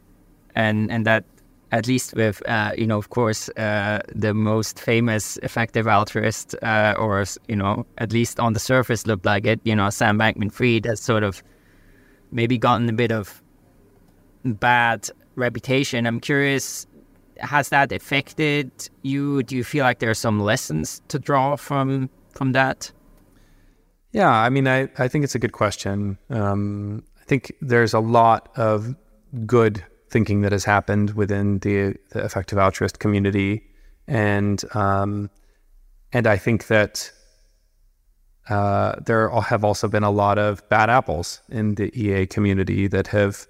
and 0.55 0.91
and 0.91 1.05
that 1.05 1.25
at 1.71 1.87
least 1.87 2.13
with 2.15 2.47
uh, 2.47 2.71
you 2.77 2.87
know 2.87 2.97
of 2.97 3.09
course 3.09 3.49
uh, 3.49 3.99
the 4.13 4.33
most 4.33 4.79
famous 4.79 5.37
effective 5.43 5.87
altruist 5.87 6.55
uh, 6.63 6.93
or 6.97 7.25
you 7.47 7.55
know 7.55 7.85
at 7.97 8.13
least 8.13 8.39
on 8.39 8.53
the 8.53 8.59
surface 8.59 9.07
looked 9.07 9.25
like 9.25 9.45
it 9.45 9.59
you 9.63 9.75
know 9.75 9.89
Sam 9.89 10.17
Bankman-Fried 10.17 10.85
has 10.85 10.99
sort 10.99 11.23
of 11.23 11.43
maybe 12.31 12.57
gotten 12.57 12.87
a 12.89 12.93
bit 12.93 13.11
of 13.11 13.41
bad 14.45 15.09
reputation. 15.35 16.05
I'm 16.05 16.19
curious 16.19 16.87
has 17.39 17.69
that 17.69 17.91
affected 17.91 18.71
you? 19.01 19.43
Do 19.43 19.55
you 19.55 19.63
feel 19.63 19.83
like 19.83 19.99
there 19.99 20.09
are 20.09 20.15
some 20.15 20.39
lessons 20.39 21.01
to 21.09 21.19
draw 21.19 21.55
from 21.55 22.09
from 22.31 22.51
that? 22.53 22.91
Yeah, 24.13 24.29
I 24.29 24.49
mean, 24.49 24.67
I, 24.67 24.89
I 24.99 25.07
think 25.07 25.23
it's 25.23 25.35
a 25.35 25.39
good 25.39 25.53
question. 25.53 26.19
Um, 26.29 27.03
I 27.19 27.23
think 27.25 27.51
there's 27.61 27.93
a 27.93 27.99
lot 27.99 28.49
of 28.55 28.95
good 29.47 29.83
thinking 30.09 30.41
that 30.41 30.51
has 30.51 30.63
happened 30.63 31.15
within 31.15 31.57
the, 31.59 31.95
the 32.11 32.23
effective 32.23 32.59
altruist 32.59 32.99
community, 32.99 33.63
and 34.07 34.63
um, 34.75 35.31
and 36.11 36.27
I 36.27 36.37
think 36.37 36.67
that 36.67 37.11
uh, 38.49 38.97
there 39.03 39.29
have 39.29 39.63
also 39.63 39.87
been 39.87 40.03
a 40.03 40.11
lot 40.11 40.37
of 40.37 40.67
bad 40.69 40.91
apples 40.91 41.41
in 41.49 41.75
the 41.75 41.91
EA 41.99 42.27
community 42.27 42.87
that 42.87 43.07
have 43.07 43.47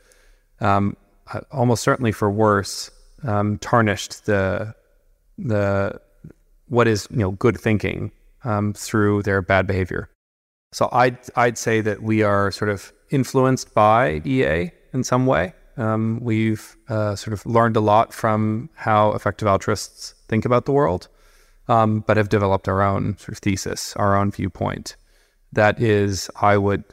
um, 0.61 0.95
uh, 1.33 1.41
almost 1.51 1.83
certainly 1.83 2.13
for 2.13 2.31
worse 2.31 2.89
um, 3.23 3.57
tarnished 3.57 4.25
the 4.25 4.73
the 5.37 5.99
what 6.67 6.87
is 6.87 7.07
you 7.11 7.17
know 7.17 7.31
good 7.31 7.59
thinking 7.59 8.13
um, 8.45 8.71
through 8.73 9.23
their 9.23 9.41
bad 9.41 9.67
behavior. 9.67 10.09
So 10.73 10.89
I'd 10.91 11.17
I'd 11.35 11.57
say 11.57 11.81
that 11.81 12.01
we 12.01 12.23
are 12.23 12.51
sort 12.51 12.69
of 12.69 12.91
influenced 13.09 13.73
by 13.73 14.21
EA 14.25 14.71
in 14.93 15.03
some 15.03 15.25
way. 15.25 15.53
Um, 15.77 16.19
we've 16.21 16.75
uh, 16.89 17.15
sort 17.15 17.33
of 17.33 17.45
learned 17.45 17.75
a 17.77 17.79
lot 17.79 18.13
from 18.13 18.69
how 18.75 19.13
effective 19.13 19.47
altruists 19.47 20.13
think 20.27 20.45
about 20.45 20.65
the 20.65 20.71
world 20.71 21.07
um, 21.67 22.01
but 22.01 22.17
have 22.17 22.29
developed 22.29 22.67
our 22.67 22.81
own 22.81 23.17
sort 23.17 23.29
of 23.29 23.37
thesis, 23.39 23.95
our 23.95 24.15
own 24.15 24.31
viewpoint. 24.31 24.95
That 25.51 25.81
is, 25.81 26.29
I 26.41 26.57
would 26.57 26.83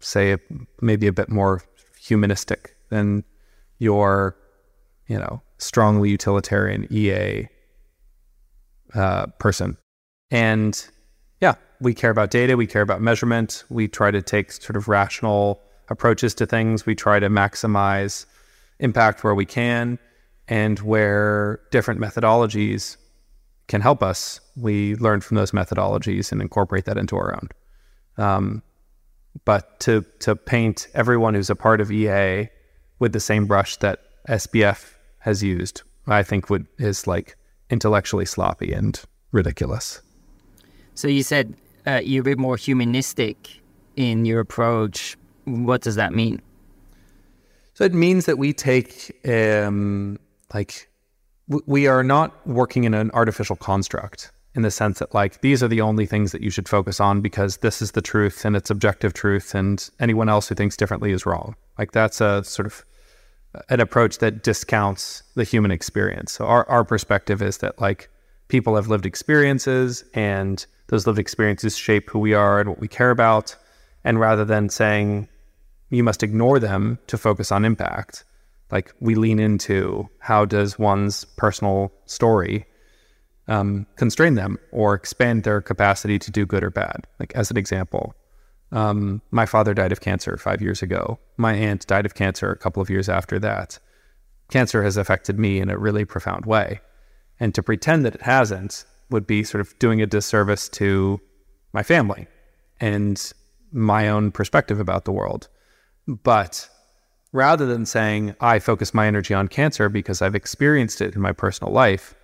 say, 0.00 0.36
maybe 0.80 1.06
a 1.06 1.12
bit 1.12 1.28
more 1.28 1.62
humanistic 2.00 2.76
than 2.90 3.24
your, 3.78 4.36
you 5.08 5.18
know, 5.18 5.42
strongly 5.58 6.10
utilitarian 6.10 6.86
EA 6.90 7.48
uh, 8.94 9.26
person. 9.38 9.76
And 10.30 10.86
we 11.80 11.94
care 11.94 12.10
about 12.10 12.30
data, 12.30 12.56
we 12.56 12.66
care 12.66 12.82
about 12.82 13.00
measurement, 13.00 13.64
we 13.68 13.88
try 13.88 14.10
to 14.10 14.22
take 14.22 14.52
sort 14.52 14.76
of 14.76 14.88
rational 14.88 15.60
approaches 15.88 16.34
to 16.34 16.46
things, 16.46 16.86
we 16.86 16.94
try 16.94 17.18
to 17.18 17.28
maximize 17.28 18.26
impact 18.80 19.24
where 19.24 19.34
we 19.34 19.46
can, 19.46 19.98
and 20.48 20.78
where 20.80 21.60
different 21.70 22.00
methodologies 22.00 22.96
can 23.66 23.80
help 23.80 24.02
us, 24.02 24.40
we 24.56 24.94
learn 24.96 25.20
from 25.20 25.36
those 25.36 25.52
methodologies 25.52 26.30
and 26.32 26.42
incorporate 26.42 26.84
that 26.84 26.98
into 26.98 27.16
our 27.16 27.34
own. 27.34 27.48
Um, 28.24 28.62
but 29.44 29.80
to 29.80 30.04
to 30.20 30.36
paint 30.36 30.86
everyone 30.94 31.34
who's 31.34 31.50
a 31.50 31.56
part 31.56 31.80
of 31.80 31.90
EA 31.90 32.48
with 32.98 33.12
the 33.12 33.20
same 33.20 33.46
brush 33.46 33.76
that 33.78 34.00
SBF 34.28 34.94
has 35.18 35.42
used, 35.42 35.82
I 36.06 36.22
think 36.22 36.50
would 36.50 36.66
is 36.78 37.06
like 37.06 37.36
intellectually 37.70 38.26
sloppy 38.26 38.72
and 38.72 39.00
ridiculous. 39.32 40.00
So 40.94 41.08
you 41.08 41.22
said 41.24 41.54
uh, 41.86 42.00
you're 42.04 42.22
a 42.22 42.24
bit 42.24 42.38
more 42.38 42.56
humanistic 42.56 43.60
in 43.96 44.24
your 44.24 44.40
approach. 44.40 45.16
What 45.44 45.82
does 45.82 45.96
that 45.96 46.14
mean? 46.14 46.40
So 47.74 47.84
it 47.84 47.92
means 47.92 48.26
that 48.26 48.38
we 48.38 48.52
take 48.52 49.12
um, 49.28 50.18
like 50.52 50.88
we 51.66 51.86
are 51.86 52.02
not 52.02 52.46
working 52.46 52.84
in 52.84 52.94
an 52.94 53.10
artificial 53.12 53.56
construct 53.56 54.32
in 54.54 54.62
the 54.62 54.70
sense 54.70 55.00
that 55.00 55.12
like 55.12 55.40
these 55.40 55.62
are 55.62 55.68
the 55.68 55.80
only 55.80 56.06
things 56.06 56.32
that 56.32 56.40
you 56.40 56.50
should 56.50 56.68
focus 56.68 57.00
on 57.00 57.20
because 57.20 57.58
this 57.58 57.82
is 57.82 57.92
the 57.92 58.00
truth 58.00 58.44
and 58.44 58.56
it's 58.56 58.70
objective 58.70 59.12
truth 59.12 59.54
and 59.54 59.90
anyone 60.00 60.28
else 60.28 60.48
who 60.48 60.54
thinks 60.54 60.76
differently 60.76 61.10
is 61.10 61.26
wrong 61.26 61.56
like 61.78 61.92
that's 61.92 62.20
a 62.20 62.42
sort 62.44 62.66
of 62.66 62.84
an 63.68 63.80
approach 63.80 64.18
that 64.18 64.42
discounts 64.42 65.22
the 65.34 65.44
human 65.44 65.70
experience 65.70 66.32
so 66.32 66.46
our, 66.46 66.68
our 66.68 66.84
perspective 66.84 67.42
is 67.42 67.58
that 67.58 67.78
like 67.80 68.08
people 68.48 68.76
have 68.76 68.88
lived 68.88 69.06
experiences 69.06 70.04
and 70.14 70.66
those 70.88 71.06
lived 71.06 71.18
experiences 71.18 71.76
shape 71.76 72.10
who 72.10 72.18
we 72.18 72.34
are 72.34 72.60
and 72.60 72.68
what 72.68 72.80
we 72.80 72.88
care 72.88 73.10
about 73.10 73.56
and 74.04 74.20
rather 74.20 74.44
than 74.44 74.68
saying 74.68 75.28
you 75.90 76.02
must 76.02 76.22
ignore 76.22 76.58
them 76.58 76.98
to 77.06 77.16
focus 77.16 77.52
on 77.52 77.64
impact 77.64 78.24
like 78.70 78.92
we 79.00 79.14
lean 79.14 79.38
into 79.38 80.08
how 80.18 80.44
does 80.44 80.78
one's 80.78 81.24
personal 81.36 81.92
story 82.06 82.66
um, 83.48 83.86
constrain 83.96 84.34
them 84.34 84.58
or 84.72 84.94
expand 84.94 85.44
their 85.44 85.60
capacity 85.60 86.18
to 86.18 86.30
do 86.30 86.46
good 86.46 86.64
or 86.64 86.70
bad. 86.70 87.06
Like 87.20 87.32
as 87.34 87.50
an 87.50 87.56
example, 87.56 88.14
um, 88.72 89.22
my 89.30 89.46
father 89.46 89.74
died 89.74 89.92
of 89.92 90.00
cancer 90.00 90.36
five 90.36 90.62
years 90.62 90.82
ago. 90.82 91.18
My 91.36 91.54
aunt 91.54 91.86
died 91.86 92.06
of 92.06 92.14
cancer 92.14 92.50
a 92.50 92.56
couple 92.56 92.82
of 92.82 92.90
years 92.90 93.08
after 93.08 93.38
that. 93.40 93.78
Cancer 94.50 94.82
has 94.82 94.96
affected 94.96 95.38
me 95.38 95.60
in 95.60 95.70
a 95.70 95.78
really 95.78 96.04
profound 96.04 96.46
way, 96.46 96.80
and 97.38 97.54
to 97.54 97.62
pretend 97.62 98.04
that 98.04 98.14
it 98.14 98.22
hasn't 98.22 98.84
would 99.10 99.26
be 99.26 99.44
sort 99.44 99.60
of 99.60 99.78
doing 99.78 100.00
a 100.02 100.06
disservice 100.06 100.68
to 100.70 101.20
my 101.72 101.82
family 101.82 102.26
and 102.80 103.32
my 103.72 104.08
own 104.08 104.30
perspective 104.30 104.80
about 104.80 105.04
the 105.04 105.12
world. 105.12 105.48
But 106.06 106.68
rather 107.32 107.66
than 107.66 107.86
saying, 107.86 108.34
I 108.40 108.58
focus 108.58 108.94
my 108.94 109.06
energy 109.06 109.34
on 109.34 109.48
cancer 109.48 109.88
because 109.88 110.22
I've 110.22 110.34
experienced 110.34 111.00
it 111.00 111.14
in 111.14 111.20
my 111.20 111.32
personal 111.32 111.72
life, 111.72 112.14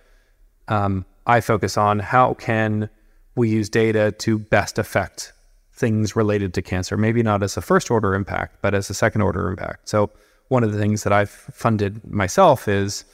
um, 0.67 1.05
I 1.27 1.41
focus 1.41 1.77
on 1.77 1.99
how 1.99 2.33
can 2.35 2.89
we 3.35 3.49
use 3.49 3.69
data 3.69 4.11
to 4.11 4.39
best 4.39 4.79
affect 4.79 5.33
things 5.73 6.15
related 6.15 6.53
to 6.53 6.61
cancer, 6.61 6.97
maybe 6.97 7.23
not 7.23 7.43
as 7.43 7.57
a 7.57 7.61
first 7.61 7.91
order 7.91 8.13
impact, 8.13 8.57
but 8.61 8.73
as 8.73 8.89
a 8.89 8.93
second 8.93 9.21
order 9.21 9.49
impact. 9.49 9.89
So, 9.89 10.11
one 10.47 10.63
of 10.63 10.73
the 10.73 10.79
things 10.79 11.03
that 11.03 11.13
I've 11.13 11.29
funded 11.29 12.05
myself 12.05 12.67
is 12.67 13.05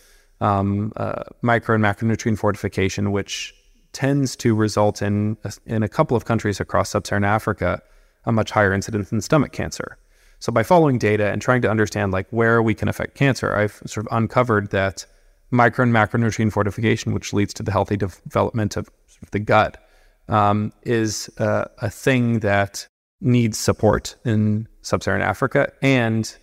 um, 0.42 0.94
uh, 0.96 1.24
micro 1.42 1.76
and 1.76 1.84
macronutrient 1.84 2.38
fortification, 2.38 3.12
which 3.12 3.54
tends 3.94 4.36
to 4.36 4.54
result 4.54 5.02
in, 5.02 5.38
in 5.66 5.84
a 5.84 5.90
couple 5.90 6.16
of 6.16 6.26
countries 6.26 6.60
across 6.60 6.90
sub 6.90 7.08
Saharan 7.08 7.24
Africa, 7.24 7.82
a 8.26 8.32
much 8.32 8.52
higher 8.52 8.74
incidence 8.74 9.12
in 9.12 9.22
stomach 9.22 9.52
cancer. 9.52 9.98
So 10.40 10.52
by 10.52 10.64
following 10.64 11.00
data 11.00 11.32
and 11.32 11.42
trying 11.42 11.62
to 11.64 11.70
understand 11.70 12.12
like 12.12 12.28
where 12.30 12.62
we 12.62 12.76
can 12.76 12.88
affect 12.88 13.16
cancer, 13.16 13.56
I've 13.56 13.82
sort 13.86 14.06
of 14.06 14.16
uncovered 14.16 14.70
that 14.70 15.06
micro 15.50 15.84
and 15.84 15.94
macronutrient 15.94 16.52
fortification, 16.52 17.14
which 17.14 17.34
leads 17.34 17.54
to 17.56 17.64
the 17.64 17.72
healthy 17.72 17.98
development 17.98 18.78
of, 18.78 18.86
sort 19.08 19.24
of 19.24 19.32
the 19.32 19.40
gut, 19.40 19.84
um, 20.28 20.74
is 20.84 21.30
uh, 21.40 21.66
a 21.80 21.90
thing 21.90 22.40
that 22.40 22.86
needs 23.22 23.58
support 23.58 24.16
in 24.26 24.68
sub-Saharan 24.82 25.24
Africa. 25.24 25.72
And 25.82 26.38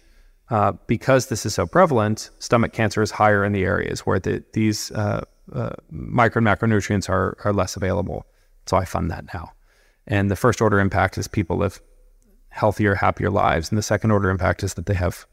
uh, 0.54 0.70
because 0.86 1.26
this 1.26 1.44
is 1.44 1.52
so 1.52 1.66
prevalent, 1.66 2.30
stomach 2.38 2.72
cancer 2.72 3.02
is 3.02 3.10
higher 3.10 3.44
in 3.44 3.50
the 3.50 3.64
areas 3.64 4.06
where 4.06 4.20
the, 4.20 4.44
these 4.52 4.92
uh, 4.92 5.24
uh 5.52 5.70
micro 5.90 6.38
and 6.38 6.46
macronutrients 6.46 7.08
are, 7.08 7.36
are 7.42 7.52
less 7.52 7.74
available. 7.74 8.24
So 8.66 8.76
I 8.76 8.84
fund 8.84 9.10
that 9.10 9.24
now. 9.34 9.50
And 10.06 10.30
the 10.30 10.36
first 10.36 10.62
order 10.62 10.78
impact 10.78 11.18
is 11.18 11.26
people 11.26 11.56
live 11.56 11.80
healthier, 12.50 12.94
happier 12.94 13.30
lives. 13.30 13.68
And 13.68 13.76
the 13.76 13.82
second 13.82 14.12
order 14.12 14.30
impact 14.30 14.62
is 14.62 14.74
that 14.74 14.86
they 14.86 14.94
have 14.94 15.26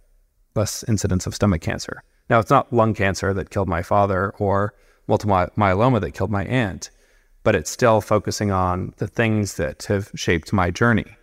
less 0.56 0.84
incidence 0.88 1.28
of 1.28 1.36
stomach 1.36 1.62
cancer. 1.62 2.02
Now, 2.28 2.40
it's 2.40 2.50
not 2.50 2.74
lung 2.74 2.96
cancer 2.96 3.32
that 3.32 3.52
killed 3.52 3.70
my 3.70 3.84
father 3.84 4.32
or 4.40 4.74
multiple 5.08 5.36
myeloma 5.56 6.02
that 6.02 6.16
killed 6.16 6.32
my 6.32 6.46
aunt, 6.46 6.90
but 7.44 7.54
it's 7.54 7.70
still 7.70 8.02
focusing 8.02 8.50
on 8.50 8.96
the 8.98 9.08
things 9.08 9.54
that 9.58 9.84
have 9.84 10.10
shaped 10.16 10.52
my 10.52 10.72
journey 10.72 11.16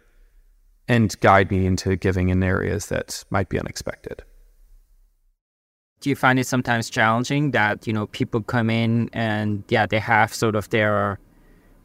and 0.88 1.18
guide 1.20 1.50
me 1.50 1.66
into 1.66 1.96
giving 1.96 2.30
in 2.30 2.42
areas 2.42 2.86
that 2.86 3.24
might 3.30 3.48
be 3.48 3.58
unexpected. 3.58 4.22
Do 6.00 6.10
you 6.10 6.16
find 6.16 6.38
it 6.38 6.46
sometimes 6.46 6.88
challenging 6.88 7.50
that, 7.50 7.86
you 7.86 7.92
know, 7.92 8.06
people 8.06 8.40
come 8.40 8.70
in 8.70 9.10
and 9.12 9.64
yeah, 9.68 9.84
they 9.86 9.98
have 9.98 10.32
sort 10.32 10.54
of 10.54 10.70
their 10.70 11.18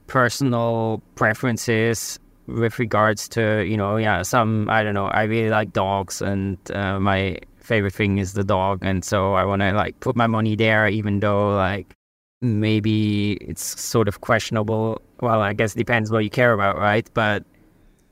personal 0.08 1.02
preferences 1.16 2.20
with 2.48 2.78
regards 2.78 3.30
to 3.30 3.64
you 3.64 3.78
know 3.78 3.96
yeah 3.96 4.22
some 4.22 4.70
I 4.70 4.84
don't 4.84 4.94
know 4.94 5.06
I 5.06 5.24
really 5.24 5.50
like 5.50 5.72
dogs 5.72 6.22
and 6.22 6.58
uh, 6.72 7.00
my 7.00 7.38
favorite 7.58 7.94
thing 7.94 8.18
is 8.18 8.34
the 8.34 8.44
dog. 8.44 8.80
And 8.82 9.06
so 9.06 9.34
I 9.36 9.46
want 9.46 9.62
to 9.62 9.72
like 9.72 10.00
put 10.02 10.16
my 10.16 10.28
money 10.28 10.56
there 10.56 10.88
even 10.88 11.22
though 11.22 11.56
like 11.56 11.94
maybe 12.42 13.34
it's 13.36 13.82
sort 13.82 14.08
of 14.08 14.20
questionable. 14.22 15.02
Well 15.22 15.42
I 15.42 15.54
guess 15.54 15.74
it 15.74 15.78
depends 15.78 16.12
what 16.12 16.24
you 16.24 16.30
care 16.30 16.54
about 16.54 16.78
right? 16.78 17.10
But 17.14 17.46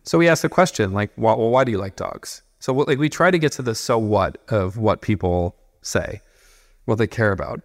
so 0.03 0.17
we 0.17 0.27
ask 0.27 0.41
the 0.41 0.49
question 0.49 0.93
like 0.93 1.11
well, 1.17 1.37
why 1.37 1.63
do 1.63 1.71
you 1.71 1.77
like 1.77 1.95
dogs? 1.95 2.41
So 2.59 2.73
like 2.73 2.97
we 2.97 3.09
try 3.09 3.31
to 3.31 3.39
get 3.39 3.51
to 3.53 3.61
the 3.61 3.75
so 3.75 3.97
what 3.97 4.37
of 4.49 4.77
what 4.77 5.01
people 5.01 5.55
say 5.81 6.21
what 6.85 6.97
they 6.97 7.07
care 7.07 7.31
about. 7.31 7.61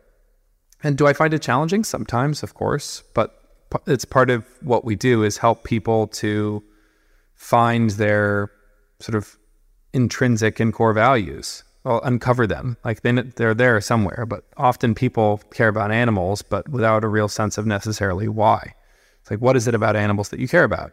And 0.82 0.96
do 0.98 1.06
I 1.06 1.12
find 1.12 1.32
it 1.32 1.42
challenging? 1.42 1.84
Sometimes 1.84 2.42
of 2.42 2.54
course 2.54 3.02
but 3.14 3.42
it's 3.86 4.04
part 4.04 4.30
of 4.30 4.44
what 4.62 4.84
we 4.84 4.94
do 4.94 5.22
is 5.22 5.38
help 5.38 5.64
people 5.64 6.06
to 6.06 6.62
find 7.34 7.90
their 7.90 8.50
sort 9.00 9.16
of 9.16 9.36
intrinsic 9.92 10.60
and 10.60 10.72
core 10.72 10.92
values. 10.92 11.62
Well 11.84 12.00
uncover 12.02 12.46
them. 12.46 12.76
Like 12.84 13.02
they, 13.02 13.12
they're 13.12 13.54
there 13.54 13.80
somewhere 13.80 14.26
but 14.26 14.44
often 14.56 14.94
people 14.94 15.38
care 15.52 15.68
about 15.68 15.90
animals 15.90 16.42
but 16.42 16.68
without 16.68 17.04
a 17.04 17.08
real 17.08 17.28
sense 17.28 17.56
of 17.58 17.66
necessarily 17.66 18.28
why. 18.28 18.74
It's 19.20 19.30
like 19.30 19.40
what 19.40 19.56
is 19.56 19.66
it 19.66 19.74
about 19.74 19.96
animals 19.96 20.28
that 20.28 20.40
you 20.40 20.48
care 20.48 20.64
about 20.64 20.92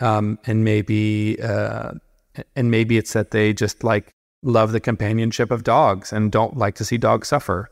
um, 0.00 0.38
and 0.46 0.64
maybe 0.64 1.40
uh, 1.42 1.92
and 2.56 2.70
maybe 2.70 2.98
it's 2.98 3.12
that 3.12 3.30
they 3.30 3.52
just 3.52 3.84
like 3.84 4.10
love 4.42 4.72
the 4.72 4.80
companionship 4.80 5.50
of 5.50 5.64
dogs 5.64 6.12
and 6.12 6.32
don't 6.32 6.56
like 6.56 6.74
to 6.74 6.84
see 6.84 6.98
dogs 6.98 7.28
suffer 7.28 7.70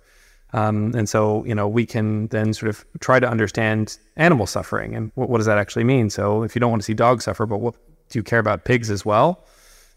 Um, 0.54 0.92
and 0.94 1.08
so, 1.08 1.44
you 1.46 1.54
know, 1.54 1.66
we 1.66 1.86
can 1.86 2.26
then 2.28 2.52
sort 2.52 2.68
of 2.68 2.84
try 3.00 3.18
to 3.18 3.28
understand 3.28 3.98
animal 4.16 4.46
suffering 4.46 4.94
and 4.94 5.10
what, 5.14 5.30
what 5.30 5.38
does 5.38 5.46
that 5.46 5.58
actually 5.58 5.84
mean? 5.84 6.10
So, 6.10 6.42
if 6.42 6.54
you 6.54 6.60
don't 6.60 6.70
want 6.70 6.82
to 6.82 6.86
see 6.86 6.94
dogs 6.94 7.24
suffer, 7.24 7.46
but 7.46 7.58
what 7.58 7.74
do 8.10 8.18
you 8.18 8.22
care 8.22 8.38
about 8.38 8.64
pigs 8.64 8.90
as 8.90 9.04
well? 9.04 9.44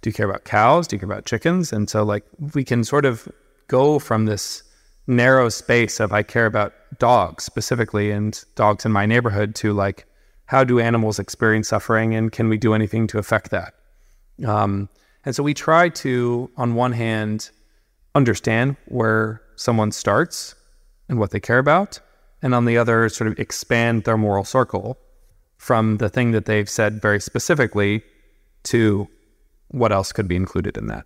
Do 0.01 0.09
you 0.09 0.13
care 0.13 0.29
about 0.29 0.45
cows? 0.45 0.87
Do 0.87 0.95
you 0.95 0.99
care 0.99 1.11
about 1.11 1.25
chickens? 1.25 1.73
And 1.73 1.89
so, 1.89 2.03
like, 2.03 2.23
we 2.53 2.63
can 2.63 2.83
sort 2.83 3.05
of 3.05 3.27
go 3.67 3.99
from 3.99 4.25
this 4.25 4.63
narrow 5.07 5.49
space 5.49 5.99
of 5.99 6.13
I 6.13 6.23
care 6.23 6.45
about 6.45 6.73
dogs 6.99 7.43
specifically 7.43 8.11
and 8.11 8.41
dogs 8.55 8.85
in 8.85 8.91
my 8.91 9.05
neighborhood 9.05 9.55
to 9.55 9.73
like, 9.73 10.05
how 10.47 10.63
do 10.63 10.79
animals 10.79 11.19
experience 11.19 11.69
suffering 11.69 12.13
and 12.13 12.31
can 12.31 12.49
we 12.49 12.57
do 12.57 12.73
anything 12.73 13.07
to 13.07 13.17
affect 13.17 13.51
that? 13.51 13.73
Um, 14.45 14.89
and 15.25 15.35
so 15.35 15.41
we 15.43 15.53
try 15.53 15.89
to, 15.89 16.51
on 16.57 16.75
one 16.75 16.91
hand, 16.91 17.49
understand 18.13 18.77
where 18.85 19.41
someone 19.55 19.91
starts 19.91 20.55
and 21.09 21.19
what 21.19 21.31
they 21.31 21.39
care 21.39 21.57
about, 21.57 21.99
and 22.41 22.53
on 22.53 22.65
the 22.65 22.77
other, 22.77 23.09
sort 23.09 23.27
of 23.27 23.39
expand 23.39 24.03
their 24.03 24.17
moral 24.17 24.43
circle 24.43 24.97
from 25.57 25.97
the 25.97 26.09
thing 26.09 26.31
that 26.31 26.45
they've 26.45 26.69
said 26.69 27.01
very 27.01 27.19
specifically 27.19 28.03
to 28.63 29.07
what 29.69 29.91
else 29.91 30.11
could 30.11 30.27
be 30.27 30.35
included 30.35 30.77
in 30.77 30.87
that. 30.87 31.05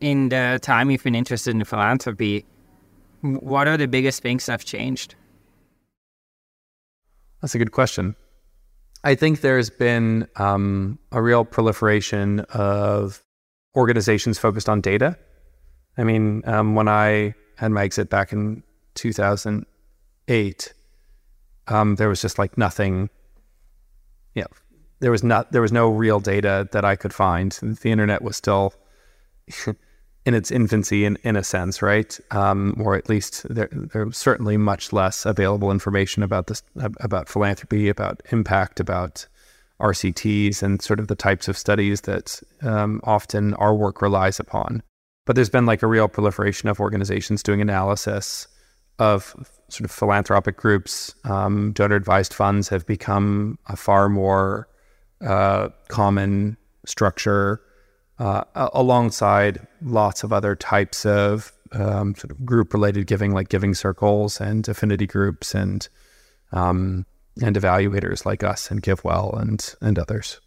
In 0.00 0.28
the 0.28 0.58
time 0.62 0.90
you've 0.90 1.02
been 1.02 1.14
interested 1.14 1.54
in 1.54 1.64
philanthropy, 1.64 2.44
what 3.20 3.68
are 3.68 3.76
the 3.76 3.88
biggest 3.88 4.22
things 4.22 4.46
that 4.46 4.52
have 4.52 4.64
changed? 4.64 5.14
That's 7.40 7.54
a 7.54 7.58
good 7.58 7.72
question. 7.72 8.16
I 9.02 9.14
think 9.14 9.40
there's 9.40 9.70
been 9.70 10.28
um, 10.36 10.98
a 11.10 11.22
real 11.22 11.44
proliferation 11.44 12.40
of 12.52 13.24
organizations 13.74 14.38
focused 14.38 14.68
on 14.68 14.80
data. 14.80 15.16
I 15.96 16.04
mean, 16.04 16.42
um, 16.46 16.74
when 16.74 16.88
I 16.88 17.34
had 17.56 17.70
my 17.70 17.82
exit 17.84 18.10
back 18.10 18.32
in 18.32 18.62
2008, 18.94 20.74
um, 21.68 21.94
there 21.96 22.08
was 22.08 22.20
just 22.20 22.38
like 22.38 22.58
nothing. 22.58 23.08
You 24.34 24.42
know, 24.42 24.48
there 25.00 25.10
was 25.10 25.24
not 25.24 25.52
there 25.52 25.62
was 25.62 25.72
no 25.72 25.88
real 25.88 26.20
data 26.20 26.68
that 26.72 26.84
I 26.84 26.96
could 26.96 27.14
find. 27.14 27.52
The 27.52 27.90
internet 27.90 28.22
was 28.22 28.36
still 28.36 28.74
in 30.26 30.34
its 30.34 30.50
infancy 30.50 31.04
in, 31.04 31.16
in 31.22 31.36
a 31.36 31.44
sense, 31.44 31.80
right? 31.80 32.18
Um, 32.30 32.76
or 32.78 32.94
at 32.94 33.08
least 33.08 33.46
there, 33.48 33.68
there 33.72 34.06
was 34.06 34.18
certainly 34.18 34.56
much 34.56 34.92
less 34.92 35.24
available 35.24 35.70
information 35.70 36.22
about 36.22 36.46
this, 36.46 36.62
about 37.00 37.28
philanthropy, 37.28 37.88
about 37.88 38.20
impact, 38.30 38.80
about 38.80 39.26
RCTs, 39.80 40.62
and 40.62 40.82
sort 40.82 41.00
of 41.00 41.08
the 41.08 41.14
types 41.14 41.48
of 41.48 41.56
studies 41.56 42.02
that 42.02 42.40
um, 42.62 43.00
often 43.04 43.54
our 43.54 43.74
work 43.74 44.02
relies 44.02 44.38
upon. 44.38 44.82
But 45.24 45.36
there's 45.36 45.48
been 45.48 45.66
like 45.66 45.82
a 45.82 45.86
real 45.86 46.08
proliferation 46.08 46.68
of 46.68 46.80
organizations 46.80 47.42
doing 47.42 47.60
analysis 47.60 48.46
of 48.98 49.34
sort 49.68 49.86
of 49.86 49.90
philanthropic 49.90 50.56
groups. 50.56 51.14
Um, 51.24 51.72
donor 51.72 51.96
advised 51.96 52.34
funds 52.34 52.68
have 52.68 52.86
become 52.86 53.58
a 53.68 53.76
far 53.76 54.10
more 54.10 54.68
uh, 55.22 55.70
common 55.88 56.58
structure 56.84 57.62
uh, 58.20 58.44
alongside 58.54 59.66
lots 59.82 60.22
of 60.22 60.32
other 60.32 60.54
types 60.54 61.06
of 61.06 61.52
um, 61.72 62.14
sort 62.14 62.30
of 62.30 62.44
group 62.44 62.74
related 62.74 63.06
giving, 63.06 63.32
like 63.32 63.48
giving 63.48 63.74
circles 63.74 64.40
and 64.40 64.68
affinity 64.68 65.06
groups 65.06 65.54
and 65.54 65.88
um, 66.52 67.06
and 67.42 67.56
evaluators 67.56 68.26
like 68.26 68.44
us 68.44 68.70
and 68.70 68.82
GiveWell 68.82 69.40
and 69.40 69.74
and 69.80 69.98
others. 69.98 70.40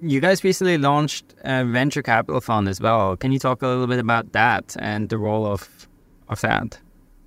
You 0.00 0.20
guys 0.20 0.42
recently 0.42 0.78
launched 0.78 1.34
a 1.44 1.64
venture 1.64 2.02
capital 2.02 2.40
fund 2.40 2.68
as 2.68 2.80
well. 2.80 3.16
Can 3.16 3.30
you 3.32 3.38
talk 3.38 3.62
a 3.62 3.66
little 3.66 3.86
bit 3.86 3.98
about 3.98 4.32
that 4.32 4.76
and 4.78 5.08
the 5.10 5.18
role 5.18 5.46
of 5.46 5.86
of 6.28 6.40
that? 6.40 6.78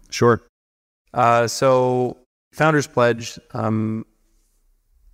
Sure. 0.10 0.42
Uh, 1.14 1.48
so, 1.48 2.18
Founders 2.54 2.88
Pledge 2.88 3.38
um, 3.54 4.06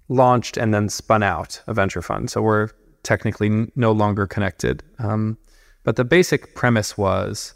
launched 0.07 0.55
and 0.55 0.73
then 0.73 0.87
spun 0.87 1.23
out 1.23 1.61
a 1.67 1.73
venture 1.73 2.01
fund. 2.01 2.29
So 2.29 2.41
we're 2.41 2.69
technically 3.03 3.71
no 3.75 3.91
longer 3.91 4.25
connected. 4.27 4.83
Um, 4.99 5.37
but 5.83 5.95
the 5.95 6.05
basic 6.05 6.55
premise 6.55 6.97
was, 6.97 7.53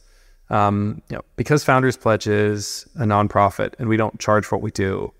um, 0.49 1.01
you 1.09 1.15
know, 1.15 1.23
because 1.35 1.63
Founders 1.63 1.97
Pledge 1.97 2.27
is 2.27 2.87
a 2.95 3.03
nonprofit 3.03 3.73
and 3.79 3.89
we 3.89 3.97
don't 3.97 4.19
charge 4.19 4.45
for 4.45 4.57
what 4.57 4.63
we 4.63 4.71
do, 4.71 5.13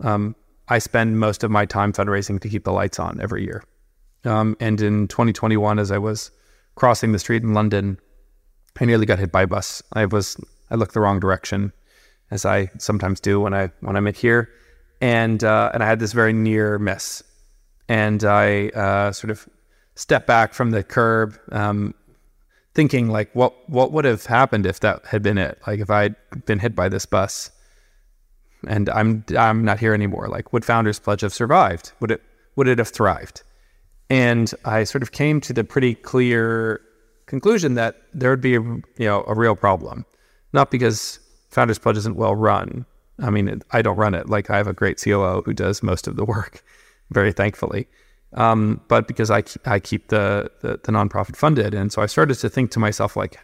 um, 0.00 0.34
I 0.68 0.78
spend 0.78 1.18
most 1.18 1.44
of 1.44 1.50
my 1.50 1.64
time 1.64 1.92
fundraising 1.92 2.40
to 2.40 2.48
keep 2.48 2.64
the 2.64 2.72
lights 2.72 2.98
on 2.98 3.20
every 3.20 3.44
year. 3.44 3.64
Um, 4.24 4.56
and 4.60 4.80
in 4.80 5.08
2021, 5.08 5.78
as 5.78 5.90
I 5.90 5.98
was 5.98 6.30
crossing 6.74 7.12
the 7.12 7.18
street 7.18 7.42
in 7.42 7.54
London, 7.54 7.98
I 8.80 8.84
nearly 8.84 9.06
got 9.06 9.18
hit 9.18 9.32
by 9.32 9.42
a 9.42 9.46
bus. 9.46 9.82
I 9.92 10.06
was 10.06 10.36
I 10.70 10.76
looked 10.76 10.94
the 10.94 11.00
wrong 11.00 11.18
direction, 11.18 11.72
as 12.30 12.44
I 12.44 12.70
sometimes 12.78 13.20
do 13.20 13.40
when 13.40 13.54
I 13.54 13.70
when 13.80 13.96
I'm 13.96 14.06
here, 14.14 14.50
and 15.00 15.42
uh, 15.42 15.70
and 15.74 15.82
I 15.82 15.86
had 15.86 15.98
this 15.98 16.12
very 16.12 16.32
near 16.32 16.78
miss, 16.78 17.22
and 17.88 18.22
I 18.24 18.68
uh, 18.68 19.12
sort 19.12 19.30
of 19.30 19.48
step 19.98 20.28
back 20.28 20.54
from 20.54 20.70
the 20.70 20.84
curb, 20.84 21.36
um, 21.50 21.92
thinking 22.72 23.08
like, 23.08 23.34
what 23.34 23.68
what 23.68 23.92
would 23.92 24.04
have 24.04 24.26
happened 24.26 24.64
if 24.64 24.80
that 24.80 25.04
had 25.06 25.22
been 25.22 25.36
it? 25.36 25.60
Like 25.66 25.80
if 25.80 25.90
I'd 25.90 26.14
been 26.46 26.60
hit 26.60 26.74
by 26.74 26.88
this 26.88 27.04
bus, 27.04 27.50
and 28.66 28.88
I'm 28.88 29.24
I'm 29.36 29.64
not 29.64 29.80
here 29.80 29.92
anymore. 29.92 30.28
Like, 30.28 30.52
would 30.52 30.64
Founders 30.64 31.00
Pledge 31.00 31.22
have 31.22 31.34
survived? 31.34 31.92
Would 32.00 32.12
it 32.12 32.22
would 32.56 32.68
it 32.68 32.78
have 32.78 32.88
thrived? 32.88 33.42
And 34.08 34.54
I 34.64 34.84
sort 34.84 35.02
of 35.02 35.12
came 35.12 35.40
to 35.42 35.52
the 35.52 35.64
pretty 35.64 35.94
clear 35.94 36.80
conclusion 37.26 37.74
that 37.74 37.96
there 38.14 38.30
would 38.30 38.40
be 38.40 38.54
a, 38.54 38.60
you 38.60 38.84
know 39.00 39.24
a 39.26 39.34
real 39.34 39.56
problem, 39.56 40.06
not 40.52 40.70
because 40.70 41.18
Founders 41.50 41.78
Pledge 41.78 41.96
isn't 41.96 42.16
well 42.16 42.36
run. 42.36 42.86
I 43.20 43.30
mean, 43.30 43.62
I 43.72 43.82
don't 43.82 43.96
run 43.96 44.14
it. 44.14 44.28
Like 44.28 44.48
I 44.48 44.58
have 44.58 44.68
a 44.68 44.72
great 44.72 45.02
COO 45.02 45.42
who 45.44 45.52
does 45.52 45.82
most 45.82 46.06
of 46.06 46.14
the 46.14 46.24
work, 46.24 46.62
very 47.10 47.32
thankfully 47.32 47.88
um, 48.34 48.80
but 48.88 49.08
because 49.08 49.30
I, 49.30 49.42
I 49.64 49.80
keep 49.80 50.08
the, 50.08 50.50
the, 50.60 50.80
the 50.82 50.92
nonprofit 50.92 51.36
funded. 51.36 51.74
And 51.74 51.92
so 51.92 52.02
I 52.02 52.06
started 52.06 52.36
to 52.38 52.48
think 52.48 52.70
to 52.72 52.78
myself, 52.78 53.16
like, 53.16 53.38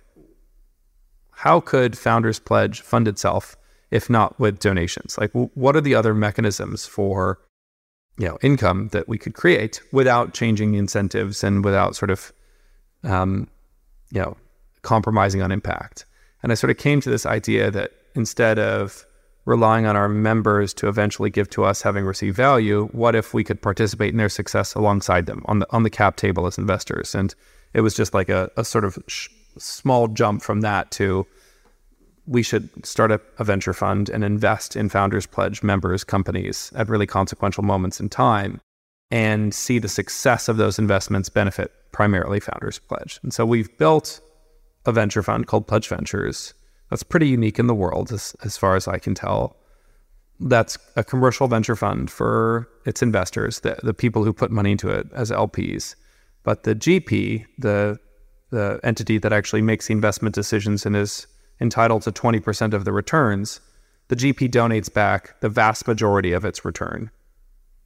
how 1.31 1.61
could 1.61 1.97
Founders 1.99 2.39
Pledge 2.39 2.81
fund 2.81 3.09
itself 3.09 3.57
if 3.91 4.11
not 4.11 4.39
with 4.39 4.59
donations? 4.59 5.17
Like, 5.19 5.33
w- 5.33 5.51
what 5.55 5.77
are 5.77 5.81
the 5.81 5.95
other 5.95 6.15
mechanisms 6.15 6.87
for 6.87 7.39
you 8.17 8.29
know 8.29 8.39
income 8.43 8.89
that 8.93 9.09
we 9.09 9.19
could 9.19 9.35
create 9.35 9.83
without 9.91 10.35
changing 10.35 10.75
incentives 10.75 11.43
and 11.43 11.65
without 11.65 11.97
sort 11.97 12.11
of 12.11 12.33
um, 13.03 13.49
you 14.11 14.21
know 14.21 14.37
compromising 14.83 15.43
on 15.43 15.51
impact? 15.51 16.07
And 16.43 16.53
I 16.53 16.55
sort 16.55 16.71
of 16.71 16.77
came 16.77 17.01
to 17.01 17.11
this 17.11 17.27
idea 17.27 17.71
that 17.71 17.93
instead 18.15 18.59
of 18.59 19.07
relying 19.45 19.87
on 19.87 19.97
our 19.97 20.09
members 20.09 20.73
to 20.75 20.89
eventually 20.89 21.31
give 21.31 21.51
to 21.51 21.65
us 21.65 21.83
having 21.83 22.05
received 22.05 22.37
value 22.37 22.87
what 22.93 23.15
if 23.15 23.35
we 23.35 23.45
could 23.45 23.61
participate 23.61 24.11
in 24.11 24.17
their 24.17 24.29
success 24.29 24.75
alongside 24.75 25.27
them 25.27 25.43
on 25.47 25.59
the 25.59 25.67
on 25.71 25.83
the 25.83 25.91
cap 25.91 26.17
table 26.17 26.47
as 26.47 26.59
investors? 26.59 27.15
And 27.15 27.35
it 27.73 27.83
was 27.83 27.95
just 27.95 28.15
like 28.15 28.29
a, 28.29 28.51
a 28.57 28.65
sort 28.65 28.85
of 28.85 28.99
sh- 29.07 29.29
small 29.59 30.09
jump 30.09 30.43
from 30.43 30.61
that 30.63 30.91
to 30.93 31.27
we 32.27 32.43
should 32.43 32.69
start 32.87 33.11
a, 33.13 33.21
a 33.39 33.45
venture 33.45 33.75
fund 33.75 34.09
and 34.09 34.25
invest 34.25 34.77
in 34.77 34.89
founders 34.89 35.27
pledge 35.27 35.63
members 35.63 36.05
companies 36.05 36.73
at 36.75 36.89
really 36.89 37.07
consequential 37.07 37.63
moments 37.63 38.01
in 38.01 38.09
time 38.09 38.61
and 39.11 39.55
see 39.55 39.79
the 39.79 39.89
success 39.89 40.49
of 40.49 40.57
those 40.57 40.79
investments 40.79 41.29
benefit 41.29 41.71
primarily 41.93 42.41
founders 42.41 42.79
pledge. 42.79 43.21
And 43.23 43.33
so 43.33 43.45
we've 43.45 43.77
built 43.77 44.21
a 44.87 44.93
venture 44.93 45.23
fund 45.23 45.47
called 45.47 45.67
pledge 45.67 45.89
ventures 45.89 46.55
that's 46.95 47.03
pretty 47.03 47.27
unique 47.27 47.59
in 47.59 47.67
the 47.67 47.75
world, 47.75 48.13
as, 48.13 48.37
as 48.45 48.57
far 48.57 48.77
as 48.77 48.87
I 48.87 48.99
can 48.99 49.17
tell. 49.17 49.57
That's 50.39 50.79
a 50.95 51.03
commercial 51.03 51.49
venture 51.49 51.75
fund 51.75 52.09
for 52.09 52.69
its 52.87 53.03
investors, 53.03 53.59
the, 53.61 53.77
the 53.83 53.93
people 53.93 54.23
who 54.23 54.33
put 54.33 54.53
money 54.53 54.71
into 54.71 54.91
it 54.91 55.09
as 55.13 55.33
LPs. 55.33 55.97
But 56.45 56.63
the 56.63 56.77
GP, 56.77 57.47
the 57.59 57.99
the 58.51 58.79
entity 58.85 59.19
that 59.19 59.33
actually 59.33 59.63
makes 59.63 59.89
the 59.89 59.93
investment 59.93 60.37
decisions 60.37 60.87
and 60.87 60.95
is 60.95 61.27
entitled 61.61 62.03
to 62.03 62.13
20% 62.13 62.73
of 62.73 62.85
the 62.85 62.93
returns, 62.93 63.61
the 64.07 64.15
GP 64.15 64.49
donates 64.53 64.93
back 64.93 65.41
the 65.41 65.49
vast 65.49 65.89
majority 65.89 66.31
of 66.31 66.45
its 66.45 66.65
return, 66.65 67.11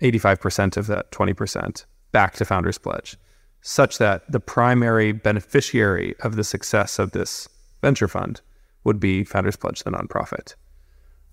85% 0.02 0.76
of 0.76 0.86
that 0.88 1.10
20%, 1.12 1.86
back 2.12 2.34
to 2.34 2.44
Founders 2.44 2.76
Pledge, 2.76 3.16
such 3.62 3.96
that 3.96 4.30
the 4.30 4.40
primary 4.40 5.12
beneficiary 5.12 6.14
of 6.20 6.36
the 6.36 6.44
success 6.44 6.98
of 6.98 7.12
this 7.12 7.48
venture 7.80 8.08
fund 8.08 8.42
would 8.88 8.98
be 8.98 9.22
Founders 9.22 9.54
Pledge, 9.54 9.84
the 9.84 9.90
nonprofit. 9.90 10.56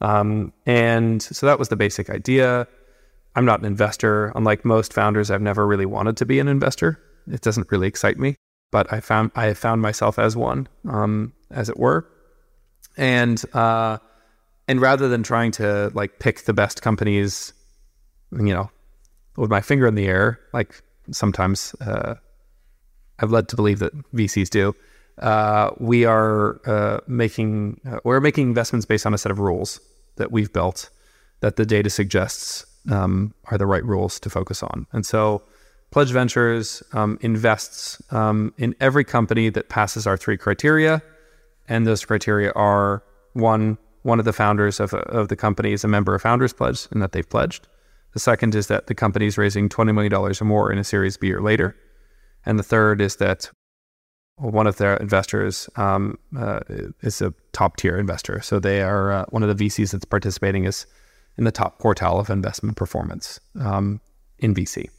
Um, 0.01 0.53
and 0.65 1.23
so 1.23 1.45
that 1.45 1.57
was 1.57 1.69
the 1.69 1.75
basic 1.75 2.09
idea. 2.09 2.67
I'm 3.35 3.45
not 3.45 3.59
an 3.59 3.65
investor. 3.65 4.31
Unlike 4.35 4.65
most 4.65 4.93
founders, 4.93 5.31
I've 5.31 5.41
never 5.41 5.65
really 5.65 5.85
wanted 5.85 6.17
to 6.17 6.25
be 6.25 6.39
an 6.39 6.47
investor. 6.47 7.01
It 7.31 7.41
doesn't 7.41 7.71
really 7.71 7.87
excite 7.87 8.19
me, 8.19 8.35
but 8.71 8.91
I 8.93 8.99
found 8.99 9.31
I 9.35 9.53
found 9.53 9.81
myself 9.81 10.19
as 10.19 10.35
one, 10.35 10.67
um, 10.87 11.33
as 11.49 11.69
it 11.69 11.77
were. 11.77 12.07
And 12.97 13.43
uh, 13.53 13.97
and 14.67 14.81
rather 14.81 15.07
than 15.07 15.23
trying 15.23 15.51
to 15.53 15.91
like 15.93 16.19
pick 16.19 16.43
the 16.43 16.53
best 16.53 16.81
companies, 16.81 17.53
you 18.31 18.53
know, 18.53 18.69
with 19.37 19.49
my 19.49 19.61
finger 19.61 19.87
in 19.87 19.95
the 19.95 20.07
air, 20.07 20.39
like 20.53 20.81
sometimes 21.11 21.73
uh, 21.81 22.15
I've 23.19 23.31
led 23.31 23.47
to 23.49 23.55
believe 23.55 23.79
that 23.79 23.93
VCs 24.13 24.49
do, 24.49 24.75
uh, 25.19 25.71
we 25.79 26.05
are 26.05 26.59
uh, 26.65 26.99
making 27.07 27.79
uh, 27.89 27.99
we're 28.03 28.19
making 28.19 28.47
investments 28.47 28.85
based 28.85 29.05
on 29.05 29.13
a 29.13 29.17
set 29.17 29.31
of 29.31 29.39
rules 29.39 29.79
that 30.17 30.31
we've 30.31 30.51
built 30.51 30.89
that 31.39 31.55
the 31.55 31.65
data 31.65 31.89
suggests 31.89 32.65
um, 32.91 33.33
are 33.45 33.57
the 33.57 33.65
right 33.65 33.83
rules 33.83 34.19
to 34.19 34.29
focus 34.29 34.63
on. 34.63 34.87
And 34.91 35.05
so, 35.05 35.41
Pledge 35.91 36.11
Ventures 36.11 36.83
um, 36.93 37.17
invests 37.21 38.01
um, 38.11 38.53
in 38.57 38.75
every 38.79 39.03
company 39.03 39.49
that 39.49 39.69
passes 39.69 40.05
our 40.05 40.17
three 40.17 40.37
criteria, 40.37 41.01
and 41.67 41.87
those 41.87 42.03
criteria 42.03 42.51
are 42.51 43.03
one 43.33 43.77
one 44.05 44.19
of 44.19 44.25
the 44.25 44.33
founders 44.33 44.79
of, 44.79 44.93
of 44.93 45.29
the 45.29 45.35
company 45.35 45.73
is 45.73 45.83
a 45.83 45.87
member 45.87 46.13
of 46.13 46.21
Founders 46.21 46.53
Pledge 46.53 46.87
and 46.91 47.01
that 47.01 47.11
they've 47.11 47.27
pledged. 47.27 47.67
The 48.13 48.19
second 48.19 48.53
is 48.53 48.67
that 48.67 48.85
the 48.85 48.93
company 48.93 49.25
is 49.25 49.35
raising 49.35 49.67
$20 49.67 49.95
million 49.95 50.13
or 50.13 50.31
more 50.45 50.71
in 50.71 50.77
a 50.77 50.83
Series 50.83 51.17
B 51.17 51.33
or 51.33 51.41
later. 51.41 51.75
And 52.45 52.59
the 52.59 52.63
third 52.63 53.01
is 53.01 53.15
that 53.15 53.49
one 54.37 54.67
of 54.67 54.77
their 54.77 54.97
investors 54.97 55.69
um, 55.77 56.17
uh, 56.37 56.59
is 57.01 57.21
a 57.21 57.33
top 57.53 57.77
tier 57.77 57.97
investor. 57.97 58.41
So 58.41 58.59
they 58.59 58.81
are 58.81 59.11
uh, 59.11 59.25
one 59.29 59.43
of 59.43 59.57
the 59.57 59.65
VCs 59.65 59.91
that's 59.91 60.05
participating 60.05 60.65
is 60.65 60.85
in 61.37 61.45
the 61.45 61.51
top 61.51 61.79
quartile 61.79 62.19
of 62.19 62.29
investment 62.29 62.77
performance 62.77 63.39
um, 63.59 64.01
in 64.39 64.53
VC. 64.53 64.89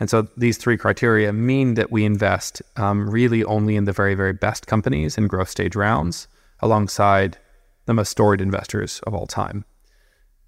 And 0.00 0.10
so 0.10 0.26
these 0.36 0.56
three 0.56 0.76
criteria 0.76 1.32
mean 1.32 1.74
that 1.74 1.92
we 1.92 2.04
invest 2.04 2.60
um, 2.76 3.08
really 3.08 3.44
only 3.44 3.76
in 3.76 3.84
the 3.84 3.92
very, 3.92 4.14
very 4.14 4.32
best 4.32 4.66
companies 4.66 5.16
in 5.16 5.28
growth 5.28 5.48
stage 5.48 5.76
rounds 5.76 6.26
alongside 6.60 7.38
the 7.86 7.94
most 7.94 8.10
storied 8.10 8.40
investors 8.40 9.00
of 9.06 9.14
all 9.14 9.26
time. 9.26 9.64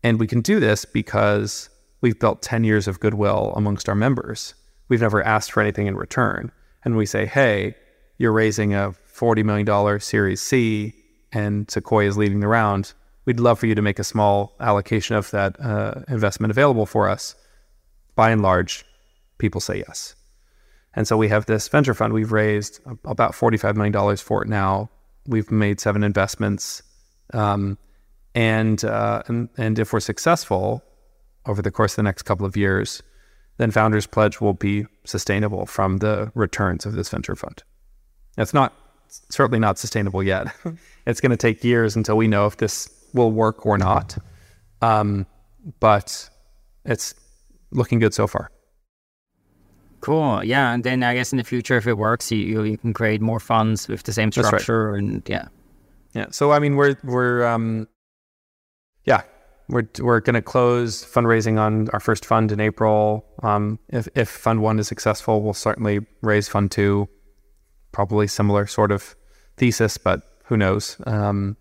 And 0.03 0.19
we 0.19 0.27
can 0.27 0.41
do 0.41 0.59
this 0.59 0.85
because 0.85 1.69
we've 2.01 2.19
built 2.19 2.43
10 2.43 2.65
years 2.65 2.89
of 2.89 3.01
goodwill 3.01 3.53
amongst 3.57 3.89
our 3.89 3.95
members. 3.95 4.55
We've 4.89 5.01
never 5.01 5.23
asked 5.23 5.53
for 5.53 5.61
anything 5.61 5.87
in 5.87 5.97
return. 5.97 6.51
And 6.85 6.97
we 6.97 7.07
say, 7.07 7.25
hey, 7.25 7.77
you're 8.19 8.33
raising 8.33 8.75
a 8.75 8.95
$40 9.13 9.45
million 9.45 10.01
Series 10.01 10.41
C 10.41 10.95
and 11.33 11.71
Sequoia 11.71 12.09
is 12.09 12.17
leading 12.17 12.41
the 12.41 12.49
round. 12.49 12.93
We'd 13.25 13.41
love 13.41 13.59
for 13.59 13.67
you 13.67 13.75
to 13.75 13.83
make 13.83 13.99
a 13.99 14.05
small 14.05 14.55
allocation 14.61 15.17
of 15.17 15.31
that 15.31 15.59
uh, 15.61 16.03
investment 16.09 16.51
available 16.51 16.87
for 16.87 17.09
us. 17.09 17.35
By 18.15 18.31
and 18.31 18.43
large, 18.43 18.85
people 19.39 19.61
say 19.61 19.79
yes. 19.79 20.15
And 20.95 21.09
so 21.09 21.17
we 21.17 21.29
have 21.29 21.47
this 21.47 21.67
venture 21.69 21.95
fund. 21.95 22.13
We've 22.13 22.33
raised 22.33 22.81
about 23.05 23.33
$45 23.33 23.75
million 23.77 24.17
for 24.17 24.43
it 24.43 24.49
now. 24.49 24.91
We've 25.27 25.51
made 25.51 25.81
seven 25.81 26.05
investments. 26.05 26.83
Um, 27.33 27.79
and, 28.35 28.85
uh, 28.85 29.23
and, 29.27 29.49
and 29.57 29.79
if 29.79 29.93
we're 29.93 30.01
successful 30.01 30.85
over 31.47 31.63
the 31.63 31.71
course 31.71 31.93
of 31.93 31.97
the 31.97 32.03
next 32.03 32.23
couple 32.23 32.47
of 32.47 32.57
years, 32.57 33.03
then 33.57 33.71
Founders 33.71 34.07
Pledge 34.07 34.41
will 34.41 34.55
be 34.55 34.87
sustainable 35.05 35.67
from 35.67 35.99
the 35.99 36.31
returns 36.35 36.87
of 36.87 36.93
this 36.95 37.09
venture 37.09 37.37
fund. 37.37 37.63
It's 38.37 38.55
not 38.55 38.73
certainly 39.09 39.59
not 39.59 39.79
sustainable 39.79 40.23
yet. 40.23 40.49
it's 41.07 41.21
going 41.21 41.31
to 41.31 41.37
take 41.37 41.63
years 41.63 41.97
until 41.97 42.17
we 42.17 42.29
know 42.29 42.47
if 42.47 42.57
this 42.57 42.89
will 43.13 43.31
work 43.31 43.65
or 43.65 43.79
not. 43.79 44.17
Um, 44.83 45.27
but 45.81 46.29
it's 46.85 47.15
looking 47.71 47.99
good 47.99 48.15
so 48.15 48.27
far. 48.27 48.51
Cool. 50.01 50.45
Yeah, 50.45 50.75
and 50.75 50.85
then 50.85 51.03
I 51.03 51.15
guess 51.15 51.33
in 51.33 51.39
the 51.39 51.45
future, 51.45 51.79
if 51.79 51.87
it 51.87 51.97
works, 51.97 52.31
you 52.31 52.63
you 52.63 52.77
can 52.77 52.93
create 52.93 53.23
more 53.23 53.41
funds 53.41 53.89
with 53.89 54.03
the 54.03 54.13
same 54.13 54.31
structure, 54.31 54.93
right. 54.93 54.99
and 54.99 55.23
yeah. 55.27 55.49
Yeah. 56.13 56.27
So 56.31 56.53
I 56.53 56.59
mean, 56.59 56.77
we're 56.77 56.97
we're 57.03 57.47
um, 57.47 57.89
yeah, 59.07 59.23
we're 59.69 59.89
we're 60.01 60.21
going 60.21 60.35
to 60.35 60.43
close 60.43 61.03
fundraising 61.03 61.59
on 61.59 61.89
our 61.95 62.01
first 62.01 62.27
fund 62.27 62.53
in 62.53 62.61
April. 62.61 63.25
Um, 63.43 63.79
if 63.89 64.07
if 64.15 64.29
Fund 64.29 64.61
One 64.61 64.79
is 64.79 64.89
successful, 64.89 65.41
we'll 65.41 65.55
certainly 65.55 66.01
raise 66.21 66.49
Fund 66.49 66.71
Two. 66.71 67.09
Probably 67.95 68.27
similar 68.27 68.67
sort 68.67 68.93
of 68.93 69.17
thesis, 69.57 69.97
but 69.97 70.21
who 70.45 70.57
knows? 70.57 70.97
Um, 71.07 71.57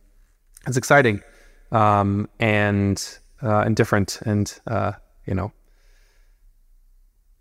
it's 0.68 0.78
exciting 0.78 1.22
um, 1.72 2.30
and 2.40 3.20
uh, 3.42 3.60
and 3.60 3.76
different, 3.76 4.20
and 4.26 4.54
uh, 4.68 4.94
you 5.26 5.34
know, 5.34 5.52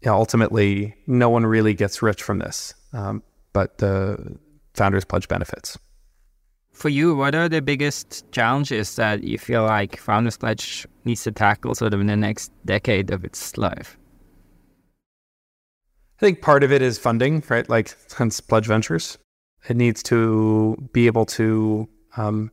yeah. 0.03 0.13
Ultimately, 0.13 0.95
no 1.07 1.31
one 1.31 1.47
really 1.47 1.75
gets 1.75 2.03
rich 2.03 2.23
from 2.23 2.39
this, 2.39 2.75
um, 2.93 3.23
but 3.53 3.79
the 3.79 4.39
founders 4.75 5.05
pledge 5.05 5.29
benefits. 5.29 5.79
For 6.73 6.89
you, 6.89 7.15
what 7.15 7.35
are 7.35 7.49
the 7.49 7.63
biggest 7.63 8.25
challenges 8.33 8.97
that 8.97 9.23
you 9.23 9.39
feel 9.39 9.63
like 9.65 9.99
Founders 9.99 10.39
Pledge 10.39 10.87
needs 11.05 11.23
to 11.25 11.31
tackle 11.31 11.75
sort 11.75 11.93
of 11.93 12.01
in 12.01 12.07
the 12.07 12.17
next 12.17 12.51
decade 12.65 13.11
of 13.11 13.25
its 13.25 13.59
life? 13.59 13.99
I 16.23 16.27
think 16.27 16.41
part 16.41 16.63
of 16.63 16.71
it 16.71 16.83
is 16.83 16.99
funding, 17.01 17.43
right? 17.49 17.69
Like 17.69 17.97
hence 18.17 18.39
Pledge 18.41 18.69
Ventures. 18.69 19.19
It 19.69 19.77
needs 19.77 20.05
to 20.05 20.77
be 20.93 21.07
able 21.07 21.27
to 21.27 21.89
um, 22.17 22.53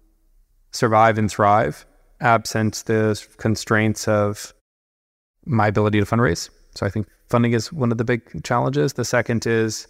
survive 0.72 1.20
and 1.20 1.30
thrive 1.30 1.86
absent 2.20 2.84
the 2.88 3.24
constraints 3.38 4.08
of 4.08 4.56
my 5.46 5.68
ability 5.68 6.00
to 6.00 6.06
fundraise. 6.06 6.50
So 6.74 6.88
I 6.88 6.90
think 6.90 7.08
funding 7.30 7.54
is 7.54 7.72
one 7.72 7.92
of 7.92 8.00
the 8.00 8.04
big 8.04 8.44
challenges. 8.44 8.94
The 8.94 9.06
second 9.06 9.46
is 9.46 9.88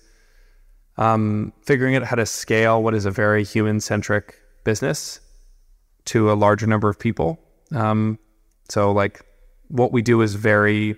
um, 0.97 1.53
figuring 1.63 1.95
out 1.95 2.03
how 2.03 2.17
to 2.17 2.25
scale 2.25 2.83
what 2.83 2.93
is 2.93 3.05
a 3.05 3.11
very 3.11 3.45
human 3.45 3.79
centric 3.79 4.35
business 4.65 5.21
to 6.05 6.29
a 6.29 6.33
larger 6.33 6.67
number 6.67 6.89
of 6.89 6.99
people. 6.99 7.39
Um, 7.73 8.19
so, 8.67 8.91
like, 8.91 9.21
what 9.69 9.93
we 9.93 10.01
do 10.01 10.21
is 10.21 10.35
very 10.35 10.97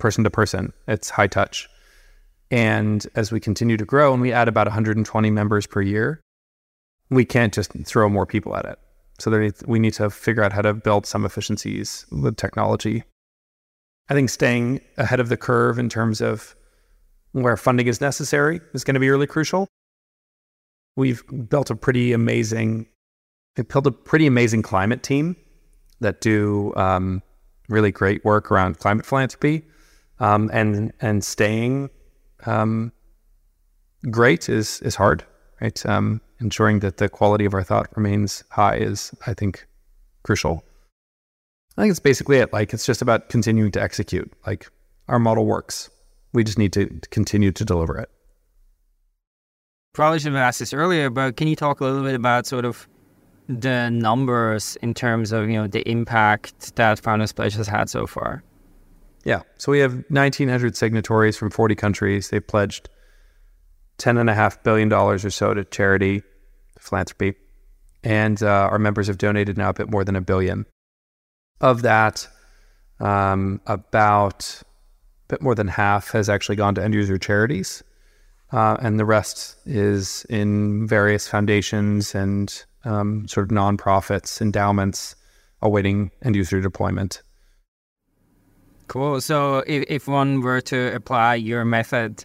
person 0.00 0.24
to 0.24 0.30
person, 0.30 0.72
it's 0.88 1.10
high 1.10 1.26
touch. 1.26 1.68
And 2.50 3.06
as 3.14 3.30
we 3.30 3.38
continue 3.38 3.76
to 3.76 3.84
grow 3.84 4.12
and 4.12 4.20
we 4.20 4.32
add 4.32 4.48
about 4.48 4.66
120 4.66 5.30
members 5.30 5.66
per 5.66 5.80
year, 5.80 6.20
we 7.10 7.24
can't 7.24 7.52
just 7.52 7.72
throw 7.84 8.08
more 8.08 8.26
people 8.26 8.56
at 8.56 8.64
it. 8.64 8.78
So 9.18 9.30
there, 9.30 9.52
we 9.66 9.78
need 9.78 9.94
to 9.94 10.10
figure 10.10 10.42
out 10.42 10.52
how 10.52 10.62
to 10.62 10.74
build 10.74 11.06
some 11.06 11.24
efficiencies 11.24 12.06
with 12.10 12.36
technology. 12.36 13.04
I 14.08 14.14
think 14.14 14.30
staying 14.30 14.80
ahead 14.96 15.20
of 15.20 15.28
the 15.28 15.36
curve 15.36 15.78
in 15.78 15.88
terms 15.88 16.20
of 16.20 16.56
where 17.32 17.56
funding 17.56 17.86
is 17.86 18.00
necessary 18.00 18.60
is 18.72 18.82
going 18.82 18.94
to 18.94 19.00
be 19.00 19.10
really 19.10 19.26
crucial. 19.26 19.68
We've 20.96 21.22
built 21.48 21.70
a 21.70 21.76
pretty 21.76 22.12
amazing, 22.12 22.86
we 23.56 23.62
built 23.62 23.86
a 23.86 23.92
pretty 23.92 24.26
amazing 24.26 24.62
climate 24.62 25.02
team 25.02 25.36
that 26.00 26.20
do 26.20 26.74
um, 26.76 27.22
really 27.68 27.92
great 27.92 28.24
work 28.24 28.50
around 28.50 28.78
climate 28.78 29.06
philanthropy, 29.06 29.62
um, 30.20 30.50
and 30.52 30.92
and 31.00 31.24
staying 31.24 31.90
um, 32.46 32.92
great 34.10 34.48
is 34.48 34.80
is 34.82 34.94
hard, 34.94 35.24
right? 35.60 35.84
Um, 35.86 36.20
ensuring 36.40 36.80
that 36.80 36.98
the 36.98 37.08
quality 37.08 37.44
of 37.44 37.54
our 37.54 37.62
thought 37.62 37.88
remains 37.96 38.44
high 38.50 38.76
is, 38.76 39.12
I 39.26 39.34
think, 39.34 39.66
crucial. 40.22 40.64
I 41.76 41.82
think 41.82 41.90
it's 41.90 42.00
basically 42.00 42.38
it. 42.38 42.52
Like 42.52 42.72
it's 42.72 42.86
just 42.86 43.02
about 43.02 43.28
continuing 43.28 43.72
to 43.72 43.82
execute. 43.82 44.32
Like 44.46 44.70
our 45.08 45.18
model 45.18 45.46
works 45.46 45.90
we 46.32 46.44
just 46.44 46.58
need 46.58 46.72
to 46.74 46.86
continue 47.10 47.52
to 47.52 47.64
deliver 47.64 47.98
it. 47.98 48.10
Probably 49.92 50.18
should 50.20 50.32
have 50.32 50.40
asked 50.40 50.60
this 50.60 50.72
earlier, 50.72 51.10
but 51.10 51.36
can 51.36 51.48
you 51.48 51.56
talk 51.56 51.80
a 51.80 51.84
little 51.84 52.02
bit 52.02 52.14
about 52.14 52.46
sort 52.46 52.64
of 52.64 52.88
the 53.48 53.90
numbers 53.90 54.76
in 54.76 54.94
terms 54.94 55.32
of 55.32 55.48
you 55.48 55.54
know 55.54 55.66
the 55.66 55.88
impact 55.88 56.76
that 56.76 57.00
Founders 57.00 57.32
Pledge 57.32 57.54
has 57.54 57.66
had 57.66 57.90
so 57.90 58.06
far? 58.06 58.44
Yeah, 59.24 59.42
so 59.58 59.72
we 59.72 59.80
have 59.80 59.92
1,900 60.08 60.76
signatories 60.76 61.36
from 61.36 61.50
40 61.50 61.74
countries. 61.74 62.30
They've 62.30 62.46
pledged 62.46 62.88
ten 64.00 64.16
and 64.16 64.28
a 64.28 64.34
half 64.34 64.62
billion 64.64 64.88
dollars 64.88 65.24
or 65.24 65.30
so 65.30 65.54
to 65.54 65.62
charity, 65.64 66.22
philanthropy, 66.78 67.34
and 68.02 68.42
uh, 68.42 68.68
our 68.70 68.78
members 68.78 69.06
have 69.06 69.18
donated 69.18 69.56
now 69.56 69.68
a 69.68 69.74
bit 69.74 69.90
more 69.90 70.04
than 70.04 70.16
a 70.16 70.20
billion. 70.20 70.66
Of 71.60 71.82
that, 71.82 72.26
um, 72.98 73.60
about 73.66 74.62
a 74.62 75.28
bit 75.28 75.42
more 75.42 75.54
than 75.54 75.68
half 75.68 76.10
has 76.12 76.28
actually 76.28 76.56
gone 76.56 76.74
to 76.76 76.82
end 76.82 76.94
user 76.94 77.18
charities. 77.18 77.84
Uh, 78.52 78.76
and 78.80 78.98
the 78.98 79.04
rest 79.04 79.56
is 79.64 80.26
in 80.28 80.86
various 80.88 81.28
foundations 81.28 82.14
and 82.14 82.64
um, 82.84 83.28
sort 83.28 83.44
of 83.44 83.56
nonprofits, 83.56 84.40
endowments 84.40 85.14
awaiting 85.62 86.10
end 86.22 86.34
user 86.34 86.60
deployment. 86.60 87.22
Cool. 88.90 89.20
So 89.20 89.58
if, 89.68 89.84
if 89.88 90.08
one 90.08 90.40
were 90.40 90.60
to 90.62 90.92
apply 90.96 91.36
your 91.36 91.64
method 91.64 92.24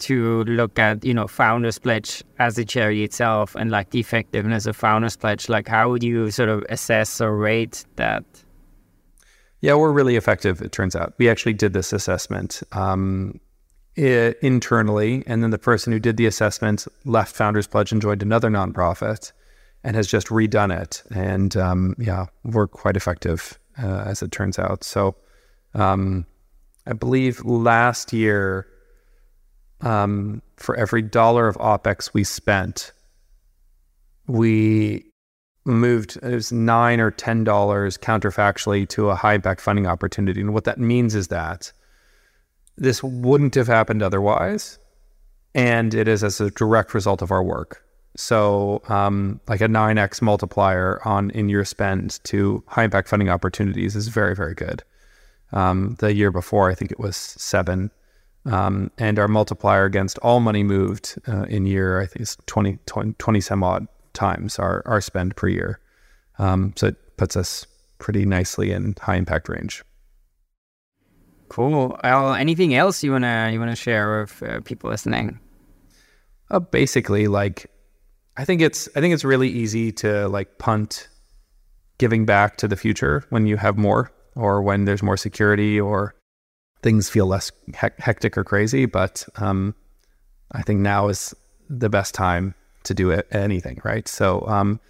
to 0.00 0.44
look 0.44 0.78
at, 0.78 1.02
you 1.06 1.14
know, 1.14 1.26
Founders 1.26 1.78
Pledge 1.78 2.22
as 2.38 2.58
a 2.58 2.66
charity 2.66 3.02
itself 3.02 3.54
and 3.54 3.70
like 3.70 3.88
the 3.88 3.98
effectiveness 3.98 4.66
of 4.66 4.76
Founders 4.76 5.16
Pledge, 5.16 5.48
like 5.48 5.68
how 5.68 5.88
would 5.88 6.02
you 6.02 6.30
sort 6.30 6.50
of 6.50 6.66
assess 6.68 7.18
or 7.18 7.34
rate 7.34 7.86
that? 7.96 8.24
Yeah, 9.62 9.72
we're 9.72 9.90
really 9.90 10.16
effective, 10.16 10.60
it 10.60 10.70
turns 10.70 10.94
out. 10.94 11.14
We 11.16 11.30
actually 11.30 11.54
did 11.54 11.72
this 11.72 11.94
assessment 11.94 12.62
um, 12.72 13.40
I- 13.96 14.34
internally, 14.42 15.24
and 15.26 15.42
then 15.42 15.48
the 15.48 15.58
person 15.58 15.94
who 15.94 15.98
did 15.98 16.18
the 16.18 16.26
assessment 16.26 16.86
left 17.06 17.34
Founders 17.36 17.66
Pledge 17.66 17.90
and 17.90 18.02
joined 18.02 18.22
another 18.22 18.50
nonprofit 18.50 19.32
and 19.82 19.96
has 19.96 20.08
just 20.08 20.26
redone 20.26 20.78
it. 20.78 21.02
And 21.10 21.56
um, 21.56 21.94
yeah, 21.96 22.26
we're 22.44 22.68
quite 22.68 22.98
effective, 22.98 23.58
uh, 23.82 24.04
as 24.04 24.20
it 24.20 24.30
turns 24.30 24.58
out. 24.58 24.84
So 24.84 25.16
um, 25.74 26.26
I 26.86 26.92
believe 26.92 27.44
last 27.44 28.12
year, 28.12 28.66
um, 29.80 30.42
for 30.56 30.76
every 30.76 31.02
dollar 31.02 31.48
of 31.48 31.56
OPEX 31.56 32.12
we 32.12 32.24
spent, 32.24 32.92
we 34.26 35.04
moved 35.64 36.16
it 36.22 36.34
was 36.34 36.52
nine 36.52 37.00
or 37.00 37.10
ten 37.10 37.44
dollars 37.44 37.98
counterfactually 37.98 38.88
to 38.88 39.10
a 39.10 39.14
high 39.14 39.34
impact 39.34 39.60
funding 39.60 39.86
opportunity. 39.86 40.40
And 40.40 40.54
what 40.54 40.64
that 40.64 40.78
means 40.78 41.14
is 41.14 41.28
that 41.28 41.72
this 42.76 43.02
wouldn't 43.02 43.54
have 43.54 43.66
happened 43.66 44.02
otherwise. 44.02 44.78
And 45.54 45.94
it 45.94 46.08
is 46.08 46.22
as 46.24 46.40
a 46.40 46.50
direct 46.50 46.94
result 46.94 47.22
of 47.22 47.30
our 47.30 47.42
work. 47.42 47.84
So, 48.16 48.82
um, 48.88 49.40
like 49.48 49.60
a 49.60 49.68
9x 49.68 50.22
multiplier 50.22 51.00
on 51.04 51.30
in 51.30 51.48
year 51.48 51.64
spend 51.64 52.22
to 52.24 52.62
high 52.66 52.84
impact 52.84 53.08
funding 53.08 53.28
opportunities 53.28 53.96
is 53.96 54.08
very, 54.08 54.34
very 54.34 54.54
good. 54.54 54.82
Um, 55.52 55.96
the 55.98 56.14
year 56.14 56.30
before, 56.30 56.70
I 56.70 56.74
think 56.74 56.92
it 56.92 57.00
was 57.00 57.16
seven. 57.16 57.90
Um, 58.46 58.90
and 58.98 59.18
our 59.18 59.28
multiplier 59.28 59.84
against 59.84 60.18
all 60.18 60.40
money 60.40 60.62
moved 60.62 61.18
uh, 61.28 61.42
in 61.42 61.66
year, 61.66 62.00
I 62.00 62.06
think 62.06 62.22
it's 62.22 62.36
20, 62.46 62.78
20, 62.86 63.14
20 63.18 63.40
some 63.40 63.62
odd 63.62 63.86
times 64.12 64.58
our, 64.58 64.82
our 64.86 65.00
spend 65.00 65.36
per 65.36 65.48
year. 65.48 65.80
Um, 66.38 66.72
so 66.76 66.88
it 66.88 67.16
puts 67.16 67.36
us 67.36 67.66
pretty 67.98 68.24
nicely 68.24 68.72
in 68.72 68.94
high 69.00 69.16
impact 69.16 69.48
range. 69.48 69.84
Cool. 71.48 71.98
Well, 72.02 72.34
anything 72.34 72.74
else 72.74 73.02
you 73.02 73.10
wanna 73.10 73.50
you 73.52 73.58
wanna 73.58 73.76
share 73.76 74.20
with 74.20 74.42
uh, 74.42 74.60
people 74.60 74.88
listening? 74.88 75.40
Uh, 76.48 76.60
basically, 76.60 77.26
like 77.26 77.70
I 78.36 78.44
think 78.44 78.62
it's 78.62 78.88
I 78.94 79.00
think 79.00 79.12
it's 79.12 79.24
really 79.24 79.48
easy 79.48 79.90
to 79.92 80.28
like 80.28 80.58
punt 80.58 81.08
giving 81.98 82.24
back 82.24 82.56
to 82.58 82.68
the 82.68 82.76
future 82.76 83.24
when 83.30 83.46
you 83.46 83.56
have 83.56 83.76
more 83.76 84.12
or 84.34 84.62
when 84.62 84.84
there's 84.84 85.02
more 85.02 85.16
security 85.16 85.80
or 85.80 86.14
things 86.82 87.08
feel 87.10 87.26
less 87.26 87.52
hectic 87.74 88.36
or 88.38 88.44
crazy. 88.44 88.86
But 88.86 89.26
um, 89.36 89.74
I 90.52 90.62
think 90.62 90.80
now 90.80 91.08
is 91.08 91.34
the 91.68 91.88
best 91.88 92.14
time 92.14 92.54
to 92.84 92.94
do 92.94 93.10
it, 93.10 93.26
anything, 93.30 93.80
right? 93.84 94.08
So 94.08 94.46
um, 94.46 94.80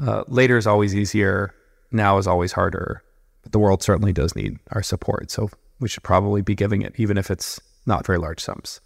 uh, 0.00 0.24
later 0.28 0.56
is 0.56 0.66
always 0.66 0.94
easier. 0.94 1.54
Now 1.92 2.18
is 2.18 2.26
always 2.26 2.52
harder. 2.52 3.02
But 3.42 3.52
the 3.52 3.58
world 3.58 3.82
certainly 3.82 4.12
does 4.12 4.34
need 4.34 4.58
our 4.72 4.82
support. 4.82 5.30
So 5.30 5.50
we 5.78 5.88
should 5.88 6.02
probably 6.02 6.42
be 6.42 6.54
giving 6.54 6.82
it, 6.82 6.94
even 6.96 7.18
if 7.18 7.30
it's 7.30 7.60
not 7.86 8.06
very 8.06 8.18
large 8.18 8.40
sums. 8.40 8.80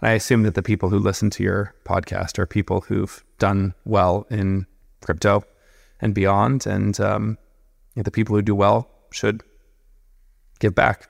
And 0.00 0.08
I 0.08 0.12
assume 0.14 0.42
that 0.44 0.54
the 0.54 0.62
people 0.62 0.88
who 0.88 0.98
listen 0.98 1.30
to 1.30 1.42
your 1.42 1.74
podcast 1.84 2.38
are 2.38 2.46
people 2.46 2.80
who've 2.80 3.22
done 3.38 3.74
well 3.84 4.26
in 4.30 4.66
crypto 5.02 5.44
and 6.00 6.14
beyond. 6.14 6.66
And 6.66 6.98
um, 7.00 7.38
the 7.94 8.10
people 8.10 8.34
who 8.34 8.42
do 8.42 8.54
well 8.54 8.90
should 9.12 9.42
give 10.60 10.74
back. 10.74 11.08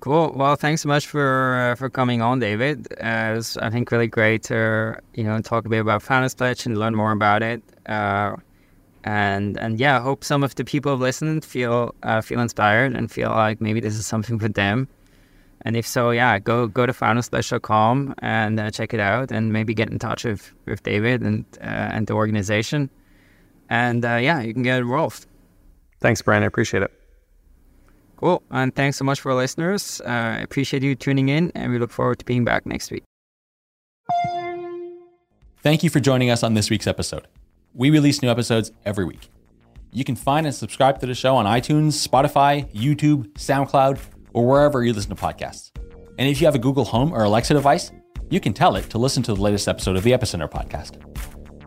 Cool. 0.00 0.32
Well, 0.34 0.56
thanks 0.56 0.80
so 0.80 0.88
much 0.88 1.06
for 1.06 1.56
uh, 1.56 1.74
for 1.74 1.90
coming 1.90 2.22
on, 2.22 2.38
David. 2.38 2.88
Uh, 2.92 3.32
it 3.32 3.34
was, 3.34 3.58
I 3.58 3.68
think, 3.68 3.92
really 3.92 4.06
great 4.06 4.42
to 4.44 4.98
you 5.12 5.24
know 5.24 5.40
talk 5.42 5.66
a 5.66 5.68
bit 5.68 5.80
about 5.80 6.02
Founders 6.02 6.34
Pledge 6.34 6.64
and 6.64 6.78
learn 6.78 6.94
more 6.94 7.12
about 7.12 7.42
it. 7.42 7.62
Uh, 7.84 8.36
and 9.04 9.58
and 9.58 9.78
yeah, 9.78 9.98
I 9.98 10.00
hope 10.00 10.24
some 10.24 10.42
of 10.42 10.54
the 10.54 10.64
people 10.64 10.92
who've 10.92 11.00
listened 11.02 11.44
feel 11.44 11.94
uh, 12.02 12.22
feel 12.22 12.40
inspired 12.40 12.96
and 12.96 13.10
feel 13.10 13.28
like 13.28 13.60
maybe 13.60 13.78
this 13.80 13.94
is 13.94 14.06
something 14.06 14.38
for 14.38 14.48
them. 14.48 14.88
And 15.62 15.76
if 15.76 15.86
so, 15.86 16.12
yeah, 16.12 16.38
go 16.38 16.66
go 16.66 16.86
to 16.86 16.94
founderspledge.com 16.94 18.14
and 18.20 18.58
uh, 18.58 18.70
check 18.70 18.94
it 18.94 19.00
out, 19.00 19.30
and 19.30 19.52
maybe 19.52 19.74
get 19.74 19.90
in 19.90 19.98
touch 19.98 20.24
with, 20.24 20.50
with 20.64 20.82
David 20.82 21.20
and 21.20 21.44
uh, 21.60 21.92
and 21.92 22.06
the 22.06 22.14
organization. 22.14 22.88
And 23.68 24.02
yeah, 24.02 24.40
you 24.40 24.54
can 24.54 24.62
get 24.62 24.78
involved. 24.78 25.26
Thanks, 26.00 26.22
Brian. 26.22 26.42
I 26.42 26.46
appreciate 26.46 26.82
it. 26.82 26.92
Cool. 28.16 28.42
And 28.50 28.74
thanks 28.74 28.98
so 28.98 29.04
much 29.04 29.20
for 29.20 29.32
listeners. 29.34 30.00
Uh, 30.04 30.08
I 30.08 30.38
appreciate 30.38 30.82
you 30.82 30.94
tuning 30.94 31.28
in, 31.28 31.52
and 31.54 31.72
we 31.72 31.78
look 31.78 31.90
forward 31.90 32.18
to 32.18 32.24
being 32.24 32.44
back 32.44 32.66
next 32.66 32.90
week. 32.90 33.02
Thank 35.62 35.82
you 35.82 35.90
for 35.90 36.00
joining 36.00 36.30
us 36.30 36.42
on 36.42 36.54
this 36.54 36.70
week's 36.70 36.86
episode. 36.86 37.28
We 37.74 37.90
release 37.90 38.22
new 38.22 38.30
episodes 38.30 38.72
every 38.84 39.04
week. 39.04 39.28
You 39.92 40.04
can 40.04 40.16
find 40.16 40.46
and 40.46 40.54
subscribe 40.54 41.00
to 41.00 41.06
the 41.06 41.14
show 41.14 41.36
on 41.36 41.46
iTunes, 41.46 42.06
Spotify, 42.06 42.70
YouTube, 42.72 43.32
SoundCloud, 43.32 43.98
or 44.32 44.46
wherever 44.46 44.84
you 44.84 44.92
listen 44.92 45.14
to 45.14 45.20
podcasts. 45.20 45.70
And 46.18 46.28
if 46.28 46.40
you 46.40 46.46
have 46.46 46.54
a 46.54 46.58
Google 46.58 46.84
Home 46.84 47.12
or 47.12 47.24
Alexa 47.24 47.54
device, 47.54 47.90
you 48.28 48.40
can 48.40 48.52
tell 48.52 48.76
it 48.76 48.88
to 48.90 48.98
listen 48.98 49.22
to 49.24 49.34
the 49.34 49.40
latest 49.40 49.66
episode 49.66 49.96
of 49.96 50.02
the 50.02 50.12
Epicenter 50.12 50.48
podcast. 50.50 50.98